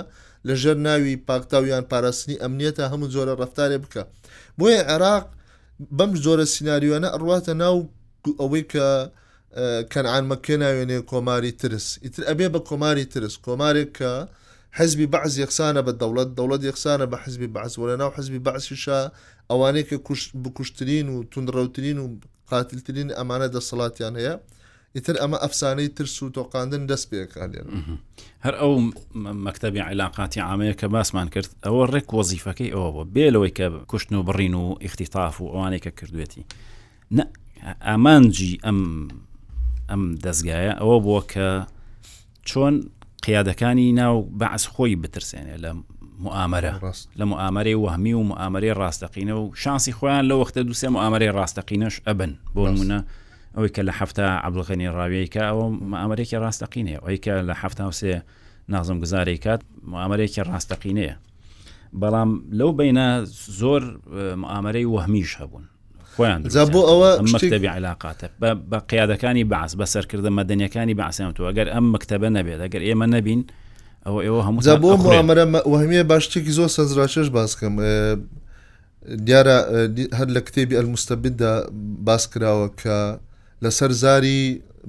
لە 0.46 0.54
ژەر 0.62 0.76
ناوی 0.86 1.16
پاکتاویان 1.28 1.84
پاراستنی 1.90 2.40
ئەمنیەتە 2.42 2.84
هەموو 2.92 3.12
زۆرە 3.14 3.32
ڕفتارێ 3.40 3.78
بکە 3.84 4.02
بۆیە 4.58 4.80
عێراق 4.90 5.24
بەم 5.98 6.12
زۆرە 6.24 6.44
سناریوانە 6.54 7.08
ئەڕواتە 7.14 7.52
ناو 7.62 7.76
ئەوەی 8.40 8.64
کە 8.72 8.86
کەنعان 9.92 10.24
مەکە 10.30 10.56
ناوێنێ 10.62 10.98
کۆماری 11.10 11.52
ترس 11.60 11.86
ئیتر 12.04 12.22
ئەبێ 12.28 12.48
بە 12.54 12.60
کۆماری 12.68 13.04
ترس 13.12 13.34
کۆمارێک 13.46 13.90
کە 13.98 14.12
حزبی 14.78 15.06
بەعز 15.14 15.34
یەخسانە 15.42 15.80
بە 15.86 15.92
دەوڵەت 16.00 16.28
دەوڵەت 16.38 16.62
یەخسانە 16.68 17.06
بە 17.12 17.16
حزبی 17.24 17.46
بەعزوەرە 17.54 17.94
ناو 18.02 18.10
حزبی 18.16 18.38
بەعسیشا 18.46 19.00
ئەوانەیە 19.50 19.84
کە 19.88 19.96
بکوشترین 20.44 21.06
و 21.12 21.16
تونڕەوترین 21.32 21.98
و 22.02 22.06
قاتلترین 22.50 23.08
ئەمانە 23.18 23.48
دەسەڵاتیان 23.54 24.14
هەیە 24.20 24.34
ئیتر 24.96 25.16
ئەمە 25.22 25.38
ئەفسانەی 25.44 25.88
ترس 25.96 26.14
و 26.22 26.30
تۆقااندن 26.36 26.82
دەست 26.90 27.06
پێکارێن 27.10 27.66
هەر 28.44 28.54
ئەو 28.60 28.72
مەکتتەبی 29.44 29.80
عیلااقاتی 29.88 30.40
عامەیە 30.48 30.74
کە 30.80 30.84
باسمان 30.94 31.28
کرد 31.34 31.48
ئەوە 31.66 31.84
ڕێک 31.92 32.08
وەزیفەکەی 32.16 32.70
ئەوە 32.74 32.88
بۆ 32.94 33.02
بێلەوەی 33.14 33.52
کە 33.58 33.66
کوشتن 33.90 34.14
و 34.14 34.22
بڕین 34.28 34.54
و 34.60 34.64
ئیختیتااف 34.82 35.36
و 35.40 35.46
ئەوانێکە 35.52 35.90
کردوێتی 35.98 36.42
ئامانجی 37.88 38.52
ئەم 38.66 38.80
ئەم 39.90 40.02
دەستگایە 40.24 40.72
ئەوە 40.80 40.96
بووە 41.04 41.20
کە 41.32 41.48
چۆن 42.48 42.74
قیادەکانی 43.24 43.88
ناو 44.00 44.14
بەعس 44.40 44.64
خۆی 44.72 44.96
بترسێنێ 45.02 45.56
لە 45.64 45.70
معامرە 46.24 46.72
لە 47.18 47.24
معامەی 47.32 47.76
وەهمی 47.82 48.14
و 48.18 48.22
معامەی 48.32 48.72
ڕاستەقینە 48.80 49.34
و 49.40 49.44
شانسی 49.62 49.92
خۆیان 49.98 50.24
لە 50.30 50.34
وەختە 50.40 50.60
دووسێ 50.68 50.88
معامەی 50.96 51.30
ڕاستەقینەش 51.38 51.94
ئەبن 52.06 52.32
بۆ 52.54 52.62
نمونە 52.68 53.00
ئەوەی 53.54 53.72
کە 53.76 53.82
لە 53.88 53.92
هەفتە 54.00 54.24
عبلغنی 54.46 54.88
ڕاویکە 54.96 55.42
ئەوە 55.50 55.66
معامەرێکی 55.92 56.36
ڕاستەقینێ 56.44 56.96
ئەوی 57.04 57.18
کە 57.24 57.34
لە 57.48 57.54
هەفتاوسێ 57.62 58.14
نازم 58.72 58.98
گزارێک 59.04 59.40
کات 59.44 59.60
معامەرێکی 59.92 60.40
ڕاستەقینەیە 60.50 61.16
بەڵام 62.00 62.30
لەو 62.58 62.70
بینە 62.78 63.08
زۆر 63.60 63.82
معامەی 64.44 64.86
وەهمیش 64.94 65.30
هەبوون 65.40 65.64
خۆیان 66.18 66.40
بۆ 66.74 66.80
ئەوە 66.90 67.10
مەکتتەبی 67.32 67.68
علااقاتە 67.74 68.26
بە 68.70 68.78
قیادەکانی 68.90 69.44
باس 69.54 69.70
بە 69.80 69.86
سەرکردە 69.94 70.30
مەدەنیەکانی 70.38 70.94
باسییانتووە 71.02 71.50
گەر 71.58 71.68
ئەم 71.74 71.84
مەکتتەبە 71.94 72.28
نەبێت 72.36 72.60
ئەگەر 72.66 72.82
ئێمە 72.88 73.06
نەبین 73.14 73.42
ئەوە 74.06 74.20
ئێوە 74.26 74.40
هەموو 74.46 74.60
بۆ 74.84 74.90
مامەرە 74.96 75.66
وهمیە 75.72 76.04
باشتێکی 76.12 76.52
زۆر 76.58 76.68
سەزراچش 76.78 77.28
باسکەم 77.38 77.74
دیارە 79.26 79.56
هەر 80.18 80.28
لە 80.36 80.40
کتێبی 80.46 80.74
ئەلمستەبدا 80.78 81.52
باس 82.08 82.24
کراوە 82.32 82.68
کە 82.82 82.96
لەسەر 83.64 83.90
زاری 84.02 84.40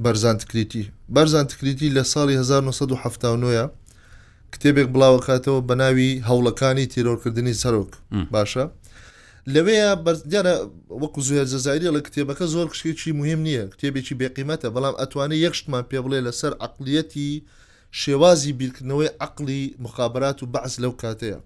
بەرزان 0.05 0.37
تکلیتی 0.41 0.83
بەرزان 1.15 1.45
تکلیتی 1.51 1.89
لە 1.97 2.03
ساڵی 2.11 2.35
1970 2.37 3.69
کتێبێک 4.55 4.87
بڵاوکاتەوە 4.95 5.61
بە 5.69 5.75
ناوی 5.81 6.11
هەوڵەکانی 6.27 6.85
تیرۆرکردنی 6.93 7.53
سەرۆک 7.63 7.91
باشە 8.33 8.65
لەوەیە 9.47 9.95
بەرزدیارە 10.05 10.53
وەکو 11.01 11.21
زوێر 11.27 11.45
جەزایری 11.51 11.89
لە 11.95 12.01
کتێبەکە 12.07 12.45
زۆر 12.53 12.67
کشێکی 12.73 13.11
مهم 13.11 13.39
نییە 13.47 13.63
کتێبێکی 13.73 14.15
بێقیمەتە 14.19 14.67
بەڵام 14.75 14.95
ئەتوانێت 15.01 15.39
یەکشتمان 15.45 15.83
پێ 15.89 15.99
بڵێ 16.05 16.19
لەسەر 16.27 16.53
عقلەتی 16.65 17.31
شێوازی 17.91 18.51
بیرکردنەوەی 18.59 19.09
عقلی 19.25 19.63
مخابرات 19.85 20.39
و 20.43 20.49
بەعس 20.53 20.73
لەو 20.83 20.91
کاتەیە 21.01 21.39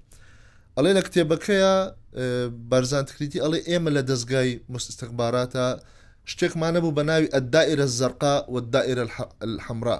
ئەڵێ 0.77 0.91
لە 0.97 1.01
کتێبەکەیە 1.07 1.73
بەرزانتکریتی 2.71 3.41
ئەڵێ 3.43 3.59
ئێمە 3.69 3.89
لە 3.97 4.01
دەستگای 4.09 4.51
مستستقباراتە 4.73 5.65
شتێکمانە 6.31 6.79
بوو 6.83 6.95
بە 6.97 7.03
ناوی 7.09 7.27
ئەدائرە 7.35 7.87
زەرقا 7.99 8.35
و 8.53 8.55
دائرە 8.73 9.05
حەمرا 9.65 9.99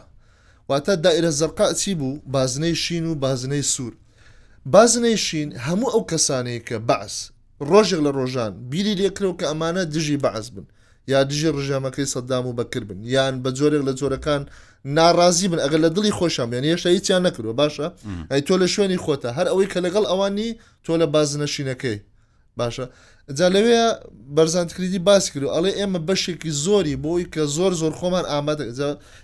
واتە 0.69 0.93
دائرە 1.05 1.31
زەرقا 1.39 1.67
چی 1.81 1.93
بوو 1.99 2.19
بازنەی 2.33 2.75
شین 2.83 3.05
و 3.07 3.15
بازنەی 3.23 3.63
سوور 3.75 3.93
بازنەی 4.73 5.17
شین 5.27 5.49
هەموو 5.65 5.91
ئەو 5.93 6.03
کەسانەیە 6.11 6.61
کە 6.67 6.77
بەعس 6.89 7.15
ڕۆژێک 7.71 8.01
لە 8.05 8.11
ڕۆژان 8.17 8.51
بیری 8.71 8.95
لێکرەوە 8.99 9.37
کە 9.39 9.45
ئەمانە 9.51 9.83
دژی 9.93 10.17
بەعز 10.23 10.47
بن 10.55 10.65
یا 11.11 11.19
دژی 11.29 11.53
ڕژامەکەی 11.57 12.11
سەدام 12.13 12.45
و 12.47 12.57
بەکرد 12.59 12.85
بن 12.89 12.99
یان 13.15 13.33
بە 13.43 13.49
جۆرێک 13.57 13.83
لە 13.89 13.93
جۆرەکان 13.99 14.41
ناڕازی 14.97 15.47
بن 15.51 15.59
ئەگەر 15.63 15.79
لە 15.85 15.89
دڵی 15.95 16.13
خۆشام 16.17 16.49
یان 16.55 16.65
هێشتا 16.69 16.89
هیچیان 16.95 17.21
نەکردەوە 17.27 17.55
باشە 17.61 17.87
ئەی 18.31 18.41
تۆ 18.47 18.55
لە 18.61 18.67
شوێنی 18.73 19.01
خۆتە 19.03 19.29
هەر 19.37 19.47
ئەوەی 19.51 19.71
کە 19.73 19.79
لەگەڵ 19.85 20.03
ئەوانی 20.09 20.49
تۆ 20.85 20.93
لە 21.01 21.05
بازنەشینەکەی 21.13 21.97
باشە 22.59 22.85
جا 23.37 23.47
لەوێ 23.55 23.83
بەرزانکردی 24.35 24.99
باس 25.07 25.25
کرد 25.31 25.43
و 25.43 25.51
ئەڵێ 25.55 25.71
ئێمە 25.79 25.99
بەشێکی 26.07 26.49
زۆری 26.65 26.95
بۆی 27.03 27.25
کە 27.33 27.41
زۆر 27.55 27.71
زۆر 27.81 27.93
خۆمان 27.99 28.25
ئامادە 28.31 28.65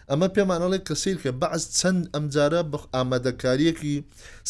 ئەمە 0.09 0.27
پێمانەڵێ 0.35 0.79
کەسیر 0.87 1.17
کە 1.23 1.29
بەعز 1.41 1.63
چەند 1.79 2.01
ئەمجارە 2.13 2.61
ئامادەکاریەکی 2.95 3.95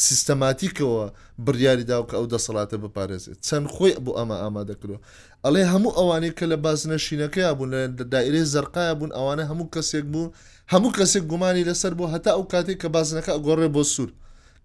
سیستەماتیکەوە 0.06 1.04
بریاری 1.46 1.86
داوکە 1.92 2.15
ئەو 2.20 2.26
دەسەڵاتە 2.34 2.76
بپارێزێت 2.84 3.38
چەند 3.48 3.65
خۆی 3.74 3.94
بۆ 4.06 4.12
ئەمە 4.20 4.36
ئامادە 4.44 4.74
کردەوە 4.82 5.00
ئەڵێ 5.46 5.63
هەموو 5.74 5.96
ئەوانەی 5.98 6.34
کە 6.38 6.46
لە 6.52 6.58
بازنەشینەکەی 6.65 7.50
بوون 7.58 7.70
لە 7.76 7.80
دائرێ 8.13 8.44
زەرقایە 8.54 8.94
بوون 9.00 9.12
ئەوانە 9.18 9.44
هەموو 9.52 9.67
کەسێک 9.73 10.06
بوو 10.13 10.27
هەموو 10.73 10.92
کەسێک 11.00 11.23
گومانی 11.32 11.67
لەسەر 11.69 11.94
بۆ 12.00 12.06
هەتا 12.13 12.32
ئەو 12.38 12.44
کاتێک 12.54 12.77
کە 12.82 12.88
بازنەکە 12.96 13.34
گۆڕێ 13.48 13.67
بۆ 13.75 13.84
سوور 13.94 14.10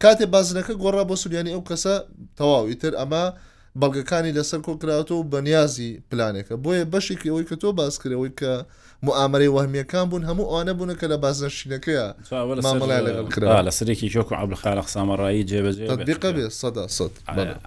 کاتێ 0.02 0.24
بازنەکە 0.34 0.72
گۆڕا 0.82 1.02
بۆ 1.08 1.14
سوریانی 1.22 1.52
ئەو 1.56 1.62
کەسە 1.68 1.94
تەواویتر 2.38 2.92
ئەمە 3.00 3.24
بەڵگەکانی 3.82 4.32
لەسەر 4.38 4.60
کۆکراتەوە 4.66 5.10
و 5.18 5.24
بەنیازی 5.32 6.02
پلانێکە 6.10 6.54
بۆیە 6.64 6.84
بەشێکی 6.94 7.28
ئەوەی 7.30 7.46
کە 7.50 7.56
تۆ 7.62 7.66
باسکرەوەی 7.80 8.32
کە 8.40 8.52
معامەی 9.06 9.50
وەهمیەکان 9.56 10.04
بوون 10.10 10.22
هەموو 10.28 10.50
ئەوانە 10.50 10.72
بوون 10.78 10.90
کە 11.00 11.04
لە 11.12 11.16
بازنشینەکەیە 11.24 12.06
مامەڵای 12.66 13.02
لەگەڵ 13.06 13.26
کرا 13.34 13.62
لە 13.66 13.70
سەرێکی 13.78 14.06
جۆک 14.14 14.28
و 14.32 14.34
عبلخالق 14.42 14.86
سامەڕایی 14.94 15.42
جێبەجێ 15.50 15.86
بێ 16.34 16.44
سەدا 16.60 16.84
سەد 16.96 17.12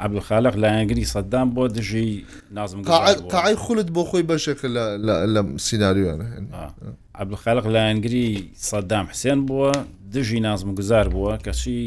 عبلخالق 0.05 0.55
لایەنگری 0.63 1.05
سەددام 1.13 1.47
بۆ 1.55 1.63
دژی 1.75 2.09
نازم 2.51 2.81
تاعی 3.33 3.55
خولت 3.63 3.89
بۆ 3.95 4.03
خۆی 4.09 4.23
بەشێکە 4.31 4.67
لە 5.35 5.41
سینناریوانە 5.67 6.25
عبلخالق 7.21 7.65
لایەنگری 7.75 8.29
سەددام 8.69 9.05
حسێن 9.11 9.39
بووە 9.47 9.71
دژی 10.13 10.39
نازم 10.47 10.73
گوزار 10.79 11.07
بووە 11.13 11.33
کەچی 11.45 11.81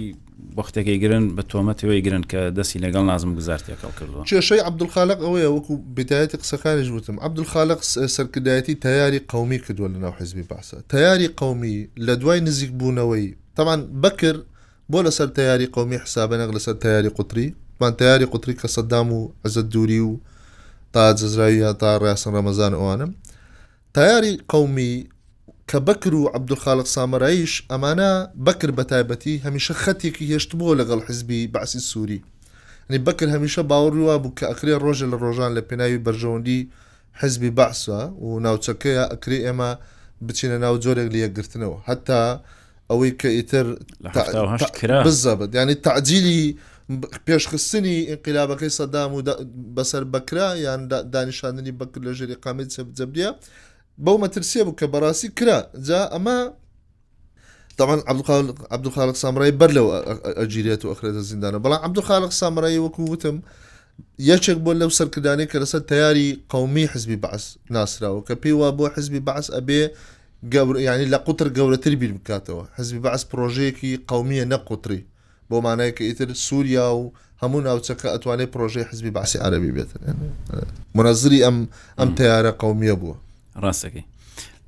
وەختێکی 0.58 0.96
گرن 1.02 1.24
بە 1.36 1.42
تۆمەتەوەی 1.50 2.00
گرن 2.06 2.22
کە 2.30 2.40
دەستی 2.56 2.78
لەگەڵ 2.84 3.02
نازم 3.10 3.30
گزارتێکەڵ 3.40 3.92
کردو 3.98 4.24
کێشەی 4.30 4.60
عبدولخالق 4.68 5.18
ئەوەیە 5.24 5.48
وەکو 5.56 5.74
بدایەتی 5.98 6.36
قسەکانیش 6.42 6.88
وتم 6.94 7.16
عبدولخالق 7.26 7.80
سەرکردایەتی 8.16 8.74
تیاری 8.86 9.18
قومی 9.32 9.58
کردووە 9.64 9.88
لە 9.94 9.98
ناو 10.04 10.12
حزبی 10.20 10.44
باسە 10.52 10.76
تیاری 10.94 11.28
قومی 11.40 11.76
لە 12.06 12.12
دوای 12.20 12.40
نزیک 12.48 12.70
بوونەوەی 12.78 13.26
تاوان 13.56 13.80
بکر 14.04 14.36
بۆ 14.92 14.98
لەسەر 15.06 15.28
تیاری 15.38 15.66
قومی 15.76 15.98
حسابەنەق 16.04 16.50
لەسەر 16.56 16.74
تیاری 16.84 17.08
قوتری 17.16 17.48
من 17.80 17.92
تیاری 18.00 18.24
قوتری 18.32 18.54
کە 18.60 18.68
سەدام 18.76 19.08
و 19.18 19.20
ئەزە 19.46 19.60
دووری 19.72 20.00
و 20.08 20.12
تا 20.94 21.02
جزراوی 21.20 21.56
یا 21.64 21.72
تا 21.82 21.90
ڕاستن 22.02 22.32
ڕەمەزان 22.36 22.72
ئەوانم 22.78 23.10
تیاری 23.96 24.34
قومی 24.52 24.92
کە 25.70 25.78
بەکر 25.88 26.14
و 26.18 26.28
عبدوخالق 26.38 26.86
سامراییش 26.90 27.52
ئەمانە 27.70 28.10
بەکر 28.48 28.70
بە 28.78 28.84
تایبەتی 28.92 29.34
هەمیشە 29.44 29.74
خەتێکی 29.84 30.24
هێشت 30.32 30.50
بووە 30.58 30.74
لەگەڵ 30.80 31.00
حزبی 31.08 31.40
باسی 31.54 31.80
سووری 31.90 32.20
نی 32.90 32.98
بەکر 33.06 33.28
هەمیشە 33.34 33.62
باوەڕوە 33.70 34.14
بوو 34.22 34.32
کە 34.38 34.44
ئەکرێ 34.50 34.74
ڕۆژە 34.84 35.06
لە 35.12 35.16
ڕۆژان 35.24 35.50
لە 35.56 35.62
پێناوی 35.68 36.02
بەرژەوەندی 36.06 36.60
حزبی 37.20 37.50
باسە 37.58 38.00
و 38.26 38.28
ناوچەکەیە 38.46 39.04
ئەکری 39.12 39.44
ئێمە 39.46 39.70
بچینە 40.26 40.58
ناو 40.64 40.74
جۆرێک 40.84 41.08
لەیەگرتنەوە 41.14 41.78
هەتا 41.88 42.22
ئەوەی 42.90 43.12
کە 43.20 43.28
ئیتر 43.38 43.66
بزەبت 45.06 45.50
ینی 45.54 45.74
تعجیلی 45.86 46.42
پێشخستنی 47.26 47.96
انقلابەکەی 48.12 48.72
سەدام 48.78 49.10
و 49.14 49.20
بەسەر 49.76 50.02
بەکرا 50.14 50.46
یان 50.66 50.80
دانیشاندنی 51.14 51.72
بەکر 51.80 52.00
لە 52.06 52.12
ژێری 52.18 52.36
قامێت 52.44 52.68
سەبجەبریە 52.76 53.30
بەو 54.04 54.16
مەترسێ 54.24 54.62
بوو 54.66 54.74
کە 54.80 54.86
بەڕاستی 54.94 55.30
کرا 55.38 55.58
جا 55.88 56.00
ئەمە 56.14 56.36
طبعا 57.78 57.96
عبدخالق 58.74 59.16
سامرایی 59.16 59.58
بەر 59.60 59.70
لەو 59.76 59.86
ئەگیرێت 60.40 60.82
و 60.84 60.92
ئەخرێتە 60.94 61.22
زیندانە 61.30 61.58
بەڵام 61.64 61.82
عبدخالق 61.86 62.32
سامرایی 62.40 62.78
وەکو 62.84 63.00
وتم 63.12 63.36
یەکێک 64.32 64.58
بۆ 64.64 64.72
لەو 64.80 64.90
سەرکردانی 64.98 65.46
کە 65.50 65.56
لەسەر 65.62 65.80
تیاری 65.90 66.28
قومی 66.48 66.86
حزبی 66.92 67.16
بەعس 67.24 67.44
ناسراوە 67.74 68.22
کە 68.28 68.34
پێی 68.42 68.54
وا 68.60 68.68
بۆ 68.78 68.84
حزبی 68.96 69.20
بەعس 69.28 69.46
ئەبێ 69.56 69.82
گەور 70.52 70.76
ینی 70.88 71.06
لە 71.14 71.18
قوتر 71.26 71.48
گەورەتر 71.56 71.92
بیر 72.00 72.12
بکاتەوە 72.18 72.64
حزبی 72.78 73.00
بەعس 73.06 73.22
پرۆژەیەکی 73.30 73.92
قومیە 74.10 74.44
نەقوتری 74.52 75.00
بۆ 75.50 75.56
مانایە 75.64 75.92
کە 75.96 76.02
ئیتر 76.08 76.28
سووریا 76.46 76.88
و 76.96 77.12
هەموو 77.42 77.62
ناوچەکە 77.68 78.08
ئەتوانێت 78.14 78.50
پرۆژەی 78.54 78.86
حزبی 78.90 79.10
باسی 79.16 79.38
عربی 79.38 79.72
بێتن 79.76 80.00
منەزری 80.96 81.40
ئەم 81.46 81.58
ئەم 81.98 82.08
تیارە 82.18 82.52
قومیە 82.62 82.96
بووە 83.00 83.16
ڕاستەکەی 83.64 84.04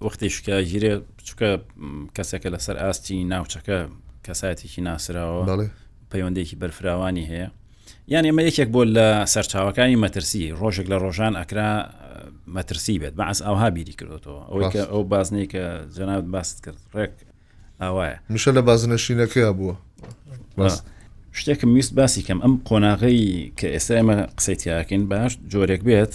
وەختیشکە 0.07 0.55
ژیرێ 0.71 0.93
بچکە 1.19 1.51
کەسێکە 2.17 2.49
لەسەر 2.55 2.77
ئاستی 2.83 3.17
ناوچەکە 3.33 3.79
کەسایەتێکی 4.27 4.81
ناسراوە 4.89 5.43
پەیوەندێکی 6.11 6.57
بەرفراوانی 6.63 7.25
هەیە 7.33 7.49
یان 8.13 8.25
ئێمە 8.29 8.43
یەکێک 8.49 8.69
بۆ 8.75 8.83
لە 8.97 9.07
سەرچاوەکانی 9.33 9.97
مەترسی 10.05 10.45
ڕۆژێک 10.61 10.87
لە 10.93 10.97
ڕۆژان 11.05 11.35
ئەکرا 11.41 11.71
مەترسی 12.57 12.95
بێت 13.03 13.15
بەعس 13.21 13.39
ئاها 13.47 13.69
بیری 13.75 13.95
کردەوە 14.01 14.41
ئەوکە 14.51 14.83
ئەو 14.93 15.03
بازنەی 15.13 15.47
کە 15.53 15.65
جەناوت 15.97 16.27
باست 16.35 16.57
کرد 16.65 16.81
ڕێک 16.97 17.15
ئاوایە 17.83 18.17
میشە 18.35 18.51
لە 18.57 18.63
بازنەشینەکەی 18.69 19.45
بووە 19.59 19.75
شتێکم 21.39 21.71
ویست 21.77 21.93
باسی 21.99 22.23
کەم 22.27 22.39
ئەم 22.45 22.55
قۆناغی 22.69 23.23
کە 23.59 23.67
ئێستا 23.75 23.93
ئێمە 23.99 24.17
قسەیتیاکەین 24.39 25.03
باش 25.11 25.33
جۆرێک 25.53 25.83
بێت 25.89 26.13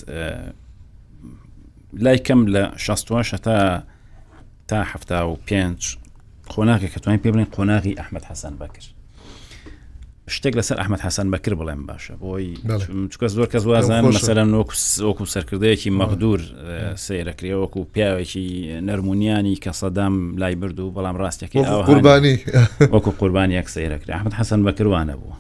لای 2.00 2.18
کەم 2.18 2.48
لە 2.48 2.78
16 2.78 3.38
تا 3.38 3.84
تا 4.68 4.84
هەفتا 4.84 5.12
و 5.12 5.38
پێنج 5.52 5.84
قۆناقی 6.50 6.88
کە 6.94 7.00
توانین 7.02 7.20
پێ 7.24 7.28
بڵین 7.36 7.46
قۆناغی 7.56 7.96
ئەحمد 8.00 8.24
حەسان 8.24 8.54
بەکرد 8.62 8.86
شتێک 10.30 10.56
لەسەر 10.62 10.78
ئەحمد 10.80 11.02
حەسان 11.02 11.32
بەکر 11.38 11.50
بڵێم 11.56 11.88
باشە 11.92 12.12
بۆی 12.22 12.54
چکە 13.12 13.28
زۆر 13.28 13.48
کەس 13.54 13.66
وازان 13.66 14.12
مەسەرم 14.12 14.64
وەکو 15.02 15.26
سەرکردەیەکی 15.26 15.90
مەغدور 15.90 16.40
سێرەکرێ 16.96 17.56
وەکو 17.56 17.84
پیاوێکی 17.84 18.82
نەرمونیانی 18.82 19.56
کە 19.66 19.72
سەدام 19.72 20.38
لای 20.38 20.56
برد 20.56 20.80
و 20.80 20.92
بەڵام 20.96 21.18
ڕاستەکەی 21.18 21.66
قوربانی 21.88 22.38
وەکو 22.96 23.12
قوربانی 23.20 23.54
یەک 23.60 23.68
سێرەکرێ 23.70 24.10
ئەحمد 24.10 24.34
حەسەن 24.40 24.62
بەکروانە 24.68 25.16
بوو. 25.16 25.34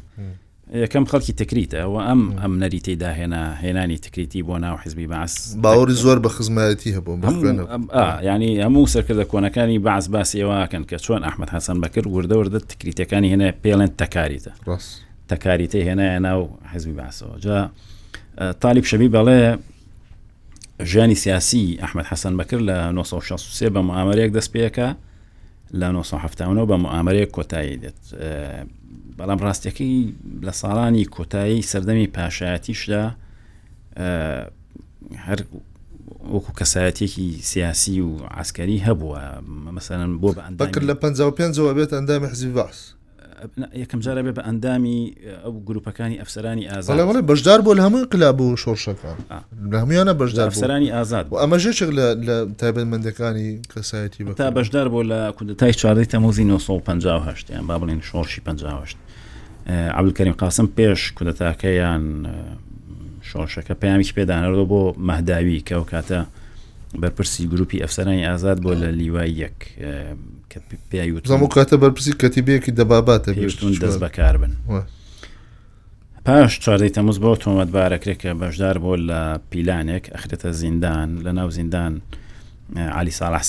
یەکەم 0.73 1.05
خەڵکی 1.09 1.33
تکریتە 1.41 1.75
ئەوە 1.83 2.01
ئەم 2.07 2.19
ئەم 2.41 2.51
نەری 2.63 2.79
تێدا 2.79 3.11
هێنا 3.13 3.43
هێنانی 3.63 3.97
تکریتی 3.99 4.43
بۆ 4.43 4.55
ناو 4.59 4.77
حزبی 4.77 5.07
باس 5.07 5.57
باوەری 5.63 5.91
زۆر 6.03 6.19
بە 6.23 6.27
خزمەتی 6.29 6.93
هەبوو 6.97 7.15
ینی 8.25 8.61
هەموو 8.63 8.87
سەرکردە 8.93 9.25
کۆنەکانی 9.31 9.79
باز 9.79 10.11
باسی 10.11 10.37
ئێواکەن 10.43 10.83
کە 10.89 10.97
چۆن 11.05 11.21
ئەحمد 11.27 11.49
حەسەن 11.55 11.77
بەکرد 11.83 12.07
وردە 12.07 12.35
وردە 12.39 12.59
تکریتەکانی 12.71 13.29
هێنە 13.33 13.47
پێڵێن 13.63 13.91
تەکاریتە 14.01 14.51
تەکاریتە 15.31 15.77
هێنایە 15.87 16.19
ناو 16.27 16.41
حزبی 16.71 16.93
باسەوە 17.01 17.35
جا 17.39 17.69
تالیب 18.61 18.83
شەبی 18.85 19.09
بەڵێ 19.15 19.39
ژیانی 20.91 21.15
سیاسی 21.23 21.63
ئەحمد 21.81 22.05
حەسەن 22.11 22.33
بەکرد 22.39 22.61
لە 22.69 22.75
1963 22.99 23.69
بە 23.69 23.81
معامەرێک 23.89 24.31
دەست 24.31 24.49
پێەکە 24.53 24.89
لە 25.73 25.85
1970 25.87 26.67
بە 26.67 26.75
معامەرێک 26.85 27.31
کۆتایی 27.31 27.77
دێت 27.77 28.01
بەڵام 29.17 29.39
ڕاستیەکەی 29.45 29.95
لە 30.45 30.53
ساڵانی 30.61 31.05
کۆتایی 31.15 31.61
سەردەمی 31.71 32.07
پاشایەتیشدا 32.15 33.03
هەر 35.25 35.39
وەکو 36.33 36.51
کەسایەتێکی 36.59 37.27
سیاسی 37.51 37.95
و 38.01 38.09
عسکەری 38.41 38.79
هەبووە 38.87 39.21
مەمثلەن 39.65 40.11
بۆ 40.21 40.29
بەکرد 40.61 40.85
لە 40.91 40.95
55 40.95 41.59
بێت 41.77 41.91
ئەندامی 41.97 42.27
حزی 42.31 42.49
باس 42.57 42.77
یەکەم 43.83 43.99
جارە 44.05 44.21
بێ 44.25 44.31
بە 44.37 44.41
ئەندامی 44.47 44.99
ئەو 45.43 45.53
گروپەکانی 45.69 46.17
ئەفسرانی 46.21 46.65
ئازاڵێ 46.69 47.21
بەشدار 47.31 47.59
بۆ 47.65 47.71
لە 47.77 47.81
هەموو 47.87 48.05
قلاب 48.11 48.39
و 48.41 48.57
شۆڕشەکان 48.63 49.17
لە 49.71 49.77
هەمویانە 49.81 50.13
بەشدار 50.21 50.47
ئەفسرانی 50.49 50.89
ئازاد 50.95 51.25
بۆ 51.29 51.35
ئەمەژێچێک 51.43 51.89
لە 52.27 52.35
تایبەتمەندەکانی 52.61 53.49
کەسایەتی 53.73 54.21
بە 54.27 54.33
تا 54.41 54.47
بەشدار 54.57 54.87
بۆ 54.93 54.99
لە 55.11 55.19
کوندتای 55.37 55.73
چاردەی 55.81 56.07
تەمۆزی 56.13 56.43
1950 56.49 57.49
یان 57.53 57.67
با 57.67 57.79
بڵێن 57.79 58.01
شۆڕشی 58.09 58.39
50 58.39 58.85
عبلکەریم 59.99 60.33
قاسم 60.41 60.67
پێش 60.77 61.01
کودەتاکەیان 61.17 62.03
شۆشەکە 63.31 63.73
پامێک 63.81 64.09
پێدانەوە 64.17 64.65
بۆ 64.71 64.81
مەداوی 65.09 65.59
کەو 65.69 65.83
کاتە 65.91 66.19
بەرپرسی 67.01 67.43
گروپی 67.53 67.77
ئەفسەرانی 67.83 68.25
ئازاد 68.27 68.57
بۆ 68.63 68.71
لە 68.81 68.87
لیوای 68.99 69.31
یەک 69.43 69.59
کە 70.69 70.75
پیاوتزم 70.89 71.43
و 71.43 71.47
کاتە 71.49 71.75
بەرپرسی 71.81 72.11
کەتیبەیەکی 72.21 72.69
دەباباتە 72.69 73.29
پێشتون 73.35 73.71
دەست 73.71 73.99
بەکار 74.05 74.37
بن 74.37 74.51
پاش 76.25 76.59
چاردەی 76.59 76.89
تەموز 76.89 77.17
بۆ 77.23 77.35
تۆمەتبارەکرێکە 77.43 78.31
بەشدار 78.41 78.77
بۆ 78.83 78.91
لە 79.09 79.21
پیلانێک 79.49 80.05
ئەخرێتە 80.13 80.47
زیندان 80.51 81.09
لە 81.25 81.31
ناو 81.37 81.49
زیندان 81.51 82.01
علی 82.75 83.11
ساڵح 83.11 83.41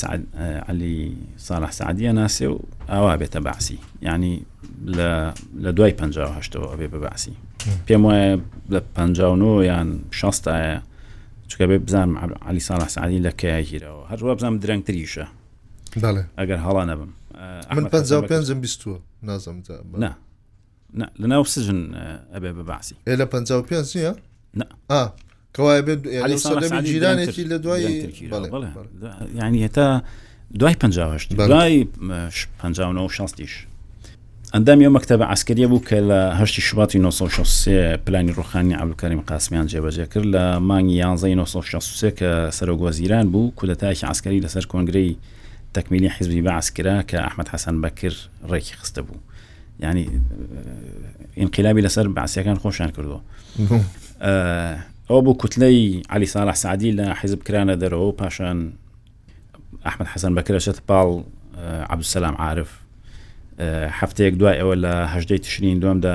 علی 0.69 1.13
ساڵح 1.49 1.71
سعدیە 1.79 2.13
ناسێ 2.19 2.45
و 2.53 2.59
ئاوا 2.89 3.17
بێتە 3.21 3.41
باسی 3.47 3.79
ینی 4.03 4.43
لە 5.63 5.71
دوای 5.77 5.95
5ەوە 6.01 6.75
بێ 6.79 6.87
بە 6.93 6.99
باسی 7.05 7.33
پێم 7.89 8.03
وایە 8.05 8.33
لە 8.75 8.81
59 8.95 9.67
یان 9.67 9.99
16 10.11 10.81
چکە 11.49 11.63
بێ 11.69 11.79
بزانم 11.87 12.35
علی 12.49 12.61
ساڵح 12.61 12.89
سعدی 12.89 13.21
لە 13.23 13.33
کایگیرەوە 13.43 14.13
هەروە 14.13 14.35
بزانم 14.37 14.61
درەنگتریشە 14.61 15.27
ئەگەر 15.97 16.59
هەڵا 16.67 16.83
نەبم 16.91 17.11
من 17.77 17.85
پێ 17.93 18.17
پێم 18.31 18.61
بیستوە 18.65 18.97
نازم 19.23 19.63
لە 21.21 21.27
ناو 21.33 21.45
سژن 21.45 21.81
ئەبێ 22.35 22.51
بە 22.59 22.63
باسی 22.71 22.95
لە 23.19 23.25
پێ 23.33 23.39
پێ 23.69 23.83
نیە؟ 24.57 25.13
جیرانێکی 26.89 27.45
لە 27.53 27.57
دوای 27.59 28.05
ینی 29.35 29.61
هێتا 29.67 29.87
دوای 30.59 30.75
پهشت 30.83 31.29
دوای 31.35 31.87
1960ش 32.65 33.55
ئەندام 34.55 34.79
یە 34.85 34.89
مەکتتەبە 34.97 35.25
ئاسکریە 35.31 35.67
بوو 35.71 35.83
کە 35.89 35.97
لە 36.09 36.19
هشتی 36.41 36.61
شوباتی 36.63 36.99
1960 36.99 37.97
پلانی 37.97 38.33
ڕخانی 38.33 38.75
ئەبلکاریم 38.81 39.21
قاسمیان 39.27 39.67
جێبەجێ 39.69 40.01
کرد 40.13 40.25
لە 40.35 40.59
مانگی 40.69 41.03
1960 41.03 42.11
کە 42.19 42.51
سەرۆگووەزیران 42.53 43.27
بوو 43.33 43.53
کولەتایکی 43.57 44.05
ئاسکاری 44.07 44.43
لەسەر 44.45 44.67
کۆنگری 44.73 45.17
تەکمیلی 45.79 46.09
حیزبی 46.19 46.43
بەعسکرا 46.51 46.97
کە 47.11 47.19
ئەحمد 47.27 47.49
حەسەن 47.55 47.77
بەکر 47.85 48.15
ڕێکی 48.51 48.75
خستە 48.81 49.01
بوو 49.07 49.19
ینی 49.85 50.05
ئینقلابی 51.41 51.83
لەسەر 51.87 52.07
باسیەکان 52.19 52.59
خۆشیان 52.63 52.91
کردو 52.97 53.21
ئەو 55.11 55.21
بوو 55.25 55.35
کوتلەی 55.43 55.83
علی 56.15 56.27
ساڵح 56.35 56.55
سعدی 56.63 56.91
لە 56.99 57.07
حیزب 57.21 57.41
کرانە 57.49 57.75
دەرەوە 57.83 58.13
پاشان 58.21 58.59
ئەحمد 59.87 60.09
حەسەن 60.15 60.33
بەکرەشێت 60.39 60.79
پاڵ 60.89 61.09
عبدسەسلام 61.93 62.35
عاعرف 62.43 62.71
هەفتەیەک 64.01 64.35
دوای 64.41 64.59
ئەوە 64.61 64.75
لە 64.85 64.93
هەژدەی 65.15 65.39
تشرین 65.47 65.79
دوامدا 65.83 66.15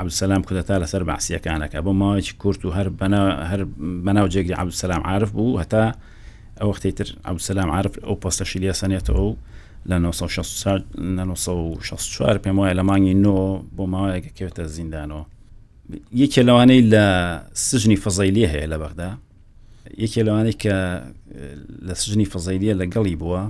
عبدسەسلام 0.00 0.42
کودەتا 0.48 0.74
لەسەر 0.82 1.02
باسیەکانەکە 1.10 1.78
بۆ 1.86 1.92
ماوەی 2.00 2.30
کورت 2.40 2.60
و 2.64 2.70
هەر 2.76 2.88
هەر 3.50 3.62
بەناو 4.06 4.26
جێگری 4.32 4.56
عبدسەسلام 4.62 5.02
عاعرف 5.08 5.30
بوو 5.36 5.60
هەتا 5.62 5.84
ئەو 6.60 6.68
وەختی 6.68 6.92
تر 6.92 7.10
ئەوسەسلام 7.26 7.68
عرف 7.76 7.98
ئەو 8.04 8.16
پۆستەشی 8.24 8.60
لێسەنێتەوە 8.62 9.18
و 9.18 9.36
لە 9.88 9.92
1964 9.96 12.38
پێم 12.42 12.56
وایە 12.58 12.74
لە 12.78 12.82
مانگی 12.88 13.14
نۆ 13.24 13.28
بۆ 13.76 13.84
ماوەیەکە 13.92 14.30
کەوتە 14.40 14.62
زیندانەوە 14.76 15.22
یەکێ 16.22 16.42
لەوانەی 16.48 16.82
لە 16.92 17.04
سژنی 17.66 17.96
فەزەیلی 18.02 18.48
هەیە 18.52 18.66
لە 18.72 18.76
بەغدا 18.82 19.10
یەکێ 20.04 20.22
لەوانەی 20.26 20.56
کە 20.62 20.76
لە 21.88 21.94
سژنی 22.02 22.30
فەزەیلیە 22.32 22.74
لەگەڵی 22.80 23.16
بووە 23.20 23.42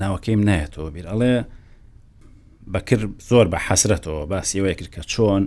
ناوەکەیم 0.00 0.40
نایەتەوە 0.48 0.90
بیر 0.94 1.06
ئەڵێ 1.10 1.34
بەکرد 2.72 3.04
زۆر 3.30 3.46
بە 3.52 3.58
حەسرەتەوە 3.66 4.20
باسیەوەی 4.32 4.74
کرد 4.78 4.90
کە 4.94 5.02
چۆن 5.12 5.42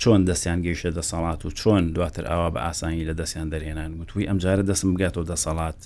چۆن 0.00 0.20
دەستیان 0.30 0.58
گەیشە 0.64 0.90
دەسەڵات 0.98 1.40
و 1.46 1.50
چۆن 1.60 1.82
دواتر 1.94 2.24
ئاوا 2.26 2.50
بە 2.54 2.58
ئاسانی 2.66 3.04
لە 3.10 3.14
دەستیان 3.20 3.48
دەرێنان 3.54 3.90
وتوی 4.00 4.28
ئەمجارە 4.28 4.62
دەسم 4.70 4.88
بگاتەوە 4.94 5.26
دەسەڵات 5.32 5.80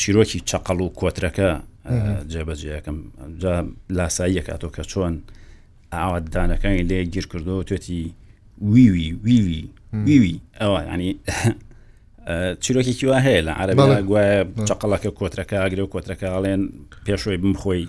چیرۆکی 0.00 0.40
چقەڵ 0.48 0.80
و 0.80 0.92
کۆترەکە 1.00 1.50
جێبەجێەکەم 2.32 2.98
لاسایی 3.96 4.34
یەکاتۆ 4.38 4.68
کە 4.76 4.82
چۆن 4.90 5.14
ئاواددانەکانی 5.92 6.88
لێ 6.90 7.02
گیر 7.12 7.26
کردەوە 7.32 7.64
توێتی 7.68 8.02
ویوی 8.72 9.12
ویوی 9.24 9.64
ویوی 10.06 10.40
ئەوە 10.60 10.80
ینی 10.94 11.10
چیرۆکێکی 12.62 13.04
وا 13.06 13.18
هەیە 13.26 13.42
لە 13.46 13.50
عرب 13.60 13.78
گوایە 14.08 14.38
چقلەکە 14.68 15.10
کۆترەکە 15.18 15.52
ئاگرێ 15.60 15.80
و 15.82 15.86
کۆترەکەڵێن 15.94 16.60
پێشۆی 17.06 17.36
بمخۆی 17.42 17.88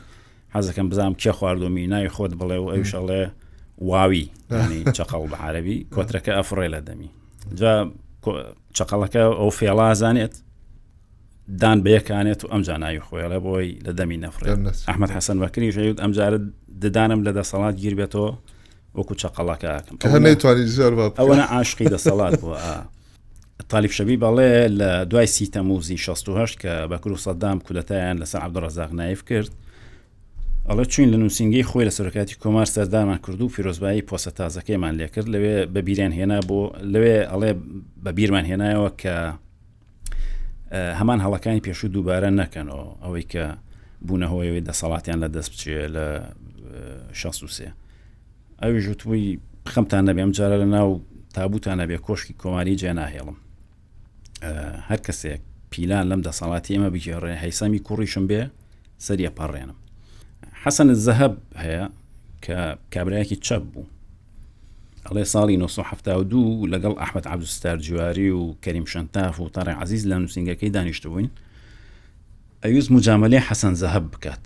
حەزەکەم 0.55 0.87
بزانام 0.89 1.13
کێ 1.21 1.29
خواردۆمی 1.37 1.87
نای 1.93 2.09
خۆت 2.15 2.33
بڵێ 2.39 2.57
و 2.63 2.71
ئەوشەڵێ 2.73 3.23
واوی 3.81 4.29
چقەڵ 4.97 5.27
بە 5.31 5.37
عربی 5.41 5.85
کۆترەکە 5.95 6.31
ئەفڕێ 6.37 6.67
لە 6.75 6.79
دەمی 6.87 7.09
جا 7.55 7.87
چقەڵەکە 8.77 9.15
ئەو 9.15 9.49
فێڵازانێت 9.51 10.33
دان 11.61 11.77
بەیەکانێت 11.85 12.43
و 12.43 12.47
ئەم 12.51 12.61
جاناوی 12.67 12.99
خۆیڵە 12.99 13.39
بۆی 13.45 13.79
لە 13.85 13.91
دەمی 13.99 14.17
نەفرێت 14.25 14.59
ئەحمد 14.89 15.09
حەسەن 15.15 15.37
بەکری 15.43 15.71
ژەیوت 15.77 15.99
ئەمجارە 16.03 16.39
ددانم 16.81 17.21
لە 17.27 17.31
دەسەڵات 17.37 17.75
گیر 17.81 17.95
بێتەوە 17.99 18.31
وەکو 18.97 19.13
چقەڵەکەکەم 19.21 19.95
ئەوەنە 21.17 21.45
عاشقی 21.53 21.87
دەسەڵات 21.95 22.33
بووە 22.41 22.63
تالیب 23.69 23.91
شەبی 23.91 24.17
بەڵێ 24.23 24.53
لە 24.79 24.91
دوای 25.11 25.27
سیتەموزی 25.35 25.97
16 25.97 26.45
کە 26.47 26.73
بەکر 26.91 27.11
و 27.11 27.17
سەدام 27.17 27.59
کولەتیان 27.65 28.17
لەسەر 28.23 28.41
عبدڕزاغ 28.45 28.91
نایف 28.99 29.21
کرد 29.23 29.49
ئەڵە 30.69 30.83
چوین 30.93 31.09
لە 31.13 31.17
نووسنگی 31.23 31.63
خۆی 31.69 31.85
لە 31.89 31.93
سەرکاتی 31.97 32.35
کۆمار 32.43 32.65
سەردامان 32.65 33.17
کردو 33.25 33.45
و 33.45 33.49
پیرۆزبایی 33.55 34.01
پۆسە 34.09 34.31
تازەکەیمان 34.39 34.93
لێکرد 34.99 35.27
لەوێ 35.33 35.57
بە 35.73 35.81
بیریان 35.87 36.11
هێنا 36.17 36.39
بۆ 36.49 36.59
لەوێ 36.93 37.17
ئەڵێ 37.31 37.51
بە 38.03 38.11
بیرمان 38.17 38.45
هێنایەوە 38.51 38.89
کە 39.01 39.15
هەمان 40.99 41.19
هەڵەکانی 41.25 41.61
پێشوو 41.65 41.89
دووبارە 41.93 42.29
نەکەنەوە 42.41 42.85
ئەوەی 43.03 43.25
کە 43.31 43.43
بوونەهۆیەوەی 44.07 44.65
دەسەڵاتیان 44.69 45.17
لە 45.23 45.27
دەست 45.35 45.49
بچێ 45.53 45.77
لە 45.95 46.05
16 47.13 47.73
ئەوی 48.61 48.81
ژوتووی 48.85 49.39
خەمتان 49.73 50.03
نەبێم 50.09 50.31
جارە 50.37 50.57
لە 50.63 50.67
ناو 50.75 51.01
تابوتان 51.35 51.77
نەبێ 51.81 51.97
کۆشکی 52.07 52.33
کۆماری 52.41 52.75
جێ 52.81 52.91
ناهێڵم 52.99 53.37
هەر 54.89 54.99
کەسێک 55.07 55.41
پیلان 55.71 56.05
لەم 56.11 56.21
دەسەڵاتی 56.27 56.71
ئێمە 56.73 56.89
بگێڕێ 56.93 57.33
هەیسامی 57.43 57.79
کوڕیشم 57.87 58.25
بێ 58.29 58.41
سەریە 59.05 59.31
پەڕێنم 59.37 59.80
حەسەن 60.65 60.89
زەهب 61.05 61.35
هەیە 61.61 61.85
کە 62.45 62.57
کابراایەکی 62.93 63.37
چەپ 63.45 63.63
بوو 63.73 63.85
ئەڵێ 65.05 65.25
ساڵی 65.33 65.55
1970 65.63 66.65
لەگەڵ 66.73 66.95
ئەحمد 67.01 67.25
عبدستار 67.27 67.77
جواری 67.77 68.29
و 68.31 68.55
کەریم 68.65 68.85
شەنتاف 68.93 69.39
و 69.41 69.49
تاڕێ 69.55 69.73
عزیز 69.81 70.03
لە 70.07 70.13
نووسنگەکەی 70.21 70.69
دانیشتبووین 70.77 71.29
ئەویز 72.63 72.91
مجاملی 72.91 73.39
حەسەن 73.47 73.73
زەهب 73.81 74.05
بکات 74.13 74.45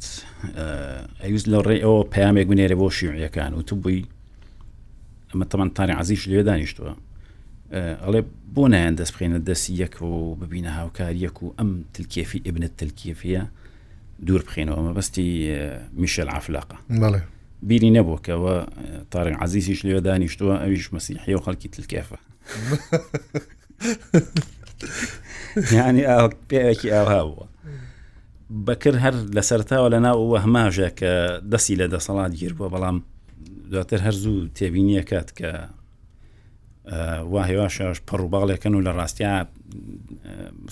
ئەویز 1.24 1.44
لە 1.52 1.58
ڕێ 1.68 1.78
ئەوە 1.86 2.02
پامێک 2.14 2.48
بنێرە 2.52 2.76
بۆ 2.82 2.88
شیوعیەکان 2.98 3.52
و 3.54 3.62
تو 3.68 3.76
بووی 3.76 4.06
ئەمە 5.34 5.46
تەمان 5.52 5.70
تاڕێ 5.78 5.94
عزیش 6.00 6.24
لێ 6.32 6.42
دانیشتووە 6.50 6.94
ئەڵێ 8.04 8.22
بۆ 8.56 8.64
نایەن 8.74 8.96
دەست 9.00 9.12
بخێنە 9.16 9.40
دەستی 9.48 9.74
یەک 9.84 9.96
و 10.02 10.12
ببینە 10.42 10.72
هاوکاریەک 10.80 11.38
و 11.44 11.48
ئەم 11.60 11.70
تلکێفی 11.96 12.44
ئبنت 12.48 12.74
تلکیفە 12.82 13.44
دوور 14.26 14.42
بخینەوە 14.42 14.80
مەبستی 14.80 15.56
میشل 15.94 16.30
عفلاقا 16.30 16.78
بیری 17.64 17.92
نەبوو 17.96 18.20
کەەوە 18.26 18.68
تاڕێن 19.12 19.38
عزیزیش 19.44 19.80
لێوە 19.86 20.02
دانیشتووە 20.06 20.56
ئەویش 20.62 20.88
مەسیحی 20.96 21.34
و 21.36 21.40
خەڵکی 21.46 21.70
تلکێفە 21.76 22.20
ینی 25.72 26.04
پێوێکی 26.50 26.90
ئاها 26.92 27.22
بووە 27.28 27.46
بەکرد 28.68 28.96
هەر 29.06 29.14
لەسەرتاوە 29.38 29.88
لە 29.94 30.00
ناو 30.06 30.30
وەهماژە 30.36 30.90
کە 31.00 31.12
دەستی 31.52 31.76
لە 31.82 31.88
دەسەڵات 31.94 32.34
گیر 32.40 32.54
بووە 32.54 32.70
بەڵام 32.74 32.98
دواتر 33.72 34.00
هەر 34.08 34.14
زوو 34.22 34.48
تێبینیە 34.58 35.04
کات 35.10 35.30
کە 35.40 35.52
وا 37.34 37.42
هێواشش 37.50 37.98
پەڕووباڵێکەن 38.10 38.74
و 38.76 38.82
لە 38.88 38.92
ڕاستیا 38.98 39.36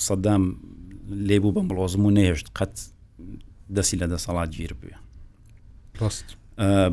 سەدام 0.08 0.44
لێبوو 1.30 1.52
بەم 1.56 1.68
ڕۆزم 1.78 2.04
و 2.06 2.12
نێهێشت 2.18 2.48
قەت 2.58 2.74
دەسی 3.76 3.98
لە 4.02 4.08
دەسەڵات 4.18 4.50
گیر 4.58 4.74
بێ 4.82 4.94
ڕاست 6.00 6.28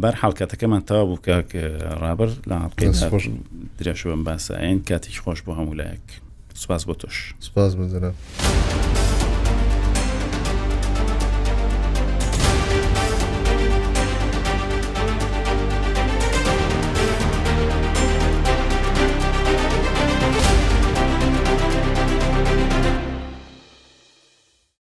بەر 0.02 0.14
حڵکەتەکەمان 0.22 0.82
تەوا 0.88 1.04
بوو 1.08 1.20
کە 1.52 1.64
ڕابەر 2.02 2.30
لە 2.50 2.56
درێژەوەم 3.78 4.22
باسە 4.26 4.54
ئەین 4.62 4.80
کاتیش 4.88 5.16
خۆش 5.24 5.40
بۆ 5.46 5.52
هەمولایەک 5.58 6.06
سپاس 6.62 6.82
بۆ 6.88 6.94
تۆش 7.02 7.16
سپاس 7.48 7.72
بزنە. 7.80 8.10